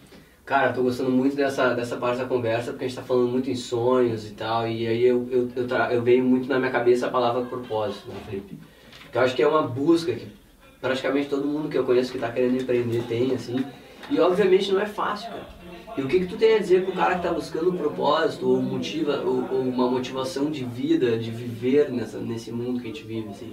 Cara, 0.48 0.72
tô 0.72 0.82
gostando 0.82 1.12
muito 1.12 1.36
dessa, 1.36 1.74
dessa 1.74 1.98
parte 1.98 2.20
da 2.20 2.26
conversa, 2.26 2.72
porque 2.72 2.86
a 2.86 2.88
gente 2.88 2.98
tá 2.98 3.04
falando 3.04 3.30
muito 3.30 3.50
em 3.50 3.56
sonhos 3.56 4.26
e 4.26 4.32
tal, 4.32 4.66
e 4.66 4.88
aí 4.88 5.04
eu, 5.04 5.28
eu, 5.30 5.52
eu, 5.54 5.68
eu, 5.92 6.02
veio 6.02 6.24
muito 6.24 6.48
na 6.48 6.58
minha 6.58 6.72
cabeça 6.72 7.08
a 7.08 7.10
palavra 7.12 7.44
propósito, 7.44 8.08
né, 8.08 8.16
Felipe? 8.26 8.58
Eu 9.18 9.24
acho 9.24 9.36
que 9.36 9.42
é 9.42 9.48
uma 9.48 9.64
busca 9.64 10.14
que 10.14 10.28
praticamente 10.80 11.28
todo 11.28 11.48
mundo 11.48 11.70
que 11.70 11.76
eu 11.76 11.84
conheço 11.84 12.12
que 12.12 12.20
está 12.20 12.32
querendo 12.32 12.62
empreender 12.62 13.02
tem, 13.08 13.34
assim. 13.34 13.66
E 14.12 14.20
obviamente 14.20 14.72
não 14.72 14.80
é 14.80 14.86
fácil, 14.86 15.32
cara. 15.32 15.48
E 15.98 16.02
o 16.04 16.08
que, 16.08 16.20
que 16.20 16.28
tu 16.28 16.38
tem 16.38 16.54
a 16.54 16.60
dizer 16.60 16.86
pro 16.86 16.94
cara 16.94 17.16
que 17.16 17.26
está 17.26 17.34
buscando 17.34 17.72
um 17.72 17.78
propósito 17.78 18.48
ou, 18.48 18.62
motiva, 18.62 19.18
ou, 19.22 19.52
ou, 19.52 19.62
uma 19.62 19.90
motivação 19.90 20.52
de 20.52 20.64
vida, 20.64 21.18
de 21.18 21.32
viver 21.32 21.90
nessa, 21.90 22.20
nesse 22.20 22.52
mundo 22.52 22.80
que 22.80 22.86
a 22.86 22.94
gente 22.94 23.06
vive, 23.06 23.30
assim? 23.30 23.52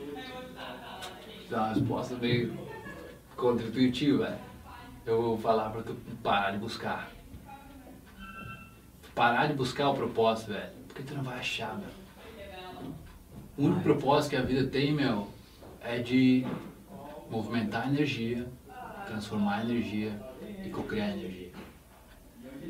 Dá 1.49 1.57
uma 1.57 1.69
resposta 1.73 2.15
meio 2.17 2.53
contra-intuitiva, 3.35 4.25
velho. 4.25 4.39
Eu 5.07 5.23
vou 5.23 5.39
falar 5.39 5.71
pra 5.71 5.81
tu 5.81 5.97
parar 6.23 6.51
de 6.51 6.59
buscar. 6.59 7.11
Parar 9.15 9.47
de 9.47 9.55
buscar 9.55 9.89
o 9.89 9.95
propósito, 9.95 10.53
velho. 10.53 10.73
Porque 10.89 11.03
tu 11.03 11.15
não 11.15 11.23
vai 11.23 11.39
achar, 11.39 11.75
velho. 11.75 12.85
O 13.57 13.65
único 13.65 13.81
propósito 13.81 14.33
que 14.33 14.37
a 14.37 14.43
vida 14.43 14.67
tem, 14.67 14.93
meu, 14.93 15.33
é 15.85 15.99
de 15.99 16.47
movimentar 17.31 17.83
a 17.83 17.89
energia, 17.89 18.47
transformar 19.07 19.57
a 19.57 19.63
energia 19.63 20.19
e 20.65 20.71
co-criar 20.71 21.07
a 21.07 21.11
energia. 21.11 21.53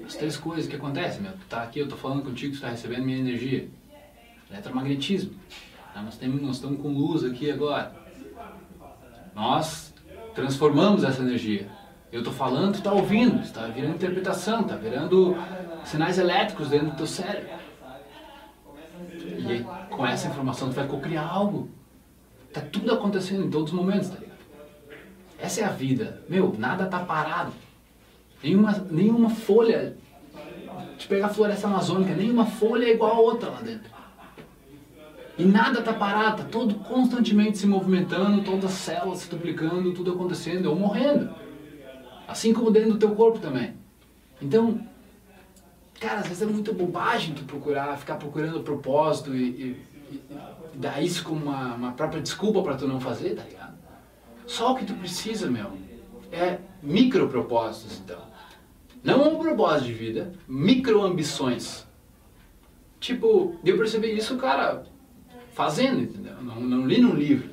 As 0.05 0.16
três 0.16 0.37
coisas 0.37 0.66
que 0.66 0.77
acontecem, 0.77 1.22
meu. 1.22 1.33
Tu 1.33 1.46
tá 1.48 1.62
aqui, 1.62 1.79
eu 1.79 1.88
tô 1.88 1.96
falando 1.96 2.22
contigo, 2.22 2.53
tu 2.53 2.57
está 2.57 2.68
recebendo 2.68 3.05
minha 3.05 3.18
energia. 3.18 3.68
Eletromagnetismo. 4.50 5.35
Tá? 5.92 6.03
Nós, 6.03 6.16
temos, 6.16 6.42
nós 6.42 6.57
estamos 6.57 6.81
com 6.81 6.88
luz 6.88 7.24
aqui 7.24 7.50
agora. 7.50 7.94
Nós 9.35 9.94
transformamos 10.35 11.05
essa 11.05 11.22
energia. 11.22 11.68
Eu 12.11 12.22
tô 12.22 12.31
falando, 12.31 12.74
tu 12.74 12.83
tá 12.83 12.92
ouvindo, 12.92 13.40
está 13.40 13.66
virando 13.68 13.94
interpretação, 13.94 14.62
está 14.62 14.77
virando 14.77 15.37
sinais 15.85 16.18
elétricos 16.18 16.68
dentro 16.68 16.90
do 16.90 16.96
teu 16.96 17.07
cérebro. 17.07 17.50
E 19.12 19.64
com 19.90 20.07
essa 20.07 20.29
informação 20.29 20.68
tu 20.68 20.74
vai 20.74 20.87
co-criar 20.87 21.27
algo. 21.27 21.70
Tá 22.55 22.61
tudo 22.61 22.93
acontecendo 22.93 23.45
em 23.45 23.51
todos 23.51 23.73
os 23.73 23.77
momentos, 23.77 24.11
tá 24.11 24.14
ligado? 24.14 24.38
Essa 25.40 25.62
é 25.62 25.64
a 25.64 25.71
vida. 25.71 26.23
Meu, 26.29 26.55
nada 26.57 26.87
tá 26.87 27.01
parado. 27.01 27.53
Nenhuma, 28.40 28.73
nenhuma 28.88 29.29
folha. 29.29 29.97
De 30.97 31.09
pegar 31.09 31.27
a 31.27 31.35
floresta 31.35 31.67
amazônica, 31.67 32.14
nenhuma 32.14 32.47
folha 32.47 32.85
é 32.85 32.93
igual 32.93 33.11
a 33.11 33.19
outra 33.19 33.51
lá 33.51 33.61
dentro. 33.61 33.90
E 35.37 35.45
nada 35.45 35.83
tá 35.83 35.93
parado, 35.93 36.45
tá 36.45 36.49
tudo 36.49 36.77
constantemente 36.77 37.59
se 37.59 37.67
movimentando, 37.67 38.44
todas 38.44 38.67
as 38.67 38.79
células 38.79 39.19
se 39.19 39.29
duplicando, 39.29 39.92
tudo 39.92 40.13
acontecendo, 40.13 40.67
ou 40.67 40.77
morrendo. 40.77 41.35
Assim 42.29 42.52
como 42.52 42.71
dentro 42.71 42.92
do 42.92 42.98
teu 42.98 43.11
corpo 43.17 43.40
também. 43.40 43.75
Então, 44.40 44.81
cara, 45.98 46.21
às 46.21 46.29
vezes 46.29 46.42
é 46.42 46.46
muita 46.46 46.73
bobagem 46.73 47.35
tu 47.35 47.42
procurar, 47.42 47.98
ficar 47.98 48.15
procurando 48.15 48.63
propósito 48.63 49.35
e, 49.35 49.42
e, 49.42 49.85
e 50.13 50.21
dar 50.77 51.02
isso 51.02 51.25
como 51.25 51.46
uma, 51.46 51.75
uma 51.75 51.92
própria 51.92 52.20
desculpa 52.20 52.62
para 52.62 52.77
tu 52.77 52.87
não 52.87 53.00
fazer, 53.00 53.35
tá 53.35 53.42
ligado? 53.42 53.75
Só 54.46 54.72
o 54.72 54.77
que 54.77 54.85
tu 54.85 54.94
precisa, 54.94 55.50
meu, 55.50 55.72
é 56.31 56.58
micro 56.83 57.29
propósitos, 57.29 58.00
então. 58.04 58.20
Não 59.02 59.35
um 59.35 59.38
propósito 59.38 59.87
de 59.87 59.92
vida, 59.92 60.33
micro 60.48 61.02
ambições. 61.02 61.87
Tipo, 63.00 63.56
eu 63.64 63.77
percebi 63.77 64.16
isso, 64.16 64.37
cara, 64.37 64.85
fazendo, 65.52 66.00
entendeu? 66.00 66.35
Não, 66.42 66.60
não 66.60 66.87
li 66.87 67.00
num 67.00 67.14
livro. 67.14 67.50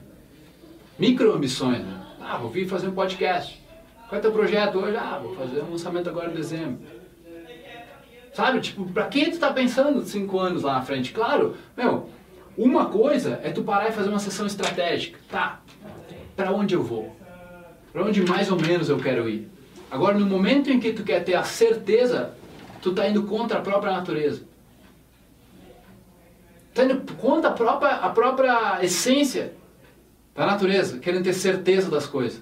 Micro 0.97 1.33
ambições, 1.33 1.83
né? 1.83 2.01
Ah, 2.19 2.37
vou 2.37 2.49
vir 2.49 2.67
fazer 2.67 2.87
um 2.87 2.93
podcast. 2.93 3.61
Qual 4.07 4.17
é 4.17 4.21
teu 4.21 4.31
projeto 4.31 4.77
hoje? 4.77 4.95
Ah, 4.95 5.19
vou 5.21 5.35
fazer 5.35 5.61
um 5.61 5.71
lançamento 5.71 6.09
agora 6.09 6.31
em 6.31 6.35
dezembro. 6.35 6.79
Sabe, 8.33 8.61
tipo, 8.61 8.85
pra 8.85 9.07
quem 9.07 9.29
tu 9.29 9.39
tá 9.39 9.51
pensando 9.51 10.03
cinco 10.05 10.39
anos 10.39 10.63
lá 10.63 10.75
na 10.75 10.81
frente? 10.81 11.11
Claro, 11.11 11.55
meu, 11.75 12.09
uma 12.57 12.85
coisa 12.85 13.39
é 13.43 13.51
tu 13.51 13.63
parar 13.63 13.89
e 13.89 13.91
fazer 13.91 14.09
uma 14.09 14.19
sessão 14.19 14.45
estratégica. 14.45 15.19
Tá, 15.29 15.61
para 16.35 16.51
onde 16.51 16.73
eu 16.73 16.83
vou? 16.83 17.15
Para 17.91 18.03
onde 18.03 18.21
mais 18.23 18.51
ou 18.51 18.59
menos 18.59 18.89
eu 18.89 18.97
quero 18.97 19.29
ir? 19.29 19.49
Agora, 19.89 20.17
no 20.17 20.25
momento 20.25 20.69
em 20.69 20.79
que 20.79 20.93
tu 20.93 21.03
quer 21.03 21.23
ter 21.23 21.35
a 21.35 21.43
certeza 21.43 22.33
tu 22.81 22.93
tá 22.93 23.07
indo 23.07 23.23
contra 23.23 23.59
a 23.59 23.61
própria 23.61 23.91
natureza. 23.91 24.43
Tá 26.73 26.83
indo 26.83 27.01
contra 27.15 27.49
a 27.49 27.53
própria, 27.53 27.91
a 27.91 28.09
própria 28.09 28.83
essência 28.83 29.53
da 30.33 30.45
natureza, 30.45 30.97
querendo 30.99 31.23
ter 31.23 31.33
certeza 31.33 31.89
das 31.89 32.07
coisas. 32.07 32.41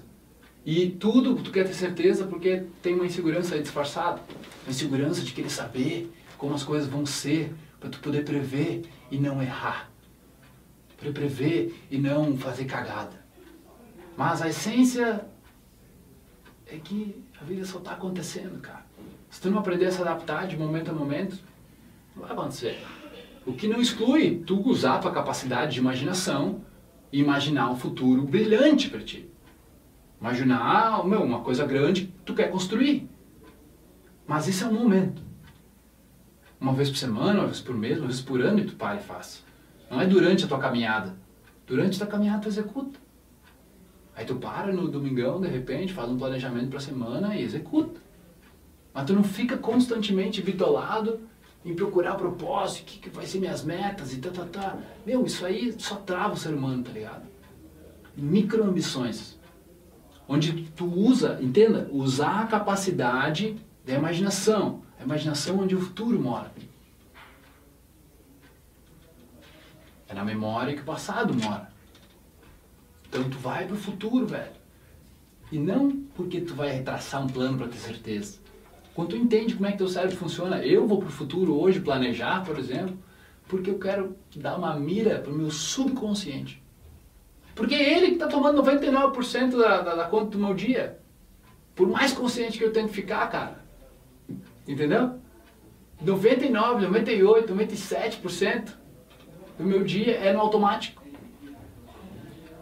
E 0.64 0.88
tudo 0.88 1.34
tu 1.36 1.50
quer 1.50 1.66
ter 1.66 1.74
certeza 1.74 2.24
porque 2.24 2.64
tem 2.82 2.94
uma 2.94 3.06
insegurança 3.06 3.54
aí 3.54 3.62
disfarçada. 3.62 4.20
Uma 4.64 4.70
insegurança 4.70 5.22
de 5.22 5.32
querer 5.32 5.50
saber 5.50 6.10
como 6.38 6.54
as 6.54 6.62
coisas 6.62 6.88
vão 6.88 7.04
ser, 7.04 7.52
para 7.78 7.90
tu 7.90 7.98
poder 7.98 8.24
prever 8.24 8.82
e 9.10 9.18
não 9.18 9.42
errar. 9.42 9.89
Para 11.00 11.12
prever 11.12 11.74
e 11.90 11.98
não 11.98 12.36
fazer 12.36 12.66
cagada. 12.66 13.24
Mas 14.16 14.42
a 14.42 14.48
essência 14.48 15.24
é 16.66 16.76
que 16.76 17.24
a 17.40 17.44
vida 17.44 17.64
só 17.64 17.78
está 17.78 17.92
acontecendo, 17.92 18.60
cara. 18.60 18.84
Se 19.30 19.40
tu 19.40 19.50
não 19.50 19.58
aprender 19.58 19.86
a 19.86 19.92
se 19.92 20.00
adaptar 20.02 20.46
de 20.46 20.56
momento 20.56 20.90
a 20.90 20.94
momento, 20.94 21.38
não 22.14 22.22
vai 22.22 22.32
acontecer. 22.32 22.84
O 23.46 23.54
que 23.54 23.66
não 23.66 23.80
exclui 23.80 24.42
tu 24.46 24.60
usar 24.68 24.98
tua 24.98 25.10
capacidade 25.10 25.72
de 25.72 25.78
imaginação 25.78 26.62
e 27.10 27.18
imaginar 27.18 27.70
um 27.70 27.76
futuro 27.76 28.22
brilhante 28.22 28.90
para 28.90 29.00
ti. 29.00 29.30
Imaginar 30.20 31.04
meu, 31.06 31.22
uma 31.22 31.40
coisa 31.40 31.64
grande 31.64 32.02
que 32.02 32.12
tu 32.24 32.34
quer 32.34 32.50
construir. 32.50 33.08
Mas 34.26 34.46
isso 34.46 34.64
é 34.64 34.66
um 34.66 34.74
momento. 34.74 35.22
Uma 36.60 36.74
vez 36.74 36.90
por 36.90 36.98
semana, 36.98 37.40
uma 37.40 37.46
vez 37.46 37.60
por 37.60 37.74
mês, 37.74 37.98
uma 37.98 38.06
vez 38.06 38.20
por 38.20 38.40
ano 38.42 38.58
e 38.58 38.64
tu 38.66 38.76
para 38.76 39.00
e 39.00 39.02
faz. 39.02 39.42
Não 39.90 40.00
é 40.00 40.06
durante 40.06 40.44
a 40.44 40.48
tua 40.48 40.58
caminhada. 40.58 41.16
Durante 41.66 41.96
a 41.96 42.06
tua 42.06 42.12
caminhada 42.12 42.42
tu 42.42 42.48
executa. 42.48 42.98
Aí 44.14 44.24
tu 44.24 44.36
para 44.36 44.72
no 44.72 44.88
domingão, 44.88 45.40
de 45.40 45.48
repente, 45.48 45.92
faz 45.92 46.08
um 46.08 46.16
planejamento 46.16 46.68
para 46.68 46.78
a 46.78 46.82
semana 46.82 47.36
e 47.36 47.42
executa. 47.42 48.00
Mas 48.94 49.06
tu 49.06 49.12
não 49.12 49.24
fica 49.24 49.56
constantemente 49.56 50.40
bitolado 50.40 51.20
em 51.64 51.74
procurar 51.74 52.14
propósito, 52.14 52.82
o 52.82 52.84
que, 52.84 52.98
que 53.00 53.10
vai 53.10 53.26
ser 53.26 53.38
minhas 53.40 53.64
metas 53.64 54.14
e 54.14 54.18
tá, 54.18 54.30
tá, 54.30 54.44
tá. 54.44 54.78
Meu, 55.04 55.26
isso 55.26 55.44
aí 55.44 55.74
só 55.78 55.96
trava 55.96 56.34
o 56.34 56.36
ser 56.36 56.54
humano, 56.54 56.82
tá 56.82 56.90
ligado? 56.90 57.28
Microambições 58.16 59.38
onde 60.30 60.62
tu 60.76 60.86
usa, 60.86 61.40
entenda, 61.42 61.88
usar 61.90 62.42
a 62.42 62.46
capacidade 62.46 63.56
da 63.84 63.94
imaginação, 63.94 64.82
a 64.96 65.02
imaginação 65.02 65.58
onde 65.58 65.74
o 65.74 65.80
futuro 65.80 66.20
mora. 66.20 66.52
É 70.10 70.14
na 70.14 70.24
memória 70.24 70.74
que 70.74 70.82
o 70.82 70.84
passado 70.84 71.32
mora. 71.32 71.70
Então 73.08 73.30
tu 73.30 73.38
vai 73.38 73.66
pro 73.66 73.76
futuro, 73.76 74.26
velho. 74.26 74.52
E 75.52 75.58
não 75.58 75.90
porque 76.16 76.40
tu 76.40 76.54
vai 76.54 76.70
retraçar 76.70 77.24
um 77.24 77.28
plano 77.28 77.58
para 77.58 77.68
ter 77.68 77.78
certeza. 77.78 78.38
Quando 78.92 79.10
tu 79.10 79.16
entende 79.16 79.54
como 79.54 79.66
é 79.66 79.72
que 79.72 79.78
teu 79.78 79.88
cérebro 79.88 80.16
funciona, 80.16 80.64
eu 80.64 80.86
vou 80.86 80.98
pro 80.98 81.10
futuro 81.10 81.58
hoje 81.58 81.80
planejar, 81.80 82.44
por 82.44 82.58
exemplo, 82.58 82.98
porque 83.48 83.70
eu 83.70 83.78
quero 83.78 84.16
dar 84.34 84.56
uma 84.56 84.76
mira 84.76 85.20
pro 85.20 85.32
meu 85.32 85.50
subconsciente. 85.50 86.60
Porque 87.54 87.74
é 87.74 87.96
ele 87.96 88.08
que 88.08 88.12
está 88.14 88.26
tomando 88.26 88.62
99% 88.62 89.56
da, 89.56 89.80
da, 89.80 89.94
da 89.94 90.04
conta 90.04 90.30
do 90.30 90.38
meu 90.38 90.54
dia. 90.54 90.98
Por 91.74 91.88
mais 91.88 92.12
consciente 92.12 92.58
que 92.58 92.64
eu 92.64 92.72
tenho 92.72 92.88
que 92.88 92.94
ficar, 92.94 93.26
cara. 93.28 93.64
Entendeu? 94.66 95.18
99, 96.00 96.86
98, 96.86 97.54
97% 97.54 98.79
do 99.60 99.66
meu 99.66 99.84
dia 99.84 100.14
é 100.16 100.32
no 100.32 100.40
automático. 100.40 101.02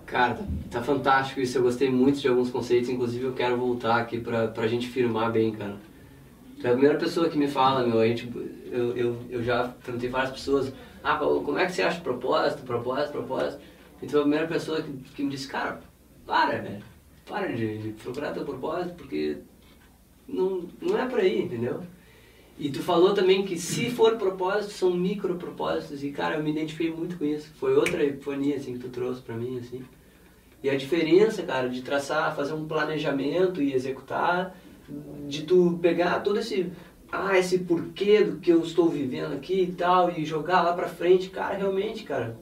Cara, 0.04 0.38
tá 0.70 0.82
fantástico 0.82 1.40
isso. 1.40 1.58
Eu 1.58 1.62
gostei 1.62 1.90
muito 1.90 2.18
de 2.18 2.28
alguns 2.28 2.50
conceitos. 2.50 2.88
Inclusive, 2.88 3.24
eu 3.24 3.32
quero 3.32 3.56
voltar 3.56 3.96
aqui 3.96 4.18
pra, 4.18 4.48
pra 4.48 4.66
gente 4.66 4.88
firmar 4.88 5.30
bem, 5.30 5.52
cara. 5.52 5.76
Tu 6.58 6.66
é 6.66 6.70
a 6.70 6.72
primeira 6.72 6.98
pessoa 6.98 7.28
que 7.28 7.38
me 7.38 7.46
fala, 7.46 7.86
meu. 7.86 8.00
A 8.00 8.06
gente, 8.06 8.30
eu, 8.70 8.96
eu, 8.96 9.16
eu 9.30 9.42
já 9.42 9.68
perguntei 9.84 10.08
várias 10.08 10.32
pessoas. 10.32 10.72
Ah, 11.04 11.16
como 11.16 11.58
é 11.58 11.66
que 11.66 11.72
você 11.72 11.82
acha 11.82 12.00
propósito, 12.00 12.62
propósito, 12.62 13.12
propósito? 13.12 13.60
Então 14.02 14.20
a 14.20 14.22
primeira 14.22 14.48
pessoa 14.48 14.82
que, 14.82 14.92
que 15.14 15.22
me 15.22 15.30
disse, 15.30 15.46
cara, 15.46 15.80
para, 16.26 16.58
velho. 16.58 16.82
Para 17.26 17.48
de, 17.48 17.78
de 17.78 17.88
procurar 17.92 18.32
teu 18.32 18.44
propósito, 18.44 18.94
porque 18.94 19.36
não, 20.26 20.66
não 20.80 20.98
é 20.98 21.06
por 21.06 21.20
aí, 21.20 21.42
entendeu? 21.42 21.82
E 22.58 22.70
tu 22.70 22.82
falou 22.82 23.14
também 23.14 23.44
que 23.44 23.56
se 23.56 23.88
for 23.90 24.16
propósito, 24.16 24.72
são 24.72 24.92
micro 24.92 25.36
propósitos. 25.36 26.02
E 26.02 26.10
cara, 26.10 26.36
eu 26.36 26.42
me 26.42 26.50
identifiquei 26.50 26.92
muito 26.92 27.16
com 27.16 27.24
isso. 27.24 27.48
Foi 27.58 27.74
outra 27.74 28.04
epifonia 28.04 28.56
assim 28.56 28.72
que 28.72 28.80
tu 28.80 28.88
trouxe 28.88 29.22
pra 29.22 29.36
mim, 29.36 29.58
assim. 29.58 29.82
E 30.62 30.68
a 30.68 30.76
diferença, 30.76 31.42
cara, 31.44 31.68
de 31.68 31.82
traçar, 31.82 32.34
fazer 32.34 32.52
um 32.52 32.66
planejamento 32.66 33.62
e 33.62 33.72
executar, 33.72 34.56
de 35.28 35.44
tu 35.44 35.78
pegar 35.80 36.20
todo 36.20 36.40
esse 36.40 36.72
ah, 37.10 37.38
esse 37.38 37.60
porquê 37.60 38.22
do 38.22 38.36
que 38.38 38.50
eu 38.50 38.60
estou 38.62 38.88
vivendo 38.88 39.32
aqui 39.32 39.62
e 39.62 39.72
tal, 39.72 40.10
e 40.10 40.24
jogar 40.24 40.62
lá 40.62 40.74
pra 40.74 40.88
frente, 40.88 41.30
cara, 41.30 41.56
realmente, 41.56 42.02
cara, 42.02 42.36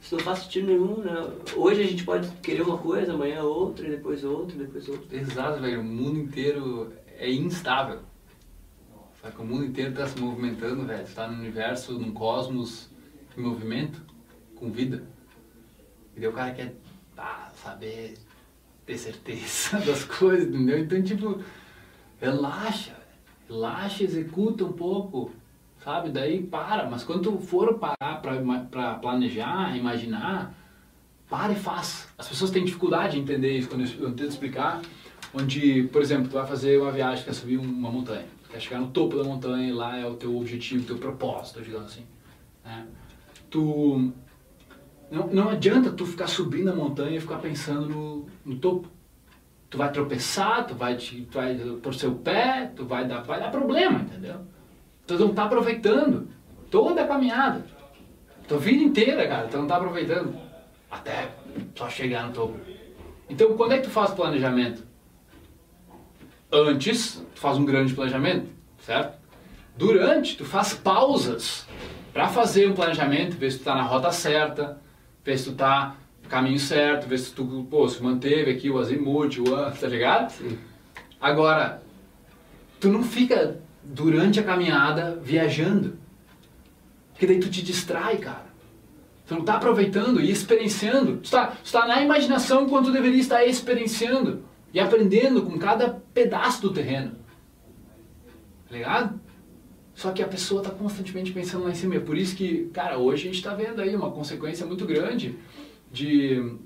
isso 0.00 0.16
não 0.16 0.24
faz 0.24 0.40
sentido 0.40 0.66
nenhum, 0.66 0.98
né? 0.98 1.30
Hoje 1.56 1.82
a 1.82 1.86
gente 1.86 2.04
pode 2.04 2.28
querer 2.42 2.62
uma 2.62 2.78
coisa, 2.78 3.12
amanhã 3.12 3.42
outra, 3.42 3.88
depois 3.88 4.24
outra, 4.24 4.56
depois 4.56 4.88
outra. 4.88 5.16
Exato, 5.16 5.60
velho. 5.60 5.80
O 5.80 5.84
mundo 5.84 6.18
inteiro 6.18 6.92
é 7.16 7.30
instável. 7.30 8.00
Sabe? 9.24 9.36
O 9.38 9.44
mundo 9.44 9.64
inteiro 9.64 9.90
está 9.90 10.06
se 10.06 10.20
movimentando, 10.20 10.84
velho. 10.84 11.02
Está 11.02 11.26
no 11.26 11.38
universo, 11.38 11.98
num 11.98 12.12
cosmos 12.12 12.90
em 13.36 13.40
movimento, 13.40 14.02
com 14.54 14.70
vida. 14.70 15.02
E 16.14 16.20
daí 16.20 16.28
o 16.28 16.32
cara 16.32 16.52
quer 16.52 16.74
saber, 17.54 18.18
ter 18.84 18.98
certeza 18.98 19.78
das 19.86 20.04
coisas, 20.04 20.46
entendeu? 20.46 20.78
Então, 20.78 21.02
tipo, 21.02 21.40
relaxa, 22.20 22.94
relaxa, 23.48 24.04
executa 24.04 24.64
um 24.64 24.72
pouco 24.72 25.32
sabe? 25.82 26.08
Daí 26.10 26.42
para, 26.42 26.88
mas 26.88 27.04
quando 27.04 27.30
tu 27.30 27.38
for 27.38 27.78
parar 27.78 28.22
para 28.70 28.94
planejar, 28.94 29.76
imaginar, 29.76 30.54
para 31.28 31.52
e 31.52 31.56
faz. 31.56 32.08
As 32.16 32.26
pessoas 32.26 32.50
têm 32.50 32.64
dificuldade 32.64 33.18
em 33.18 33.20
entender 33.20 33.58
isso 33.58 33.68
quando 33.68 33.84
eu, 34.00 34.12
tento 34.12 34.30
explicar, 34.30 34.80
onde, 35.34 35.84
por 35.84 36.00
exemplo, 36.00 36.28
tu 36.28 36.34
vai 36.34 36.46
fazer 36.46 36.80
uma 36.80 36.90
viagem, 36.90 37.24
quer 37.24 37.34
subir 37.34 37.58
uma 37.58 37.90
montanha, 37.90 38.26
quer 38.54 38.60
chegar 38.60 38.80
no 38.80 38.88
topo 38.88 39.16
da 39.16 39.24
montanha 39.24 39.68
e 39.68 39.72
lá 39.72 39.98
é 39.98 40.06
o 40.06 40.14
teu 40.14 40.36
objetivo, 40.36 40.84
o 40.84 40.86
teu 40.86 40.98
propósito, 40.98 41.60
digamos 41.60 41.90
assim. 41.90 42.06
Né? 42.64 42.86
Tu 43.50 44.12
não, 45.10 45.26
não 45.26 45.48
adianta 45.48 45.90
tu 45.90 46.06
ficar 46.06 46.28
subindo 46.28 46.70
a 46.70 46.74
montanha 46.74 47.16
e 47.16 47.20
ficar 47.20 47.38
pensando 47.38 47.88
no, 47.88 48.26
no 48.44 48.56
topo. 48.58 48.88
Tu 49.68 49.76
vai 49.76 49.90
tropeçar, 49.90 50.64
tu 50.68 50.74
vai, 50.74 50.96
te, 50.96 51.22
tu 51.22 51.34
vai 51.34 51.56
torcer 51.82 52.08
o 52.08 52.14
pé, 52.14 52.70
tu 52.76 52.84
vai 52.84 53.04
dar, 53.08 53.22
vai 53.22 53.40
dar 53.40 53.50
problema, 53.50 53.98
entendeu? 53.98 54.36
Tu 55.04 55.18
não 55.18 55.34
tá 55.34 55.44
aproveitando 55.44 56.28
toda 56.70 57.02
a 57.02 57.08
caminhada. 57.08 57.66
Tua 58.46 58.58
vida 58.58 58.84
inteira, 58.84 59.26
cara, 59.26 59.48
tu 59.48 59.56
não 59.56 59.66
tá 59.66 59.76
aproveitando. 59.76 60.32
Até 60.88 61.34
só 61.74 61.88
chegar 61.88 62.28
no 62.28 62.32
topo. 62.32 62.56
Então, 63.28 63.56
quando 63.56 63.72
é 63.72 63.78
que 63.78 63.84
tu 63.84 63.90
faz 63.90 64.12
o 64.12 64.14
planejamento? 64.14 64.86
Antes, 66.54 67.20
tu 67.34 67.40
faz 67.40 67.58
um 67.58 67.64
grande 67.64 67.92
planejamento, 67.94 68.46
certo? 68.78 69.18
Durante, 69.76 70.36
tu 70.36 70.44
faz 70.44 70.72
pausas 70.72 71.66
para 72.12 72.28
fazer 72.28 72.70
um 72.70 72.74
planejamento, 72.74 73.36
ver 73.36 73.50
se 73.50 73.58
tu 73.58 73.64
tá 73.64 73.74
na 73.74 73.82
rota 73.82 74.12
certa, 74.12 74.80
ver 75.24 75.36
se 75.36 75.46
tu 75.46 75.56
tá 75.56 75.96
no 76.22 76.28
caminho 76.28 76.60
certo, 76.60 77.08
ver 77.08 77.18
se 77.18 77.32
tu, 77.32 77.66
pô, 77.68 77.88
se 77.88 78.00
manteve 78.00 78.52
aqui 78.52 78.70
o 78.70 78.78
azimuth, 78.78 79.38
o 79.40 79.50
tá 79.72 79.88
ligado? 79.88 80.30
Sim. 80.30 80.56
Agora, 81.20 81.82
tu 82.78 82.88
não 82.88 83.02
fica 83.02 83.58
durante 83.82 84.38
a 84.38 84.44
caminhada 84.44 85.18
viajando. 85.20 85.98
Porque 87.10 87.26
daí 87.26 87.40
tu 87.40 87.50
te 87.50 87.62
distrai, 87.62 88.18
cara. 88.18 88.46
Tu 89.26 89.34
não 89.34 89.40
está 89.40 89.54
aproveitando 89.54 90.20
e 90.20 90.30
experienciando. 90.30 91.16
Tu 91.16 91.24
está, 91.24 91.46
tu 91.48 91.64
está 91.64 91.88
na 91.88 92.00
imaginação 92.00 92.62
enquanto 92.62 92.86
tu 92.86 92.92
deveria 92.92 93.20
estar 93.20 93.44
experienciando 93.44 94.53
e 94.74 94.80
aprendendo 94.80 95.42
com 95.42 95.56
cada 95.56 95.88
pedaço 96.12 96.60
do 96.60 96.72
terreno. 96.72 97.12
Tá 98.68 98.74
ligado? 98.74 99.20
Só 99.94 100.10
que 100.10 100.20
a 100.20 100.26
pessoa 100.26 100.60
está 100.60 100.74
constantemente 100.74 101.30
pensando 101.30 101.62
lá 101.62 101.70
em 101.70 101.74
cima. 101.74 101.94
É 101.94 102.00
por 102.00 102.18
isso 102.18 102.34
que, 102.34 102.68
cara, 102.72 102.98
hoje 102.98 103.22
a 103.22 103.26
gente 103.26 103.36
está 103.36 103.54
vendo 103.54 103.80
aí 103.80 103.94
uma 103.94 104.10
consequência 104.10 104.66
muito 104.66 104.84
grande 104.84 105.38
de, 105.92 106.56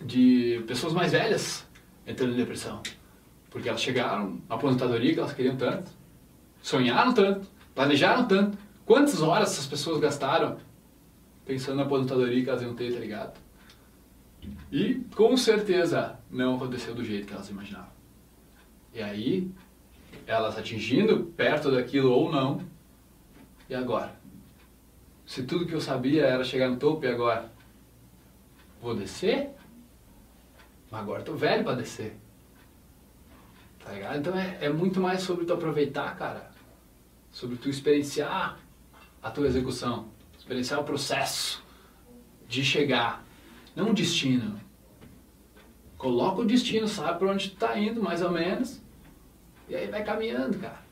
de 0.00 0.62
pessoas 0.68 0.92
mais 0.92 1.10
velhas 1.10 1.66
entrando 2.06 2.34
em 2.34 2.36
depressão. 2.36 2.80
Porque 3.50 3.68
elas 3.68 3.82
chegaram 3.82 4.40
à 4.48 4.54
aposentadoria 4.54 5.12
que 5.12 5.18
elas 5.18 5.32
queriam 5.32 5.56
tanto, 5.56 5.90
sonharam 6.62 7.12
tanto, 7.12 7.48
planejaram 7.74 8.28
tanto. 8.28 8.56
Quantas 8.86 9.20
horas 9.20 9.50
essas 9.50 9.66
pessoas 9.66 9.98
gastaram 9.98 10.56
pensando 11.44 11.78
na 11.78 11.82
aposentadoria 11.82 12.44
que 12.44 12.48
elas 12.48 12.62
iam 12.62 12.74
ter, 12.74 12.92
tá 12.92 13.00
ligado? 13.00 13.41
E 14.70 14.94
com 15.14 15.36
certeza 15.36 16.18
não 16.30 16.56
aconteceu 16.56 16.94
do 16.94 17.04
jeito 17.04 17.26
que 17.26 17.34
elas 17.34 17.50
imaginavam. 17.50 17.92
E 18.94 19.02
aí, 19.02 19.50
elas 20.26 20.58
atingindo 20.58 21.24
perto 21.36 21.70
daquilo 21.70 22.10
ou 22.10 22.30
não, 22.30 22.60
e 23.68 23.74
agora? 23.74 24.14
Se 25.24 25.44
tudo 25.44 25.66
que 25.66 25.74
eu 25.74 25.80
sabia 25.80 26.24
era 26.24 26.44
chegar 26.44 26.68
no 26.68 26.76
topo 26.76 27.04
e 27.04 27.08
agora? 27.08 27.50
Vou 28.80 28.94
descer? 28.94 29.50
Mas 30.90 31.00
agora 31.00 31.20
estou 31.20 31.36
velho 31.36 31.64
para 31.64 31.76
descer. 31.76 32.16
Tá 33.82 33.92
ligado? 33.92 34.18
Então 34.18 34.36
é, 34.36 34.58
é 34.60 34.68
muito 34.68 35.00
mais 35.00 35.22
sobre 35.22 35.44
tu 35.44 35.52
aproveitar, 35.52 36.14
cara. 36.16 36.50
Sobre 37.30 37.56
tu 37.56 37.70
experienciar 37.70 38.58
a 39.22 39.30
tua 39.30 39.46
execução. 39.46 40.08
Experienciar 40.36 40.80
o 40.80 40.84
processo 40.84 41.64
de 42.46 42.62
chegar. 42.62 43.24
Não 43.74 43.90
o 43.90 43.94
destino. 43.94 44.60
Coloca 45.96 46.40
o 46.40 46.44
destino, 46.44 46.88
sabe 46.88 47.18
pra 47.18 47.30
onde 47.30 47.50
tu 47.50 47.56
tá 47.56 47.78
indo, 47.78 48.02
mais 48.02 48.22
ou 48.22 48.30
menos. 48.30 48.80
E 49.68 49.74
aí 49.74 49.86
vai 49.86 50.02
caminhando, 50.02 50.58
cara. 50.58 50.82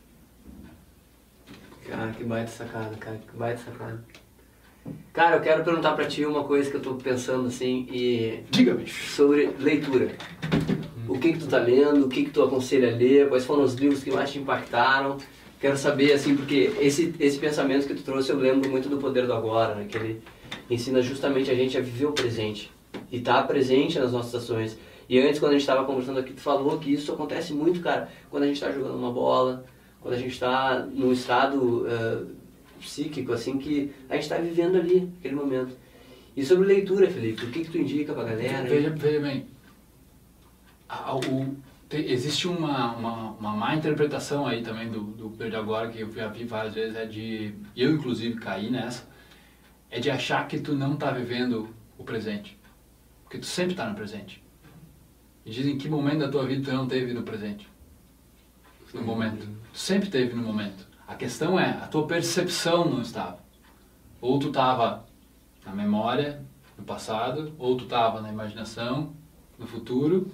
Cara, 1.87 2.13
que 2.13 2.23
baita 2.25 2.51
sacada, 2.51 2.97
cara, 2.97 3.19
que 3.19 3.37
baita 3.37 3.61
sacada. 3.65 4.05
Cara, 5.13 5.37
eu 5.37 5.43
quero 5.43 5.65
perguntar 5.65 5.93
pra 5.93 6.07
ti 6.07 6.25
uma 6.25 6.45
coisa 6.45 6.71
que 6.71 6.77
eu 6.77 6.81
tô 6.81 6.95
pensando 6.95 7.49
assim 7.49 7.87
e 7.91 8.45
Diga, 8.51 8.75
bicho. 8.75 9.11
sobre 9.11 9.47
leitura. 9.59 10.15
O 11.09 11.19
que 11.19 11.33
que 11.33 11.41
tu 11.41 11.49
tá 11.49 11.59
lendo, 11.59 12.07
o 12.07 12.09
que 12.09 12.25
que 12.25 12.31
tu 12.31 12.43
aconselha 12.43 12.93
a 12.93 12.97
ler, 12.97 13.29
quais 13.29 13.45
foram 13.45 13.65
os 13.65 13.75
livros 13.75 14.05
que 14.05 14.11
mais 14.13 14.31
te 14.31 14.39
impactaram. 14.39 15.19
Quero 15.61 15.77
saber, 15.77 16.13
assim, 16.13 16.37
porque 16.37 16.73
esse, 16.81 17.15
esse 17.19 17.39
pensamento 17.39 17.87
que 17.87 17.95
tu 17.95 18.03
trouxe 18.03 18.31
eu 18.31 18.39
lembro 18.39 18.71
muito 18.71 18.89
do 18.89 18.97
Poder 18.97 19.27
do 19.27 19.35
Agora, 19.35 19.75
né? 19.75 19.87
Ensina 20.71 21.03
justamente 21.03 21.51
a 21.51 21.55
gente 21.55 21.77
a 21.77 21.81
viver 21.81 22.07
o 22.07 22.13
presente 22.13 22.71
e 23.11 23.19
estar 23.19 23.43
presente 23.43 23.99
nas 23.99 24.13
nossas 24.13 24.43
ações. 24.43 24.79
E 25.09 25.19
antes, 25.19 25.41
quando 25.41 25.51
a 25.51 25.55
gente 25.55 25.63
estava 25.63 25.85
conversando 25.85 26.21
aqui, 26.21 26.33
tu 26.33 26.41
falou 26.41 26.79
que 26.79 26.93
isso 26.93 27.13
acontece 27.13 27.53
muito, 27.53 27.81
cara, 27.81 28.09
quando 28.31 28.45
a 28.45 28.47
gente 28.47 28.57
está 28.57 28.71
jogando 28.71 28.97
uma 28.97 29.13
bola, 29.13 29.65
quando 30.01 30.15
a 30.15 30.19
gente 30.19 30.33
está 30.33 30.87
num 30.87 31.13
estado 31.13 31.87
eh, 31.89 32.23
psíquico, 32.79 33.33
assim, 33.33 33.59
que 33.59 33.93
a 34.09 34.15
gente 34.15 34.23
está 34.23 34.37
vivendo 34.37 34.77
ali, 34.77 35.13
aquele 35.19 35.35
momento. 35.35 35.77
E 36.37 36.45
sobre 36.45 36.67
leitura, 36.67 37.11
Felipe, 37.11 37.45
o 37.45 37.51
que 37.51 37.65
que 37.65 37.71
tu 37.71 37.79
indica 37.79 38.15
pra 38.15 38.23
galera? 38.23 38.69
Veja, 38.69 38.91
veja 38.91 39.21
bem, 39.21 39.47
existe 41.93 42.47
uma, 42.47 42.95
uma, 42.95 43.31
uma 43.33 43.51
má 43.51 43.75
interpretação 43.75 44.47
aí 44.47 44.63
também 44.63 44.89
do, 44.89 45.01
do 45.01 45.31
Pedro 45.31 45.59
Agora, 45.59 45.89
que 45.89 46.01
eu 46.01 46.13
já 46.13 46.29
vi 46.29 46.45
várias 46.45 46.75
vezes, 46.75 46.97
é 46.97 47.05
de, 47.05 47.55
eu 47.77 47.91
inclusive 47.91 48.39
caí 48.39 48.71
nessa, 48.71 49.07
é 49.91 49.99
de 49.99 50.11
achar 50.11 50.47
que 50.47 50.61
tu 50.61 50.75
não 50.75 50.97
tá 50.97 51.11
vivendo 51.11 51.69
o 51.99 52.05
presente. 52.05 52.59
Porque 53.25 53.39
tu 53.39 53.47
sempre 53.47 53.75
tá 53.75 53.89
no 53.89 53.95
presente. 53.95 54.43
E 55.45 55.51
dizem 55.51 55.77
que 55.77 55.89
momento 55.89 56.21
da 56.21 56.29
tua 56.29 56.47
vida 56.47 56.71
tu 56.71 56.77
não 56.77 56.87
teve 56.87 57.13
no 57.13 57.23
presente. 57.23 57.69
No 58.95 59.03
momento. 59.03 59.47
Tu 59.73 59.79
sempre 59.79 60.09
teve 60.09 60.35
no 60.35 60.43
momento. 60.43 60.87
A 61.07 61.15
questão 61.15 61.59
é, 61.59 61.71
a 61.71 61.87
tua 61.87 62.07
percepção 62.07 62.89
não 62.89 63.03
estava. 63.03 63.41
Ou 64.21 64.39
tu 64.39 64.49
estava 64.49 65.07
na 65.65 65.73
memória, 65.75 66.43
no 66.79 66.85
passado, 66.85 67.53
ou 67.59 67.77
tu 67.77 67.85
estava 67.85 68.21
na 68.21 68.31
imaginação, 68.31 69.13
no 69.59 69.67
futuro, 69.67 70.31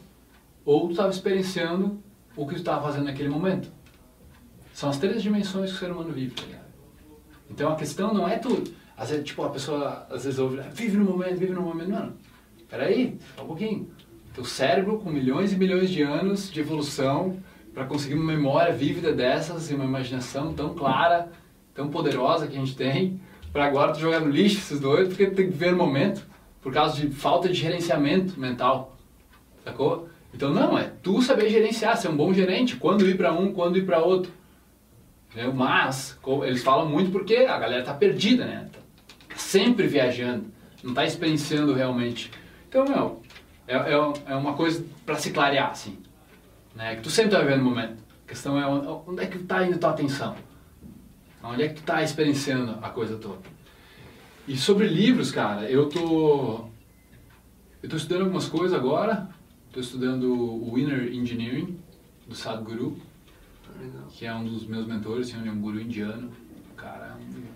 ou 0.64 0.86
tu 0.86 0.92
estava 0.92 1.10
experienciando 1.10 2.02
o 2.36 2.46
que 2.46 2.54
tu 2.54 2.58
estava 2.58 2.82
fazendo 2.82 3.04
naquele 3.04 3.28
momento. 3.28 3.70
São 4.72 4.90
as 4.90 4.98
três 4.98 5.22
dimensões 5.22 5.70
que 5.70 5.76
o 5.76 5.78
ser 5.78 5.90
humano 5.90 6.12
vive, 6.12 6.34
tá 6.34 6.42
ligado? 6.42 6.66
Então 7.48 7.72
a 7.72 7.76
questão 7.76 8.12
não 8.12 8.28
é 8.28 8.38
tu, 8.38 8.62
às 8.96 9.10
vezes, 9.10 9.24
tipo, 9.24 9.42
a 9.44 9.50
pessoa 9.50 10.06
às 10.10 10.24
vezes 10.24 10.38
ouve, 10.38 10.60
"Ah, 10.60 10.68
vive 10.72 10.96
no 10.96 11.04
momento, 11.04 11.36
vive 11.36 11.52
no 11.52 11.62
momento. 11.62 11.90
Não, 11.90 12.12
peraí, 12.68 13.18
só 13.36 13.44
um 13.44 13.46
pouquinho. 13.46 13.90
Teu 14.34 14.44
cérebro, 14.44 14.98
com 14.98 15.10
milhões 15.10 15.52
e 15.52 15.56
milhões 15.56 15.90
de 15.90 16.02
anos 16.02 16.50
de 16.50 16.60
evolução, 16.60 17.38
para 17.72 17.84
conseguir 17.84 18.14
uma 18.14 18.32
memória 18.32 18.72
vívida 18.72 19.12
dessas 19.12 19.70
e 19.70 19.74
uma 19.74 19.84
imaginação 19.84 20.52
tão 20.54 20.74
clara, 20.74 21.30
tão 21.74 21.88
poderosa 21.88 22.46
que 22.46 22.56
a 22.56 22.58
gente 22.58 22.74
tem, 22.74 23.20
para 23.52 23.66
agora 23.66 23.92
tu 23.92 24.00
jogar 24.00 24.20
no 24.20 24.30
lixo 24.30 24.58
esses 24.58 24.80
dois, 24.80 25.08
porque 25.08 25.26
tem 25.26 25.46
que 25.46 25.52
viver 25.52 25.72
no 25.72 25.78
momento, 25.78 26.26
por 26.62 26.72
causa 26.72 26.96
de 27.00 27.14
falta 27.14 27.48
de 27.48 27.54
gerenciamento 27.54 28.38
mental, 28.40 28.96
sacou? 29.64 30.08
Então 30.34 30.52
não, 30.52 30.78
é 30.78 30.90
tu 31.02 31.22
saber 31.22 31.48
gerenciar, 31.48 31.96
ser 31.96 32.08
um 32.08 32.16
bom 32.16 32.32
gerente, 32.32 32.76
quando 32.76 33.08
ir 33.08 33.16
para 33.16 33.32
um, 33.32 33.52
quando 33.52 33.78
ir 33.78 33.86
para 33.86 33.98
outro. 33.98 34.32
Mas, 35.54 36.18
eles 36.44 36.62
falam 36.62 36.88
muito 36.88 37.10
porque 37.10 37.36
a 37.36 37.58
galera 37.58 37.84
tá 37.84 37.92
perdida, 37.92 38.44
né? 38.46 38.68
Sempre 39.36 39.86
viajando, 39.86 40.46
não 40.82 40.94
tá 40.94 41.04
experienciando 41.04 41.74
realmente. 41.74 42.30
Então, 42.68 42.84
meu, 42.84 43.22
é, 43.66 43.76
é, 43.76 44.32
é 44.32 44.34
uma 44.34 44.54
coisa 44.54 44.84
para 45.04 45.16
se 45.16 45.30
clarear, 45.30 45.70
assim. 45.70 45.98
Né? 46.74 46.96
Que 46.96 47.02
tu 47.02 47.10
sempre 47.10 47.32
tá 47.32 47.40
vivendo 47.40 47.60
o 47.60 47.64
momento. 47.64 48.02
A 48.24 48.28
questão 48.28 48.58
é 48.58 48.66
onde, 48.66 49.22
é 49.22 49.26
que 49.26 49.38
tá 49.38 49.66
indo 49.66 49.78
tua 49.78 49.90
atenção? 49.90 50.34
Onde 51.42 51.62
é 51.62 51.68
que 51.68 51.74
tu 51.74 51.82
tá 51.82 52.02
experienciando 52.02 52.78
a 52.82 52.88
coisa 52.90 53.16
toda? 53.16 53.38
E 54.48 54.56
sobre 54.56 54.88
livros, 54.88 55.30
cara, 55.30 55.70
eu 55.70 55.88
tô... 55.88 56.68
Eu 57.82 57.88
tô 57.88 57.96
estudando 57.96 58.22
algumas 58.22 58.48
coisas 58.48 58.76
agora. 58.76 59.28
Tô 59.72 59.80
estudando 59.80 60.32
o 60.32 60.74
Winner 60.74 61.12
Engineering, 61.12 61.78
do 62.26 62.34
Sadhguru 62.34 62.96
que 64.10 64.26
é 64.26 64.34
um 64.34 64.44
dos 64.44 64.66
meus 64.66 64.86
mentores, 64.86 65.28
assim, 65.28 65.46
é 65.46 65.50
um 65.50 65.60
guru 65.60 65.80
indiano. 65.80 66.30
Cara 66.76 67.06
é 67.06 67.14
um. 67.14 67.55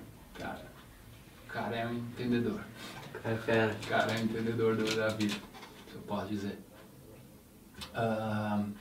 Cara, 1.53 1.67
o 1.67 1.71
cara 1.71 1.77
é 1.77 1.87
um 1.87 1.95
entendedor. 1.95 2.61
Cara, 3.23 3.37
fera. 3.39 3.77
O 3.85 3.87
cara 3.89 4.13
é 4.13 4.19
um 4.21 4.25
entendedor 4.25 4.77
do- 4.77 4.97
da 4.97 5.09
vida, 5.09 5.35
se 5.89 5.95
eu 5.95 6.01
posso 6.03 6.27
dizer. 6.29 6.59
Ahn, 7.95 8.73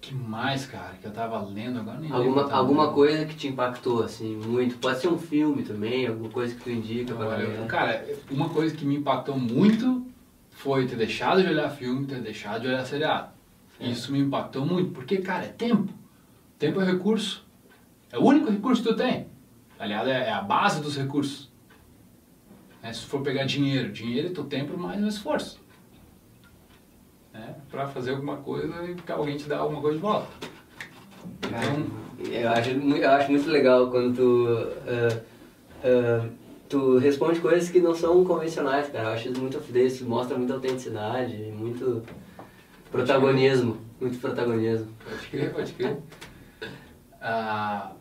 que 0.00 0.14
mais, 0.14 0.66
cara, 0.66 0.94
que 1.00 1.06
eu 1.06 1.10
tava 1.10 1.40
lendo 1.42 1.80
agora 1.80 1.98
nem 1.98 2.10
lembro 2.12 2.16
Alguma, 2.28 2.48
tá? 2.48 2.56
alguma 2.56 2.92
coisa 2.92 3.24
que 3.26 3.34
te 3.34 3.48
impactou, 3.48 4.02
assim, 4.04 4.36
muito? 4.36 4.76
Pode 4.78 5.00
ser 5.00 5.08
um 5.08 5.18
filme 5.18 5.62
também, 5.64 6.06
alguma 6.06 6.30
coisa 6.30 6.54
que 6.54 6.62
tu 6.62 6.70
indica 6.70 7.14
pra 7.14 7.26
Olha, 7.26 7.46
galera. 7.46 7.66
cara, 7.66 8.06
uma 8.30 8.48
coisa 8.48 8.74
que 8.76 8.84
me 8.84 8.96
impactou 8.96 9.36
muito 9.38 10.06
foi 10.50 10.86
ter 10.86 10.96
deixado 10.96 11.42
de 11.42 11.48
olhar 11.48 11.68
filme, 11.70 12.06
ter 12.06 12.20
deixado 12.20 12.62
de 12.62 12.68
olhar 12.68 12.84
seriado. 12.84 13.30
Isso 13.80 14.10
me 14.12 14.20
impactou 14.20 14.64
muito, 14.64 14.90
porque, 14.92 15.18
cara, 15.18 15.44
é 15.44 15.48
tempo. 15.48 15.92
Tempo 16.58 16.80
é 16.80 16.84
recurso. 16.84 17.44
É 18.10 18.16
o 18.18 18.22
único 18.24 18.50
recurso 18.50 18.82
que 18.82 18.88
tu 18.88 18.94
tem. 18.96 19.26
Aliás, 19.78 20.08
é 20.08 20.28
é 20.28 20.32
a 20.32 20.40
base 20.40 20.80
dos 20.80 20.96
recursos. 20.96 21.50
É, 22.82 22.92
se 22.92 23.04
for 23.04 23.20
pegar 23.20 23.44
dinheiro, 23.44 23.92
dinheiro 23.92 24.28
é 24.28 24.32
teu 24.32 24.44
tempo 24.44 24.78
mais 24.78 25.02
um 25.02 25.08
esforço. 25.08 25.60
É, 27.34 27.54
pra 27.70 27.86
fazer 27.86 28.12
alguma 28.12 28.36
coisa 28.38 28.74
e 28.84 29.12
alguém 29.12 29.36
te 29.36 29.48
dá 29.48 29.58
alguma 29.58 29.80
coisa 29.80 29.96
de 29.96 30.02
volta. 30.02 30.28
Então, 31.38 32.30
eu, 32.30 32.48
acho, 32.48 32.70
eu 32.70 33.10
acho 33.10 33.30
muito 33.30 33.50
legal 33.50 33.90
quando 33.90 34.16
tu, 34.16 34.48
ah, 34.86 35.20
ah, 35.84 36.28
tu 36.68 36.96
responde 36.98 37.40
coisas 37.40 37.68
que 37.68 37.80
não 37.80 37.94
são 37.94 38.24
convencionais, 38.24 38.88
cara. 38.88 39.08
Eu 39.08 39.14
acho 39.14 39.28
isso 39.28 39.40
muito 39.40 39.78
isso 39.78 40.06
mostra 40.06 40.38
muita 40.38 40.54
autenticidade, 40.54 41.36
muito 41.52 42.02
protagonismo. 42.90 43.78
Muito 44.00 44.18
protagonismo. 44.18 44.88
Pode 45.04 45.26
crer, 45.28 45.52
pode 45.52 45.72
crer. 45.72 45.98
Ah, 47.20 47.92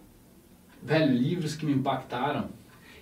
velho, 0.85 1.13
livros 1.13 1.55
que 1.55 1.65
me 1.65 1.73
impactaram. 1.73 2.49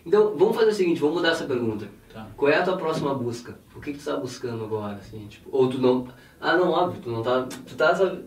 Então, 0.05 0.35
vamos 0.37 0.55
fazer 0.55 0.69
o 0.71 0.73
seguinte, 0.73 0.99
vamos 0.99 1.17
mudar 1.17 1.29
essa 1.31 1.45
pergunta. 1.45 1.87
Tá. 2.11 2.27
Qual 2.35 2.51
é 2.51 2.57
a 2.57 2.63
tua 2.63 2.77
próxima 2.77 3.13
busca? 3.13 3.57
O 3.75 3.81
que, 3.81 3.93
que 3.93 3.99
tu 3.99 4.05
tá 4.05 4.15
buscando 4.17 4.63
agora, 4.63 4.95
assim, 4.95 5.25
tipo, 5.27 5.49
ou 5.51 5.69
tu 5.69 5.79
não... 5.79 6.07
Ah, 6.39 6.55
não, 6.57 6.69
óbvio, 6.71 7.01
tu 7.01 7.09
não 7.09 7.21
tá... 7.23 7.43
Tu 7.43 7.75
tá... 7.75 7.95
sabe- 7.95 8.23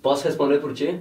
Posso 0.00 0.24
responder 0.24 0.58
por 0.58 0.72
ti? 0.74 1.00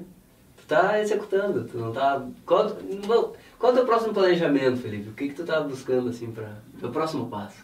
Tu 0.57 0.65
tá 0.67 0.99
executando, 1.01 1.63
tu 1.65 1.77
não 1.77 1.91
tá... 1.91 2.25
Qual, 2.45 2.65
não- 2.69 3.33
qual 3.57 3.71
é 3.71 3.73
o 3.73 3.77
teu 3.77 3.85
próximo 3.85 4.13
planejamento, 4.13 4.77
Felipe? 4.77 5.09
O 5.09 5.13
que, 5.13 5.29
que 5.29 5.33
tu 5.33 5.43
tá 5.45 5.59
buscando, 5.61 6.09
assim, 6.09 6.31
pra... 6.31 6.57
Teu 6.79 6.91
próximo 6.91 7.27
passo? 7.27 7.63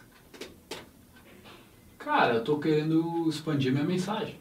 Cara, 1.98 2.34
eu 2.34 2.44
tô 2.44 2.58
querendo 2.58 3.28
expandir 3.28 3.72
minha 3.72 3.84
mensagem. 3.84 4.36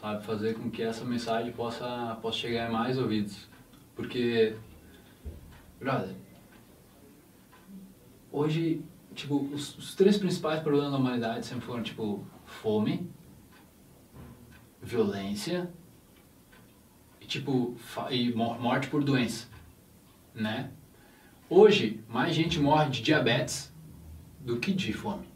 Sabe, 0.00 0.24
fazer 0.24 0.54
com 0.54 0.70
que 0.70 0.82
essa 0.82 1.04
mensagem 1.04 1.52
possa, 1.52 2.16
possa 2.22 2.38
chegar 2.38 2.68
em 2.68 2.72
mais 2.72 2.98
ouvidos. 2.98 3.47
Porque, 3.98 4.54
brother, 5.80 6.14
hoje, 8.30 8.80
tipo, 9.12 9.40
os, 9.52 9.76
os 9.76 9.94
três 9.96 10.16
principais 10.16 10.60
problemas 10.62 10.92
da 10.92 10.98
humanidade 10.98 11.44
sempre 11.44 11.66
foram, 11.66 11.82
tipo, 11.82 12.24
fome, 12.46 13.10
violência 14.80 15.68
e, 17.20 17.26
tipo, 17.26 17.74
e 18.08 18.32
mor- 18.32 18.60
morte 18.60 18.86
por 18.86 19.02
doença, 19.02 19.48
né? 20.32 20.70
Hoje, 21.50 22.00
mais 22.08 22.36
gente 22.36 22.60
morre 22.60 22.90
de 22.90 23.02
diabetes 23.02 23.72
do 24.38 24.58
que 24.60 24.72
de 24.72 24.92
fome. 24.92 25.26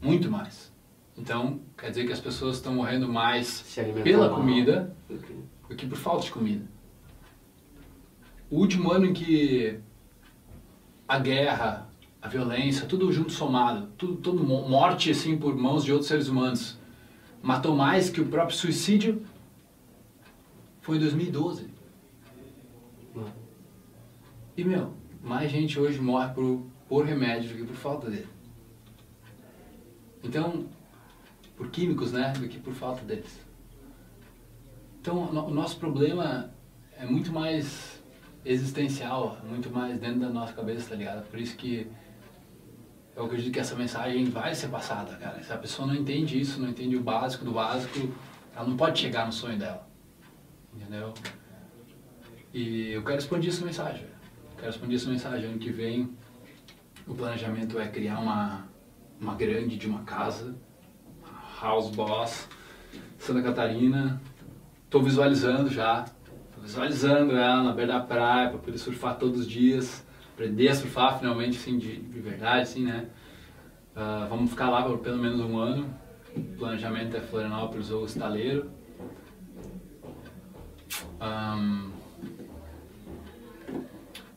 Muito 0.00 0.30
mais. 0.30 0.72
Então, 1.18 1.60
quer 1.76 1.90
dizer 1.90 2.06
que 2.06 2.12
as 2.14 2.20
pessoas 2.20 2.56
estão 2.56 2.72
morrendo 2.76 3.06
mais 3.12 3.60
pela 4.04 4.28
mal. 4.30 4.36
comida 4.36 4.96
do 5.68 5.76
que 5.76 5.86
por 5.86 5.98
falta 5.98 6.24
de 6.24 6.30
comida. 6.30 6.77
O 8.50 8.56
último 8.56 8.90
ano 8.90 9.06
em 9.06 9.12
que 9.12 9.78
a 11.06 11.18
guerra, 11.18 11.88
a 12.20 12.28
violência, 12.28 12.86
tudo 12.86 13.12
junto 13.12 13.32
somado, 13.32 13.88
tudo, 13.98 14.16
tudo 14.16 14.42
mo- 14.44 14.68
morte 14.68 15.10
assim 15.10 15.36
por 15.36 15.54
mãos 15.56 15.84
de 15.84 15.92
outros 15.92 16.08
seres 16.08 16.28
humanos, 16.28 16.78
matou 17.42 17.76
mais 17.76 18.08
que 18.10 18.20
o 18.20 18.26
próprio 18.26 18.56
suicídio, 18.56 19.22
foi 20.80 20.96
em 20.96 21.00
2012. 21.00 21.68
E 24.56 24.64
meu, 24.64 24.92
mais 25.22 25.50
gente 25.50 25.78
hoje 25.78 26.00
morre 26.00 26.32
por, 26.32 26.66
por 26.88 27.04
remédio 27.04 27.50
do 27.50 27.56
que 27.56 27.64
por 27.64 27.76
falta 27.76 28.10
dele. 28.10 28.26
Então, 30.24 30.66
por 31.56 31.70
químicos, 31.70 32.12
né, 32.12 32.32
do 32.32 32.48
que 32.48 32.58
por 32.58 32.72
falta 32.72 33.04
deles. 33.04 33.38
Então, 35.00 35.16
o 35.30 35.50
nosso 35.50 35.76
problema 35.78 36.52
é 36.96 37.06
muito 37.06 37.32
mais 37.32 37.97
existencial, 38.50 39.38
muito 39.44 39.70
mais 39.70 39.98
dentro 40.00 40.20
da 40.20 40.30
nossa 40.30 40.54
cabeça, 40.54 40.88
tá 40.88 40.96
ligado? 40.96 41.28
Por 41.28 41.38
isso 41.38 41.54
que 41.56 41.86
eu 43.14 43.26
acredito 43.26 43.52
que 43.52 43.60
essa 43.60 43.74
mensagem 43.74 44.24
vai 44.24 44.54
ser 44.54 44.68
passada, 44.68 45.16
cara. 45.16 45.42
Se 45.42 45.52
a 45.52 45.58
pessoa 45.58 45.86
não 45.86 45.94
entende 45.94 46.40
isso, 46.40 46.60
não 46.60 46.70
entende 46.70 46.96
o 46.96 47.02
básico 47.02 47.44
do 47.44 47.52
básico, 47.52 48.08
ela 48.54 48.66
não 48.66 48.76
pode 48.76 48.98
chegar 48.98 49.26
no 49.26 49.32
sonho 49.32 49.58
dela. 49.58 49.86
Entendeu? 50.74 51.12
E 52.54 52.92
eu 52.92 53.04
quero 53.04 53.18
expandir 53.18 53.50
essa 53.50 53.64
mensagem. 53.64 54.06
Quero 54.56 54.70
expandir 54.70 54.96
essa 54.96 55.10
mensagem. 55.10 55.50
Ano 55.50 55.58
que 55.58 55.70
vem, 55.70 56.16
o 57.06 57.14
planejamento 57.14 57.78
é 57.78 57.88
criar 57.88 58.18
uma, 58.20 58.66
uma 59.20 59.34
grande 59.34 59.76
de 59.76 59.86
uma 59.86 60.04
casa, 60.04 60.54
House 61.60 61.90
Boss, 61.90 62.48
Santa 63.18 63.42
Catarina. 63.42 64.22
Estou 64.84 65.02
visualizando 65.02 65.68
já. 65.68 66.06
Visualizando 66.68 67.34
ela 67.34 67.62
na 67.62 67.72
beira 67.72 67.94
da 67.94 68.00
praia 68.00 68.50
para 68.50 68.58
poder 68.58 68.76
surfar 68.76 69.16
todos 69.16 69.40
os 69.40 69.48
dias. 69.48 70.06
Aprender 70.34 70.68
a 70.68 70.74
surfar 70.74 71.18
finalmente, 71.18 71.56
assim, 71.56 71.78
de, 71.78 71.98
de 71.98 72.20
verdade, 72.20 72.60
assim, 72.60 72.84
né? 72.84 73.08
Uh, 73.96 74.28
vamos 74.28 74.50
ficar 74.50 74.68
lá 74.68 74.82
por 74.82 74.98
pelo 74.98 75.16
menos 75.16 75.40
um 75.40 75.56
ano. 75.56 75.88
O 76.36 76.58
planejamento 76.58 77.16
é 77.16 77.20
Florianópolis 77.22 77.90
ou 77.90 78.04
Estaleiro. 78.04 78.70
Um, 81.22 81.90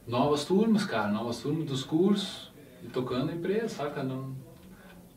novas 0.07 0.45
turmas, 0.45 0.85
cara, 0.85 1.09
novas 1.09 1.41
turmas 1.41 1.65
dos 1.65 1.83
cursos 1.83 2.49
e 2.81 2.87
tocando 2.87 3.29
a 3.29 3.35
empresa, 3.35 3.67
saca? 3.67 4.03
Não, 4.03 4.33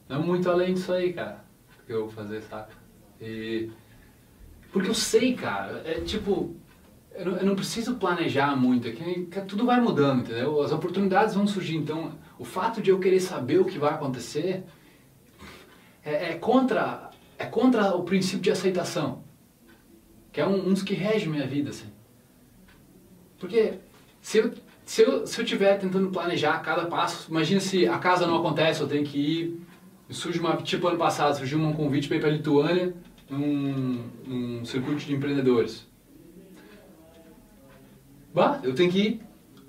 não 0.09 0.21
muito 0.21 0.51
além 0.51 0.75
disso 0.75 0.93
aí, 0.93 1.13
cara, 1.13 1.45
que 1.87 1.93
eu 1.93 2.07
vou 2.07 2.11
fazer, 2.11 2.43
saca? 2.43 2.73
E, 3.21 3.71
porque 4.73 4.91
eu 4.91 4.95
sei, 4.95 5.35
cara, 5.35 5.81
é 5.85 6.01
tipo, 6.01 6.57
eu 7.15 7.25
não, 7.25 7.37
eu 7.37 7.47
não 7.47 7.55
preciso 7.55 7.95
planejar 7.97 8.57
muito, 8.57 8.89
é 8.89 8.93
que, 8.93 9.41
tudo 9.43 9.65
vai 9.65 9.81
mudando, 9.81 10.23
entendeu? 10.23 10.61
As 10.61 10.73
oportunidades 10.73 11.35
vão 11.35 11.47
surgir, 11.47 11.77
então 11.77 12.13
o 12.39 12.45
fato 12.45 12.83
de 12.83 12.91
eu 12.91 12.99
querer 12.99 13.21
saber 13.21 13.61
o 13.61 13.65
que 13.65 13.79
vai 13.79 13.95
acontecer 13.95 14.65
é, 16.05 16.33
é 16.33 16.35
contra, 16.35 17.11
é 17.39 17.47
contra 17.47 17.95
o 17.95 18.03
princípio 18.03 18.41
de 18.41 18.51
aceitação, 18.51 19.23
que 20.33 20.41
é 20.41 20.47
um, 20.47 20.69
um 20.69 20.73
dos 20.73 20.83
que 20.83 20.95
rege 20.95 21.29
minha 21.29 21.47
vida, 21.47 21.71
assim. 21.71 21.87
Porque 23.39 23.75
se 24.21 24.39
eu 24.39 24.53
se 24.85 25.03
eu, 25.03 25.27
se 25.27 25.41
eu 25.41 25.45
tiver 25.45 25.79
tentando 25.79 26.11
planejar 26.11 26.59
cada 26.59 26.87
passo, 26.87 27.31
imagina 27.31 27.59
se 27.59 27.87
a 27.87 27.99
casa 27.99 28.27
não 28.27 28.37
acontece, 28.37 28.83
eu 28.83 28.87
tenho 28.87 29.05
que 29.05 29.19
ir, 29.19 29.61
surge 30.11 30.39
uma, 30.39 30.57
tipo 30.59 30.87
ano 30.87 30.99
passado, 30.99 31.37
surgiu 31.39 31.59
um 31.59 31.73
convite 31.73 32.07
para 32.07 32.19
ir 32.19 32.21
para 32.21 32.29
a 32.29 32.33
Lituânia, 32.33 32.95
num 33.31 34.63
circuito 34.65 35.05
de 35.05 35.15
empreendedores. 35.15 35.87
Bah, 38.35 38.61
eu 38.65 38.75
tenho 38.75 38.91
que 38.91 38.99
ir. 38.99 39.21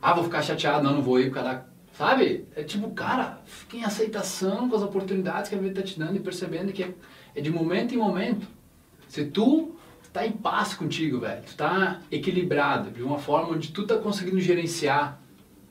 Ah, 0.01 0.13
vou 0.13 0.24
ficar 0.24 0.41
chateado, 0.41 0.84
não, 0.84 0.95
não 0.95 1.01
vou 1.01 1.20
ir 1.20 1.32
da... 1.32 1.66
Sabe? 1.93 2.45
É 2.55 2.63
tipo, 2.63 2.89
cara, 2.91 3.41
fica 3.45 3.78
em 3.78 3.84
aceitação 3.86 4.68
com 4.68 4.76
as 4.76 4.82
oportunidades 4.82 5.49
que 5.49 5.55
a 5.55 5.57
vida 5.57 5.80
está 5.80 5.84
te 5.84 5.99
dando 5.99 6.18
e 6.18 6.20
percebendo 6.20 6.74
que 6.74 6.84
é, 6.84 6.93
é 7.36 7.41
de 7.41 7.49
momento 7.49 7.93
em 7.93 7.97
momento. 7.97 8.45
Se 9.07 9.26
tu 9.26 9.76
tá 10.11 10.26
em 10.26 10.32
paz 10.32 10.74
contigo, 10.74 11.20
velho. 11.20 11.43
Tu 11.43 11.55
tá 11.55 12.01
equilibrado 12.11 12.89
de 12.89 13.03
uma 13.03 13.20
forma 13.20 13.53
onde 13.53 13.72
tu 13.72 13.86
tá 13.86 13.97
conseguindo 13.97 14.39
gerenciar 14.39 15.22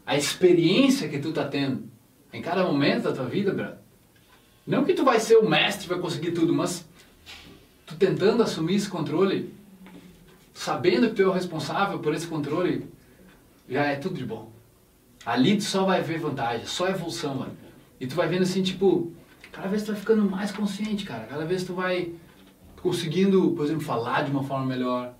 a 0.06 0.16
experiência 0.16 1.08
que 1.08 1.18
tu 1.18 1.32
tá 1.32 1.46
tendo 1.46 1.84
em 2.32 2.42
cada 2.42 2.62
momento 2.62 3.04
da 3.04 3.12
tua 3.12 3.24
vida. 3.24 3.82
Não 4.66 4.84
que 4.84 4.94
tu 4.94 5.04
vai 5.04 5.18
ser 5.18 5.36
o 5.36 5.48
mestre, 5.48 5.88
vai 5.88 5.98
conseguir 5.98 6.32
tudo, 6.32 6.54
mas 6.54 6.86
tu 7.86 7.96
tentando 7.96 8.42
assumir 8.42 8.76
esse 8.76 8.88
controle, 8.88 9.52
sabendo 10.54 11.08
que 11.08 11.16
tu 11.16 11.22
é 11.22 11.26
o 11.26 11.32
responsável 11.32 11.98
por 11.98 12.14
esse 12.14 12.26
controle, 12.26 12.88
já 13.68 13.84
é 13.84 13.96
tudo 13.96 14.14
de 14.14 14.24
bom. 14.24 14.50
Ali 15.26 15.56
tu 15.56 15.64
só 15.64 15.84
vai 15.84 16.00
ver 16.00 16.20
vantagem, 16.20 16.64
só 16.64 16.88
evolução, 16.88 17.34
mano. 17.34 17.56
E 18.00 18.06
tu 18.06 18.14
vai 18.14 18.28
vendo 18.28 18.42
assim, 18.42 18.62
tipo, 18.62 19.12
cada 19.50 19.68
vez 19.68 19.82
tu 19.82 19.92
vai 19.92 20.00
ficando 20.00 20.22
mais 20.22 20.52
consciente, 20.52 21.04
cara. 21.04 21.24
Cada 21.24 21.44
vez 21.44 21.64
tu 21.64 21.74
vai 21.74 22.12
conseguindo, 22.80 23.50
por 23.52 23.64
exemplo, 23.64 23.82
falar 23.82 24.22
de 24.22 24.30
uma 24.30 24.44
forma 24.44 24.66
melhor, 24.66 25.14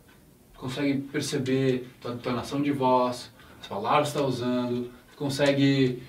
consegue 0.56 1.00
perceber 1.00 1.88
a 2.04 2.10
entonação 2.10 2.62
de 2.62 2.70
voz, 2.70 3.32
as 3.60 3.66
palavras 3.66 4.10
que 4.10 4.16
está 4.16 4.26
usando, 4.26 4.90
consegue 5.16 6.02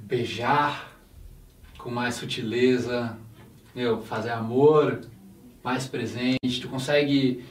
beijar 0.00 0.92
com 1.78 1.90
mais 1.90 2.16
sutileza, 2.16 3.16
meu, 3.74 4.02
fazer 4.02 4.30
amor 4.30 5.00
mais 5.64 5.86
presente, 5.86 6.60
tu 6.60 6.68
consegue 6.68 7.44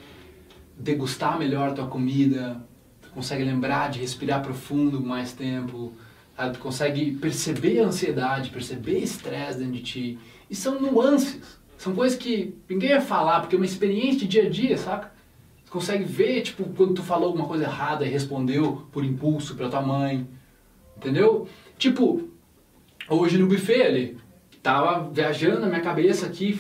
degustar 0.80 1.38
melhor 1.38 1.74
tua 1.74 1.88
comida, 1.88 2.64
tu 3.02 3.10
consegue 3.10 3.44
lembrar 3.44 3.90
de 3.90 4.00
respirar 4.00 4.42
profundo 4.42 5.02
mais 5.02 5.34
tempo, 5.34 5.94
sabe? 6.36 6.54
tu 6.54 6.60
consegue 6.60 7.12
perceber 7.12 7.82
a 7.82 7.88
ansiedade, 7.88 8.50
perceber 8.50 9.00
estresse 9.00 9.60
dentro 9.60 9.74
de 9.74 9.82
ti. 9.82 10.20
E 10.50 10.56
são 10.56 10.80
nuances. 10.80 11.60
São 11.78 11.94
coisas 11.94 12.18
que 12.18 12.56
ninguém 12.70 12.90
vai 12.90 13.02
falar, 13.02 13.42
porque 13.42 13.56
é 13.56 13.60
uma 13.60 13.66
experiência 13.66 14.20
de 14.20 14.28
dia 14.28 14.44
a 14.48 14.50
dia, 14.50 14.78
saca? 14.78 15.12
Você 15.64 15.72
consegue 15.72 16.04
ver, 16.04 16.42
tipo, 16.42 16.64
quando 16.76 16.96
tu 16.96 17.04
falou 17.04 17.28
alguma 17.28 17.48
coisa 17.48 17.66
errada 17.66 18.06
e 18.06 18.10
respondeu 18.10 18.88
por 18.92 19.06
impulso 19.06 19.56
pra 19.56 19.70
tua 19.70 19.82
mãe, 19.82 20.28
entendeu? 20.98 21.48
Tipo, 21.78 22.30
hoje 23.08 23.38
no 23.38 23.48
buffet 23.48 23.82
ali, 23.82 24.18
tava 24.62 25.10
viajando 25.10 25.62
na 25.62 25.68
minha 25.68 25.80
cabeça 25.80 26.26
aqui, 26.26 26.60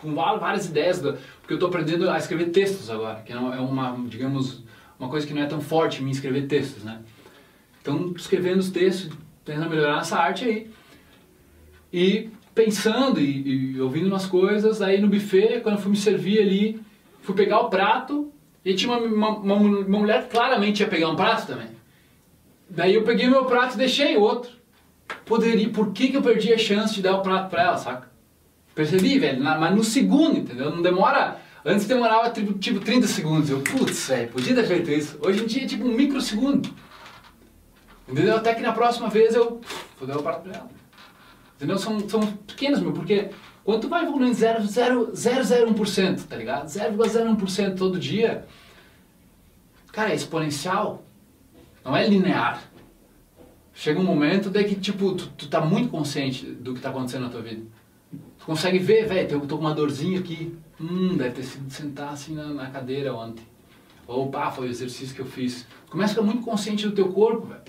com 0.00 0.14
várias 0.14 0.66
ideias, 0.66 1.02
porque 1.48 1.54
eu 1.54 1.58
tô 1.58 1.68
aprendendo 1.68 2.10
a 2.10 2.18
escrever 2.18 2.50
textos 2.50 2.90
agora, 2.90 3.22
que 3.22 3.32
é 3.32 3.38
uma, 3.38 3.96
digamos, 4.06 4.62
uma 5.00 5.08
coisa 5.08 5.26
que 5.26 5.32
não 5.32 5.40
é 5.40 5.46
tão 5.46 5.62
forte 5.62 6.02
em 6.02 6.04
mim 6.04 6.10
escrever 6.10 6.46
textos, 6.46 6.84
né? 6.84 7.00
Então, 7.80 8.12
escrevendo 8.14 8.58
os 8.58 8.68
textos, 8.68 9.16
tentando 9.46 9.70
melhorar 9.70 10.02
essa 10.02 10.18
arte 10.18 10.44
aí. 10.44 10.70
E 11.90 12.28
pensando 12.54 13.18
e, 13.18 13.76
e, 13.76 13.80
ouvindo 13.80 14.08
umas 14.08 14.26
coisas, 14.26 14.82
aí 14.82 15.00
no 15.00 15.08
buffet, 15.08 15.62
quando 15.62 15.76
eu 15.76 15.80
fui 15.80 15.92
me 15.92 15.96
servir 15.96 16.38
ali, 16.38 16.82
fui 17.22 17.34
pegar 17.34 17.60
o 17.60 17.70
prato, 17.70 18.30
e 18.62 18.74
tinha 18.74 18.92
uma, 18.92 19.00
uma, 19.06 19.30
uma, 19.38 19.54
uma 19.54 19.98
mulher 20.00 20.28
claramente 20.28 20.80
ia 20.82 20.86
pegar 20.86 21.08
um 21.08 21.16
prato 21.16 21.46
também. 21.46 21.68
Daí 22.68 22.94
eu 22.94 23.04
peguei 23.04 23.26
meu 23.26 23.46
prato 23.46 23.72
e 23.72 23.78
deixei 23.78 24.18
outro. 24.18 24.50
Poderia, 25.24 25.70
por 25.70 25.94
que, 25.94 26.08
que 26.08 26.16
eu 26.18 26.22
perdi 26.22 26.52
a 26.52 26.58
chance 26.58 26.94
de 26.94 27.00
dar 27.00 27.16
o 27.16 27.22
prato 27.22 27.48
pra 27.48 27.62
ela, 27.62 27.78
saca? 27.78 28.10
Percebi, 28.78 29.18
velho, 29.18 29.42
na, 29.42 29.58
mas 29.58 29.74
no 29.74 29.82
segundo, 29.82 30.38
entendeu? 30.38 30.70
Não 30.70 30.80
demora. 30.80 31.40
Antes 31.64 31.84
demorava 31.84 32.30
tipo, 32.30 32.56
tipo 32.60 32.78
30 32.78 33.08
segundos. 33.08 33.50
Eu, 33.50 33.60
putz, 33.60 34.06
velho, 34.06 34.28
podia 34.28 34.54
ter 34.54 34.68
feito 34.68 34.88
isso. 34.88 35.18
Hoje 35.20 35.42
em 35.42 35.46
dia 35.48 35.64
é 35.64 35.66
tipo 35.66 35.84
um 35.84 35.92
microsegundo. 35.92 36.72
Entendeu? 38.08 38.36
Até 38.36 38.54
que 38.54 38.62
na 38.62 38.70
próxima 38.70 39.08
vez 39.08 39.34
eu 39.34 39.60
vou 39.98 40.06
dar 40.06 40.16
o 40.16 40.22
prato 40.22 40.42
pra 40.42 40.58
ela. 40.58 40.70
Entendeu? 41.56 41.76
São, 41.76 42.08
são 42.08 42.20
pequenos, 42.46 42.78
meu, 42.78 42.92
porque 42.92 43.30
quando 43.64 43.80
tu 43.80 43.88
vai 43.88 44.04
evoluindo 44.04 44.36
0,01%, 44.36 46.28
tá 46.28 46.36
ligado? 46.36 46.68
0,01% 46.68 47.76
todo 47.76 47.98
dia, 47.98 48.46
cara, 49.90 50.12
é 50.12 50.14
exponencial. 50.14 51.02
Não 51.84 51.96
é 51.96 52.06
linear. 52.06 52.62
Chega 53.74 53.98
um 53.98 54.04
momento 54.04 54.50
daí 54.50 54.66
que, 54.66 54.76
tipo, 54.76 55.16
tu, 55.16 55.26
tu 55.36 55.48
tá 55.48 55.60
muito 55.60 55.88
consciente 55.88 56.46
do 56.46 56.74
que 56.74 56.80
tá 56.80 56.90
acontecendo 56.90 57.24
na 57.24 57.28
tua 57.28 57.42
vida. 57.42 57.76
Consegue 58.48 58.78
ver, 58.78 59.06
velho, 59.06 59.30
eu 59.30 59.40
tô 59.42 59.58
com 59.58 59.64
uma 59.64 59.74
dorzinha 59.74 60.18
aqui. 60.18 60.56
Hum, 60.80 61.18
deve 61.18 61.32
ter 61.32 61.42
sido 61.42 61.70
sentar 61.70 62.14
assim 62.14 62.34
na, 62.34 62.46
na 62.46 62.70
cadeira 62.70 63.12
ontem. 63.12 63.44
Ou, 64.06 64.30
pá, 64.30 64.50
foi 64.50 64.68
o 64.68 64.70
exercício 64.70 65.14
que 65.14 65.20
eu 65.20 65.26
fiz. 65.26 65.66
Começa 65.90 66.12
a 66.12 66.14
ficar 66.14 66.26
muito 66.26 66.42
consciente 66.42 66.88
do 66.88 66.94
teu 66.94 67.12
corpo, 67.12 67.46
velho. 67.46 67.60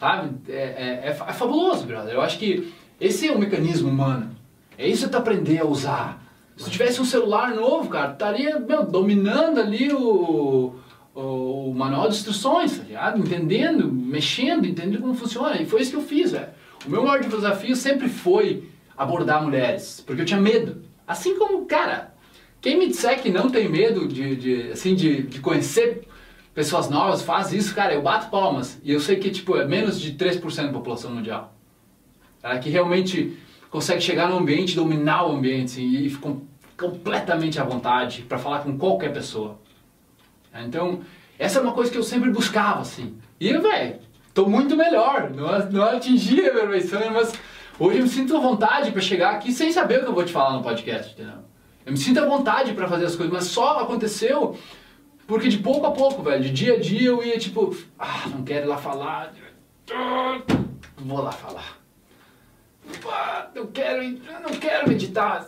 Sabe? 0.00 0.34
É, 0.48 0.52
é, 0.52 1.00
é, 1.04 1.08
é 1.10 1.32
fabuloso, 1.32 1.86
brother. 1.86 2.12
Eu 2.12 2.22
acho 2.22 2.40
que 2.40 2.72
esse 3.00 3.28
é 3.28 3.30
o 3.30 3.38
mecanismo 3.38 3.88
humano. 3.88 4.34
É 4.76 4.88
isso 4.88 5.04
que 5.04 5.12
tu 5.12 5.16
aprender 5.16 5.60
a 5.60 5.64
usar. 5.64 6.20
Se 6.56 6.64
tu 6.64 6.70
tivesse 6.72 7.00
um 7.00 7.04
celular 7.04 7.54
novo, 7.54 7.88
cara, 7.88 8.14
estaria 8.14 8.58
meu, 8.58 8.84
dominando 8.84 9.60
ali 9.60 9.92
o, 9.92 10.74
o, 11.14 11.68
o, 11.68 11.72
manual 11.72 12.08
de 12.08 12.16
instruções, 12.16 12.78
tá 12.78 12.82
ligado? 12.82 13.20
Entendendo, 13.20 13.92
mexendo, 13.92 14.66
entendendo 14.66 15.02
como 15.02 15.14
funciona. 15.14 15.62
E 15.62 15.64
foi 15.64 15.82
isso 15.82 15.92
que 15.92 15.96
eu 15.98 16.02
fiz, 16.02 16.32
velho. 16.32 16.48
O 16.84 16.90
meu 16.90 17.04
maior 17.04 17.20
desafio 17.20 17.76
sempre 17.76 18.08
foi 18.08 18.73
abordar 18.96 19.42
mulheres, 19.42 20.02
porque 20.06 20.22
eu 20.22 20.26
tinha 20.26 20.40
medo. 20.40 20.82
Assim 21.06 21.38
como, 21.38 21.66
cara, 21.66 22.14
quem 22.60 22.78
me 22.78 22.88
disser 22.88 23.20
que 23.20 23.30
não 23.30 23.50
tem 23.50 23.68
medo 23.68 24.08
de, 24.08 24.36
de 24.36 24.70
assim, 24.72 24.94
de, 24.94 25.22
de 25.22 25.40
conhecer 25.40 26.08
pessoas 26.54 26.88
novas, 26.88 27.22
faz 27.22 27.52
isso, 27.52 27.74
cara, 27.74 27.94
eu 27.94 28.02
bato 28.02 28.30
palmas. 28.30 28.80
E 28.82 28.92
eu 28.92 29.00
sei 29.00 29.16
que, 29.16 29.30
tipo, 29.30 29.56
é 29.56 29.66
menos 29.66 30.00
de 30.00 30.12
3% 30.14 30.66
da 30.66 30.72
população 30.72 31.10
mundial 31.10 31.54
tá? 32.44 32.58
que 32.58 32.68
realmente 32.68 33.38
consegue 33.70 34.02
chegar 34.02 34.28
no 34.28 34.36
ambiente, 34.36 34.76
dominar 34.76 35.26
o 35.26 35.32
ambiente 35.32 35.72
assim, 35.72 35.96
e 35.96 36.10
fica 36.10 36.36
completamente 36.76 37.58
à 37.58 37.64
vontade 37.64 38.22
para 38.22 38.38
falar 38.38 38.60
com 38.60 38.76
qualquer 38.76 39.12
pessoa. 39.12 39.58
Tá? 40.52 40.62
Então, 40.62 41.00
essa 41.38 41.58
é 41.58 41.62
uma 41.62 41.72
coisa 41.72 41.90
que 41.90 41.96
eu 41.96 42.02
sempre 42.02 42.30
buscava, 42.30 42.82
assim. 42.82 43.16
E, 43.40 43.50
velho, 43.56 43.96
tô 44.34 44.46
muito 44.46 44.76
melhor. 44.76 45.30
Não, 45.30 45.70
não 45.70 45.84
atingi 45.84 46.46
a 46.46 46.52
perfeição, 46.52 47.00
mas, 47.12 47.32
Hoje 47.76 47.98
eu 47.98 48.04
me 48.04 48.08
sinto 48.08 48.36
à 48.36 48.40
vontade 48.40 48.92
para 48.92 49.00
chegar 49.00 49.34
aqui 49.34 49.52
sem 49.52 49.72
saber 49.72 49.98
o 49.98 50.02
que 50.02 50.08
eu 50.08 50.14
vou 50.14 50.24
te 50.24 50.32
falar 50.32 50.56
no 50.56 50.62
podcast, 50.62 51.12
entendeu? 51.12 51.38
Eu 51.84 51.92
me 51.92 51.98
sinto 51.98 52.20
à 52.20 52.26
vontade 52.26 52.72
para 52.72 52.86
fazer 52.86 53.06
as 53.06 53.16
coisas, 53.16 53.32
mas 53.32 53.44
só 53.46 53.80
aconteceu 53.80 54.56
porque 55.26 55.48
de 55.48 55.58
pouco 55.58 55.84
a 55.86 55.90
pouco, 55.90 56.22
velho, 56.22 56.42
de 56.42 56.50
dia 56.50 56.74
a 56.74 56.80
dia 56.80 57.08
eu 57.08 57.24
ia 57.24 57.36
tipo, 57.38 57.76
ah, 57.98 58.28
não 58.28 58.44
quero 58.44 58.66
ir 58.66 58.68
lá 58.68 58.76
falar, 58.76 59.32
vou 60.98 61.20
lá 61.20 61.32
falar. 61.32 61.78
Ah, 63.08 63.48
eu 63.54 63.66
quero, 63.68 64.02
eu 64.02 64.40
não 64.40 64.50
quero 64.50 64.88
meditar. 64.88 65.46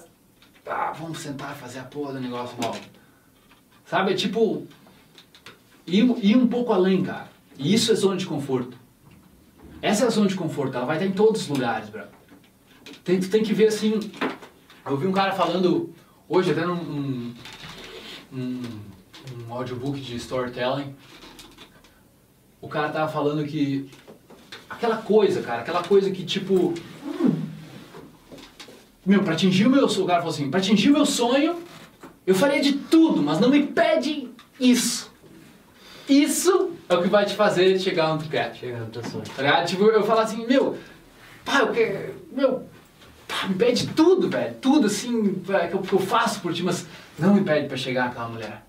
Ah, 0.67 0.93
vamos 0.99 1.21
sentar 1.21 1.55
e 1.55 1.61
fazer 1.61 1.79
a 1.79 1.85
porra 1.85 2.15
do 2.15 2.21
negócio 2.21 2.57
mal. 2.61 2.75
Sabe, 3.85 4.13
é 4.13 4.17
tipo, 4.17 4.67
ir, 5.87 6.05
ir 6.23 6.37
um 6.37 6.49
pouco 6.49 6.73
além, 6.73 7.05
cara. 7.05 7.29
E 7.57 7.73
isso 7.73 7.93
é 7.93 7.95
zona 7.95 8.17
de 8.17 8.27
conforto. 8.27 8.77
Essa 9.81 10.05
é 10.05 10.07
a 10.09 10.11
zona 10.11 10.27
de 10.27 10.35
conforto, 10.35 10.77
ela 10.77 10.87
vai 10.87 10.97
estar 10.97 11.07
em 11.07 11.13
todos 11.13 11.43
os 11.43 11.49
lugares, 11.49 11.89
bro. 11.89 12.16
Tem, 13.05 13.21
tem 13.21 13.43
que 13.43 13.53
ver 13.53 13.69
assim. 13.69 13.99
Eu 14.85 14.97
vi 14.97 15.07
um 15.07 15.13
cara 15.13 15.33
falando 15.33 15.93
hoje, 16.29 16.51
até 16.51 16.65
num 16.65 16.75
um, 16.75 17.35
um, 18.33 19.53
audiobook 19.53 20.01
de 20.01 20.17
storytelling. 20.17 20.95
O 22.61 22.69
cara 22.69 22.89
tava 22.91 23.11
falando 23.11 23.45
que 23.47 23.89
aquela 24.69 24.97
coisa, 24.99 25.43
cara, 25.43 25.63
aquela 25.63 25.83
coisa 25.83 26.11
que 26.11 26.25
tipo. 26.25 26.75
Meu, 29.05 29.23
pra 29.23 29.35
atingir 29.35 29.67
o 29.67 29.71
meu 29.71 29.89
sonho, 29.89 30.05
o 30.05 30.09
cara 30.09 30.21
falou 30.21 30.35
assim: 30.35 30.51
pra 30.51 30.61
atingir 30.61 30.91
o 30.91 30.95
meu 30.95 31.07
sonho, 31.07 31.63
eu 32.27 32.35
faria 32.35 32.61
de 32.61 32.73
tudo, 32.73 33.23
mas 33.23 33.39
não 33.39 33.49
me 33.49 33.67
pede 33.67 34.29
isso. 34.59 35.13
Isso 36.09 36.73
é 36.89 36.95
o 36.95 37.03
que 37.03 37.09
vai 37.09 37.25
te 37.25 37.35
fazer 37.35 37.79
chegar 37.81 38.13
onde 38.13 38.25
tu 38.25 38.31
quer. 38.31 38.55
Chegar 38.55 38.81
no 38.81 38.87
teu 38.87 39.05
sonho. 39.05 39.25
Tá 39.25 39.43
ligado? 39.43 39.67
Tipo, 39.67 39.85
eu 39.85 40.05
falo 40.05 40.21
assim, 40.21 40.47
meu, 40.47 40.77
pá, 41.45 41.61
eu 41.61 41.73
quero, 41.73 42.15
meu, 42.33 42.65
pá, 43.27 43.47
me 43.49 43.55
pede 43.55 43.89
tudo, 43.89 44.29
velho, 44.29 44.55
tudo 44.61 44.87
assim, 44.87 45.35
que 45.35 45.75
eu, 45.75 45.81
que 45.81 45.93
eu 45.93 45.99
faço 45.99 46.41
por 46.41 46.53
ti, 46.53 46.63
mas 46.63 46.87
não 47.19 47.35
me 47.35 47.43
pede 47.43 47.69
pra 47.69 47.77
chegar 47.77 48.07
aquela 48.07 48.29
mulher. 48.29 48.65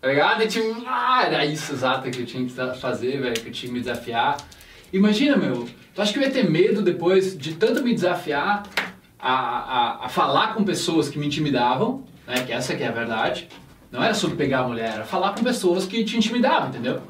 Tá 0.00 0.08
ligado? 0.08 0.42
E 0.42 0.46
tipo, 0.46 0.84
ah, 0.86 1.24
era 1.24 1.44
isso 1.44 1.72
exato 1.72 2.10
que 2.10 2.20
eu 2.20 2.26
tinha 2.26 2.46
que 2.46 2.80
fazer, 2.80 3.20
velho, 3.20 3.34
que 3.34 3.48
eu 3.48 3.52
tinha 3.52 3.68
que 3.68 3.74
me 3.74 3.80
desafiar. 3.80 4.36
Imagina, 4.92 5.36
meu, 5.36 5.68
tu 5.94 6.02
acha 6.02 6.12
que 6.12 6.18
eu 6.18 6.22
ia 6.22 6.30
ter 6.30 6.48
medo 6.48 6.82
depois 6.82 7.36
de 7.36 7.54
tanto 7.54 7.82
me 7.82 7.92
desafiar 7.92 8.62
a, 9.18 9.32
a, 9.32 10.04
a 10.06 10.08
falar 10.08 10.54
com 10.54 10.64
pessoas 10.64 11.08
que 11.08 11.18
me 11.18 11.26
intimidavam, 11.26 12.04
né, 12.26 12.44
que 12.44 12.52
essa 12.52 12.76
que 12.76 12.82
é 12.82 12.88
a 12.88 12.92
verdade, 12.92 13.48
não 13.90 14.02
era 14.02 14.14
sobre 14.14 14.36
pegar 14.36 14.60
a 14.60 14.68
mulher, 14.68 14.94
era 14.94 15.04
falar 15.04 15.34
com 15.34 15.42
pessoas 15.42 15.86
que 15.86 16.04
te 16.04 16.16
intimidavam, 16.16 16.68
entendeu? 16.68 17.02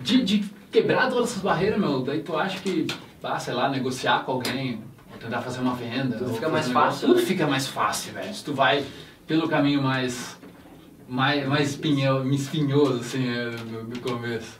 De, 0.00 0.22
de 0.22 0.44
quebrar 0.70 1.08
todas 1.08 1.30
essas 1.30 1.42
barreiras, 1.42 1.78
meu, 1.78 2.00
daí 2.00 2.20
tu 2.20 2.36
acha 2.36 2.58
que, 2.60 2.86
ah, 3.22 3.38
sei 3.38 3.54
lá, 3.54 3.68
negociar 3.68 4.24
com 4.24 4.32
alguém, 4.32 4.82
tentar 5.20 5.42
fazer 5.42 5.60
uma 5.60 5.74
venda. 5.74 6.16
Tudo 6.16 6.34
fica 6.34 6.48
mais 6.48 6.68
fácil, 6.70 7.08
Tudo 7.08 7.20
né? 7.20 7.26
fica 7.26 7.46
mais 7.46 7.66
fácil, 7.68 8.12
velho. 8.14 8.34
Se 8.34 8.44
tu 8.44 8.54
vai 8.54 8.84
pelo 9.26 9.48
caminho 9.48 9.82
mais, 9.82 10.36
mais, 11.08 11.46
mais 11.46 11.70
espinho, 11.70 12.28
espinhoso, 12.32 13.00
assim, 13.00 13.28
é, 13.28 13.50
no, 13.70 13.84
no 13.84 13.98
começo. 14.00 14.58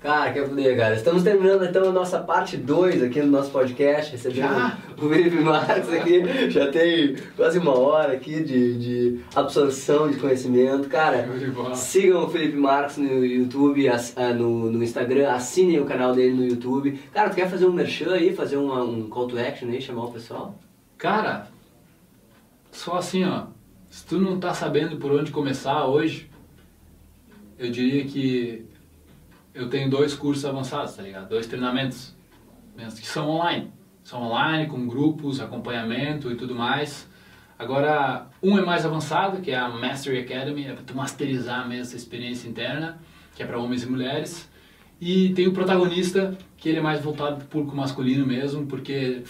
Cara, 0.00 0.30
quer 0.32 0.46
poder, 0.48 0.76
cara. 0.76 0.94
Estamos 0.94 1.22
terminando 1.24 1.64
então 1.64 1.88
a 1.88 1.92
nossa 1.92 2.20
parte 2.20 2.56
2 2.56 3.02
aqui 3.02 3.20
no 3.22 3.28
nosso 3.32 3.50
podcast. 3.50 4.12
Recebendo 4.12 4.36
Já? 4.42 4.78
o 4.96 5.08
Felipe 5.08 5.36
Marques 5.40 5.88
aqui. 5.92 6.50
Já 6.50 6.70
tem 6.70 7.16
quase 7.34 7.58
uma 7.58 7.76
hora 7.76 8.12
aqui 8.12 8.42
de, 8.44 8.78
de 8.78 9.20
absorção 9.34 10.08
de 10.08 10.18
conhecimento. 10.18 10.88
Cara, 10.88 11.26
sigam 11.74 12.24
o 12.24 12.28
Felipe 12.30 12.56
Marques 12.56 12.98
no 12.98 13.24
YouTube, 13.24 13.88
ah, 13.88 14.32
no, 14.32 14.70
no 14.70 14.82
Instagram, 14.84 15.30
assinem 15.30 15.80
o 15.80 15.86
canal 15.86 16.14
dele 16.14 16.34
no 16.34 16.44
YouTube. 16.46 17.00
Cara, 17.12 17.30
tu 17.30 17.34
quer 17.36 17.48
fazer 17.50 17.66
um 17.66 17.72
merchan 17.72 18.12
aí, 18.12 18.32
fazer 18.36 18.58
uma- 18.58 18.84
um 18.84 19.08
call 19.08 19.26
to 19.26 19.38
action 19.38 19.68
aí, 19.68 19.80
chamar 19.80 20.04
o 20.04 20.12
pessoal? 20.12 20.56
Cara, 20.98 21.48
só 22.70 22.98
assim, 22.98 23.24
ó. 23.24 23.46
Se 23.90 24.04
tu 24.06 24.18
não 24.20 24.38
tá 24.38 24.52
sabendo 24.52 24.98
por 24.98 25.10
onde 25.10 25.32
começar 25.32 25.86
hoje, 25.86 26.30
eu 27.58 27.70
diria 27.70 28.04
que 28.04 28.66
eu 29.56 29.70
tenho 29.70 29.88
dois 29.88 30.14
cursos 30.14 30.44
avançados, 30.44 30.94
tá 30.94 31.02
ligado? 31.02 31.30
Dois 31.30 31.46
treinamentos, 31.46 32.14
que 33.00 33.06
são 33.06 33.28
online. 33.30 33.72
São 34.04 34.22
online, 34.22 34.66
com 34.66 34.86
grupos, 34.86 35.40
acompanhamento 35.40 36.30
e 36.30 36.36
tudo 36.36 36.54
mais. 36.54 37.08
Agora, 37.58 38.28
um 38.42 38.58
é 38.58 38.64
mais 38.64 38.84
avançado, 38.84 39.40
que 39.40 39.50
é 39.50 39.56
a 39.56 39.68
Mastery 39.68 40.18
Academy, 40.20 40.66
é 40.66 40.74
para 40.74 40.84
tu 40.84 40.94
masterizar 40.94 41.66
mesmo 41.66 41.82
essa 41.84 41.96
experiência 41.96 42.46
interna, 42.46 43.00
que 43.34 43.42
é 43.42 43.46
para 43.46 43.58
homens 43.58 43.82
e 43.82 43.86
mulheres. 43.86 44.48
E 45.00 45.30
tem 45.30 45.48
o 45.48 45.52
protagonista, 45.52 46.36
que 46.58 46.68
ele 46.68 46.78
é 46.78 46.82
mais 46.82 47.02
voltado 47.02 47.36
para 47.36 47.44
o 47.44 47.48
público 47.48 47.74
masculino 47.74 48.26
mesmo, 48.26 48.66
porque 48.66 49.22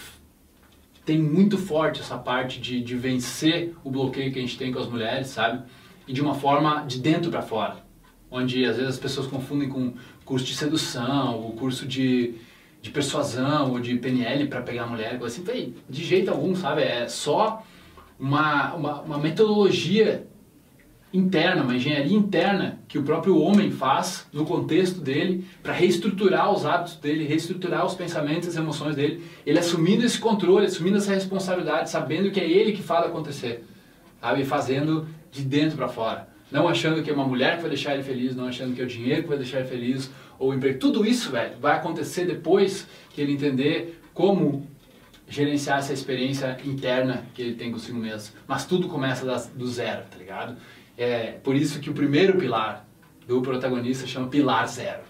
tem 1.05 1.21
muito 1.21 1.57
forte 1.57 2.01
essa 2.01 2.17
parte 2.17 2.59
de, 2.59 2.81
de 2.81 2.95
vencer 2.97 3.73
o 3.81 3.89
bloqueio 3.89 4.31
que 4.31 4.39
a 4.39 4.41
gente 4.41 4.57
tem 4.57 4.73
com 4.73 4.79
as 4.79 4.89
mulheres, 4.89 5.27
sabe? 5.27 5.63
E 6.05 6.11
de 6.11 6.21
uma 6.21 6.35
forma 6.35 6.85
de 6.85 6.99
dentro 6.99 7.31
para 7.31 7.41
fora. 7.41 7.87
Onde 8.29 8.65
às 8.65 8.75
vezes 8.75 8.95
as 8.95 8.99
pessoas 8.99 9.25
confundem 9.25 9.69
com 9.69 9.93
curso 10.27 10.45
de 10.45 10.55
sedução, 10.55 11.47
o 11.47 11.53
curso 11.53 11.87
de, 11.87 12.35
de 12.81 12.89
persuasão 12.91 13.71
ou 13.71 13.79
de 13.79 13.95
PNL 13.95 14.47
para 14.47 14.61
pegar 14.61 14.83
a 14.83 14.87
mulher, 14.87 15.17
assim. 15.23 15.41
Véi, 15.41 15.73
de 15.89 16.03
jeito 16.03 16.29
algum, 16.29 16.53
sabe? 16.53 16.81
É 16.81 17.07
só 17.07 17.63
uma, 18.19 18.73
uma, 18.73 19.01
uma 19.01 19.17
metodologia 19.17 20.27
interna, 21.13 21.63
uma 21.63 21.73
engenharia 21.73 22.15
interna 22.15 22.79
que 22.89 22.99
o 22.99 23.03
próprio 23.03 23.39
homem 23.39 23.71
faz 23.71 24.27
no 24.33 24.45
contexto 24.45 24.99
dele 24.99 25.47
para 25.63 25.71
reestruturar 25.71 26.53
os 26.53 26.65
hábitos 26.65 26.97
dele, 26.97 27.23
reestruturar 27.23 27.85
os 27.85 27.95
pensamentos 27.95 28.49
as 28.49 28.57
emoções 28.57 28.97
dele, 28.97 29.23
ele 29.45 29.57
assumindo 29.57 30.05
esse 30.05 30.19
controle, 30.19 30.65
assumindo 30.65 30.97
essa 30.97 31.13
responsabilidade, 31.13 31.89
sabendo 31.89 32.29
que 32.31 32.39
é 32.41 32.49
ele 32.49 32.73
que 32.73 32.83
faz 32.83 33.05
acontecer, 33.05 33.63
sabe? 34.19 34.43
Fazendo 34.43 35.07
de 35.31 35.43
dentro 35.43 35.77
para 35.77 35.87
fora. 35.87 36.27
Não 36.51 36.67
achando 36.67 37.03
que 37.03 37.09
é 37.09 37.13
uma 37.13 37.25
mulher 37.27 37.55
que 37.57 37.61
vai 37.61 37.69
deixar 37.69 37.93
ele 37.93 38.03
feliz, 38.03 38.35
não 38.35 38.47
achando 38.47 38.73
que 38.73 38.81
é 38.81 38.85
o 38.85 38.87
dinheiro 38.87 39.23
que 39.23 39.27
vai 39.29 39.37
deixar 39.37 39.59
ele 39.59 39.67
feliz, 39.67 40.09
ou 40.39 40.51
o 40.51 40.53
emprego. 40.53 40.79
Tudo 40.79 41.05
isso, 41.05 41.31
velho, 41.31 41.57
vai 41.59 41.75
acontecer 41.75 42.25
depois 42.25 42.87
que 43.09 43.19
ele 43.21 43.33
entender 43.33 44.01
como 44.13 44.65
gerenciar 45.27 45.79
essa 45.79 45.91
experiência 45.93 46.57
interna 46.63 47.25
que 47.33 47.41
ele 47.41 47.55
tem 47.55 47.71
consigo 47.71 47.97
mesmo. 47.97 48.33
Mas 48.47 48.65
tudo 48.65 48.87
começa 48.87 49.25
das- 49.25 49.47
do 49.47 49.67
zero, 49.67 50.03
tá 50.09 50.17
ligado? 50.17 50.55
É 50.97 51.33
por 51.43 51.55
isso 51.55 51.79
que 51.79 51.89
o 51.89 51.93
primeiro 51.93 52.37
pilar 52.37 52.87
do 53.27 53.41
protagonista 53.41 54.07
chama 54.07 54.27
pilar 54.29 54.65
zero. 54.67 55.01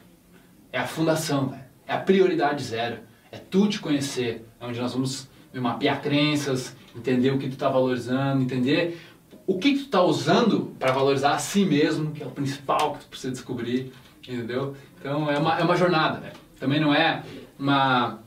É 0.71 0.79
a 0.79 0.87
fundação, 0.87 1.49
velho. 1.49 1.61
É 1.85 1.93
a 1.93 1.99
prioridade 1.99 2.63
zero. 2.63 2.97
É 3.31 3.37
tu 3.37 3.67
te 3.67 3.79
conhecer, 3.79 4.43
é 4.59 4.65
onde 4.65 4.79
nós 4.79 4.93
vamos 4.93 5.29
mapear 5.53 6.01
crenças, 6.01 6.75
entender 6.95 7.31
o 7.31 7.37
que 7.37 7.49
tu 7.49 7.55
tá 7.57 7.69
valorizando, 7.69 8.43
entender 8.43 8.99
o 9.47 9.57
que, 9.57 9.77
tu 9.77 9.87
tá 9.87 10.03
usando 10.03 10.75
para 10.77 10.91
valorizar 10.91 11.31
a 11.31 11.39
si 11.39 11.65
mesmo, 11.65 12.11
que 12.11 12.21
é 12.21 12.27
o 12.27 12.31
principal 12.31 12.93
que 12.93 12.99
tu 12.99 13.07
precisa 13.07 13.31
descobrir, 13.31 13.93
entendeu? 14.27 14.75
Então 14.99 15.31
é 15.31 15.37
uma, 15.37 15.57
é 15.57 15.63
uma 15.63 15.77
jornada, 15.77 16.19
velho. 16.19 16.35
Também 16.59 16.81
não 16.81 16.93
é 16.93 17.23
uma, 17.57 18.19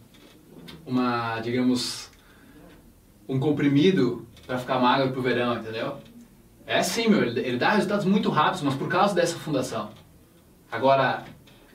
uma, 0.87 1.39
digamos, 1.41 2.11
um 3.29 3.39
comprimido 3.39 4.27
para 4.47 4.59
ficar 4.59 4.79
magro 4.79 5.13
pro 5.13 5.21
verão, 5.21 5.57
entendeu? 5.57 5.99
É 6.67 6.83
sim, 6.83 7.09
meu, 7.09 7.23
ele, 7.23 7.41
ele 7.41 7.59
dá 7.59 7.73
resultados 7.73 8.07
muito 8.07 8.31
rápidos, 8.31 8.63
mas 8.63 8.75
por 8.75 8.89
causa 8.89 9.15
dessa 9.15 9.39
fundação. 9.39 9.91
Agora, 10.73 11.25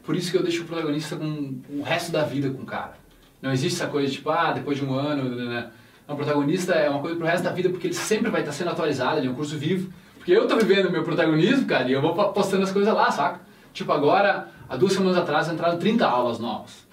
por 0.04 0.16
isso 0.16 0.32
que 0.32 0.38
eu 0.38 0.43
deixo 0.43 0.64
o 0.64 0.66
protagonista 0.66 1.16
com 1.18 1.62
o 1.70 1.84
resto 1.84 2.12
da 2.12 2.24
vida 2.24 2.50
com 2.50 2.64
o 2.64 2.66
cara. 2.66 2.98
Não 3.41 3.52
existe 3.52 3.80
essa 3.80 3.91
coisa 3.91 4.12
tipo, 4.12 4.30
ah, 4.32 4.54
depois 4.54 4.78
de 4.78 4.86
um 4.86 4.93
ano, 4.93 5.36
né? 5.36 5.70
Não, 6.08 6.16
o 6.16 6.18
protagonista 6.18 6.74
é 6.74 6.89
uma 6.89 6.99
coisa 6.99 7.16
pro 7.16 7.26
resto 7.26 7.43
da 7.43 7.51
vida 7.51 7.70
porque 7.70 7.88
ele 7.88 7.93
sempre 7.93 8.30
vai 8.30 8.41
estar 8.41 8.51
sendo 8.51 8.70
atualizado, 8.70 9.18
ele 9.18 9.28
é 9.28 9.32
um 9.32 9.36
curso 9.36 9.58
vivo. 9.58 9.91
Porque 10.18 10.32
eu 10.32 10.47
tô 10.47 10.58
vivendo 10.58 10.89
meu 10.89 11.03
protagonismo, 11.03 11.66
cara, 11.66 11.88
e 11.88 11.93
eu 11.93 12.01
vou 12.01 12.14
postando 12.34 12.64
as 12.64 12.72
coisas 12.72 12.93
lá, 12.93 13.12
saca? 13.12 13.41
Tipo, 13.74 13.91
agora, 13.91 14.49
há 14.68 14.76
duas 14.76 14.93
semanas 14.93 15.18
atrás, 15.18 15.47
entraram 15.49 15.78
30 15.78 16.06
aulas 16.06 16.39
novas. 16.39 16.86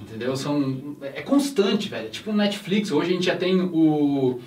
Entendeu? 0.00 0.36
São, 0.36 0.96
é 1.02 1.22
constante, 1.22 1.88
velho. 1.88 2.06
É 2.06 2.10
tipo 2.10 2.30
um 2.30 2.34
Netflix. 2.34 2.90
Hoje 2.90 3.10
a 3.10 3.14
gente 3.14 3.26
já 3.26 3.36
tem 3.36 3.60
o, 3.60 4.40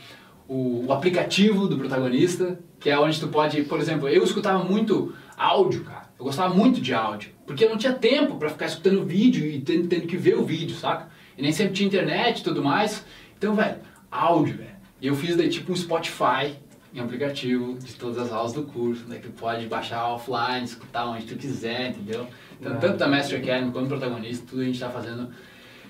o, 0.48 0.86
o 0.86 0.94
aplicativo 0.94 1.68
do 1.68 1.78
protagonista, 1.78 2.60
que 2.80 2.90
é 2.90 3.00
onde 3.00 3.20
tu 3.20 3.28
pode, 3.28 3.64
por 3.64 3.80
exemplo, 3.80 4.08
eu 4.08 4.24
escutava 4.24 4.64
muito 4.64 5.14
áudio, 5.38 5.84
cara. 5.84 6.06
Eu 6.18 6.26
gostava 6.26 6.54
muito 6.54 6.80
de 6.80 6.94
áudio, 6.94 7.32
porque 7.46 7.66
eu 7.66 7.70
não 7.70 7.78
tinha 7.78 7.94
tempo 7.94 8.36
pra 8.36 8.50
ficar 8.50 8.68
escutando 8.68 9.04
vídeo 9.04 9.46
e 9.46 9.60
tendo, 9.60 9.88
tendo 9.88 10.08
que 10.08 10.16
ver 10.16 10.38
o 10.38 10.46
vídeo, 10.46 10.76
saca? 10.76 11.10
E 11.38 11.42
nem 11.42 11.52
sempre 11.52 11.74
tinha 11.74 11.88
internet 11.88 12.40
e 12.40 12.44
tudo 12.44 12.64
mais. 12.64 13.04
Então, 13.38 13.56
velho, 13.56 13.78
áudio, 14.12 14.58
velho. 14.58 14.76
E 15.02 15.08
eu 15.08 15.16
fiz 15.16 15.36
daí 15.36 15.50
tipo 15.50 15.72
um 15.72 15.76
Spotify 15.76 16.56
em 16.94 17.00
aplicativo 17.00 17.74
de 17.74 17.94
todas 17.96 18.18
as 18.18 18.32
aulas 18.32 18.54
do 18.54 18.64
curso, 18.64 19.06
né? 19.08 19.18
Que 19.18 19.28
tu 19.28 19.34
pode 19.34 19.68
baixar 19.68 20.08
offline, 20.10 20.64
escutar 20.64 21.06
onde 21.06 21.26
tu 21.26 21.36
quiser, 21.36 21.90
entendeu? 21.90 22.28
Então, 22.60 22.78
tanto 22.78 22.98
da 22.98 23.08
Master 23.08 23.40
Academy 23.40 23.72
quanto 23.72 23.90
do 23.90 23.98
protagonista, 23.98 24.46
tudo 24.50 24.62
a 24.62 24.66
gente 24.66 24.80
tá 24.80 24.90
fazendo 24.90 25.30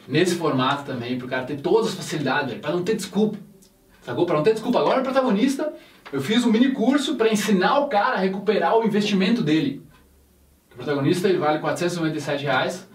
nesse 0.08 0.36
formato 0.36 0.84
também, 0.84 1.18
pro 1.18 1.28
cara 1.28 1.44
ter 1.44 1.62
todas 1.62 1.90
as 1.90 1.94
facilidades, 1.94 2.56
pra 2.56 2.72
não 2.72 2.84
ter 2.84 2.96
desculpa. 2.96 3.38
Sacou? 4.02 4.26
Pra 4.26 4.36
não 4.36 4.44
ter 4.44 4.54
desculpa. 4.54 4.80
Agora, 4.80 5.02
o 5.02 5.04
protagonista, 5.04 5.74
eu 6.12 6.22
fiz 6.22 6.44
um 6.44 6.52
mini 6.52 6.72
curso 6.72 7.16
pra 7.16 7.32
ensinar 7.32 7.80
o 7.80 7.88
cara 7.88 8.16
a 8.16 8.20
recuperar 8.20 8.76
o 8.78 8.84
investimento 8.84 9.42
dele. 9.42 9.84
O 10.72 10.76
protagonista 10.76 11.30
ele 11.30 11.38
vale 11.38 11.60
497 11.60 12.44
reais. 12.44 12.88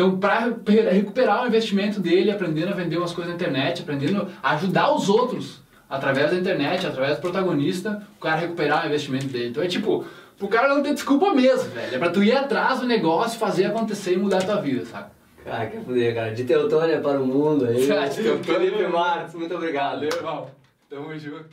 Então, 0.00 0.18
para 0.18 0.50
recuperar 0.90 1.44
o 1.44 1.46
investimento 1.46 2.00
dele, 2.00 2.30
aprendendo 2.30 2.72
a 2.72 2.74
vender 2.74 2.96
umas 2.96 3.12
coisas 3.12 3.34
na 3.34 3.36
internet, 3.36 3.82
aprendendo 3.82 4.28
a 4.42 4.52
ajudar 4.52 4.94
os 4.94 5.10
outros 5.10 5.60
através 5.90 6.30
da 6.30 6.38
internet, 6.38 6.86
através 6.86 7.16
do 7.16 7.20
protagonista, 7.20 8.02
o 8.16 8.20
cara 8.20 8.40
recuperar 8.40 8.82
o 8.82 8.86
investimento 8.86 9.26
dele. 9.26 9.50
Então 9.50 9.62
é 9.62 9.68
tipo, 9.68 10.06
o 10.40 10.48
cara 10.48 10.68
não 10.68 10.82
ter 10.82 10.94
desculpa 10.94 11.34
mesmo, 11.34 11.68
velho. 11.68 11.96
É 11.96 11.98
pra 11.98 12.08
tu 12.08 12.24
ir 12.24 12.32
atrás 12.32 12.80
do 12.80 12.86
negócio, 12.86 13.38
fazer 13.38 13.66
acontecer 13.66 14.14
e 14.14 14.16
mudar 14.16 14.38
a 14.38 14.46
tua 14.46 14.56
vida, 14.62 14.86
sabe? 14.86 15.10
Cara, 15.44 15.66
que 15.66 15.78
foder, 15.80 16.14
cara. 16.14 16.34
De 16.34 16.44
Teutônia 16.44 16.98
para 16.98 17.20
o 17.20 17.26
mundo 17.26 17.66
aí. 17.66 17.80
De 18.08 18.22
Teutônia 18.22 18.70
Felipe 18.70 18.86
Marques, 18.86 19.34
muito 19.34 19.54
obrigado. 19.54 19.96
Valeu, 19.96 20.08
irmão. 20.16 20.50
Tamo 20.88 21.18
junto. 21.18 21.50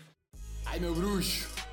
Ai, 0.65 0.79
meu 0.79 0.95
bruxo, 0.95 1.49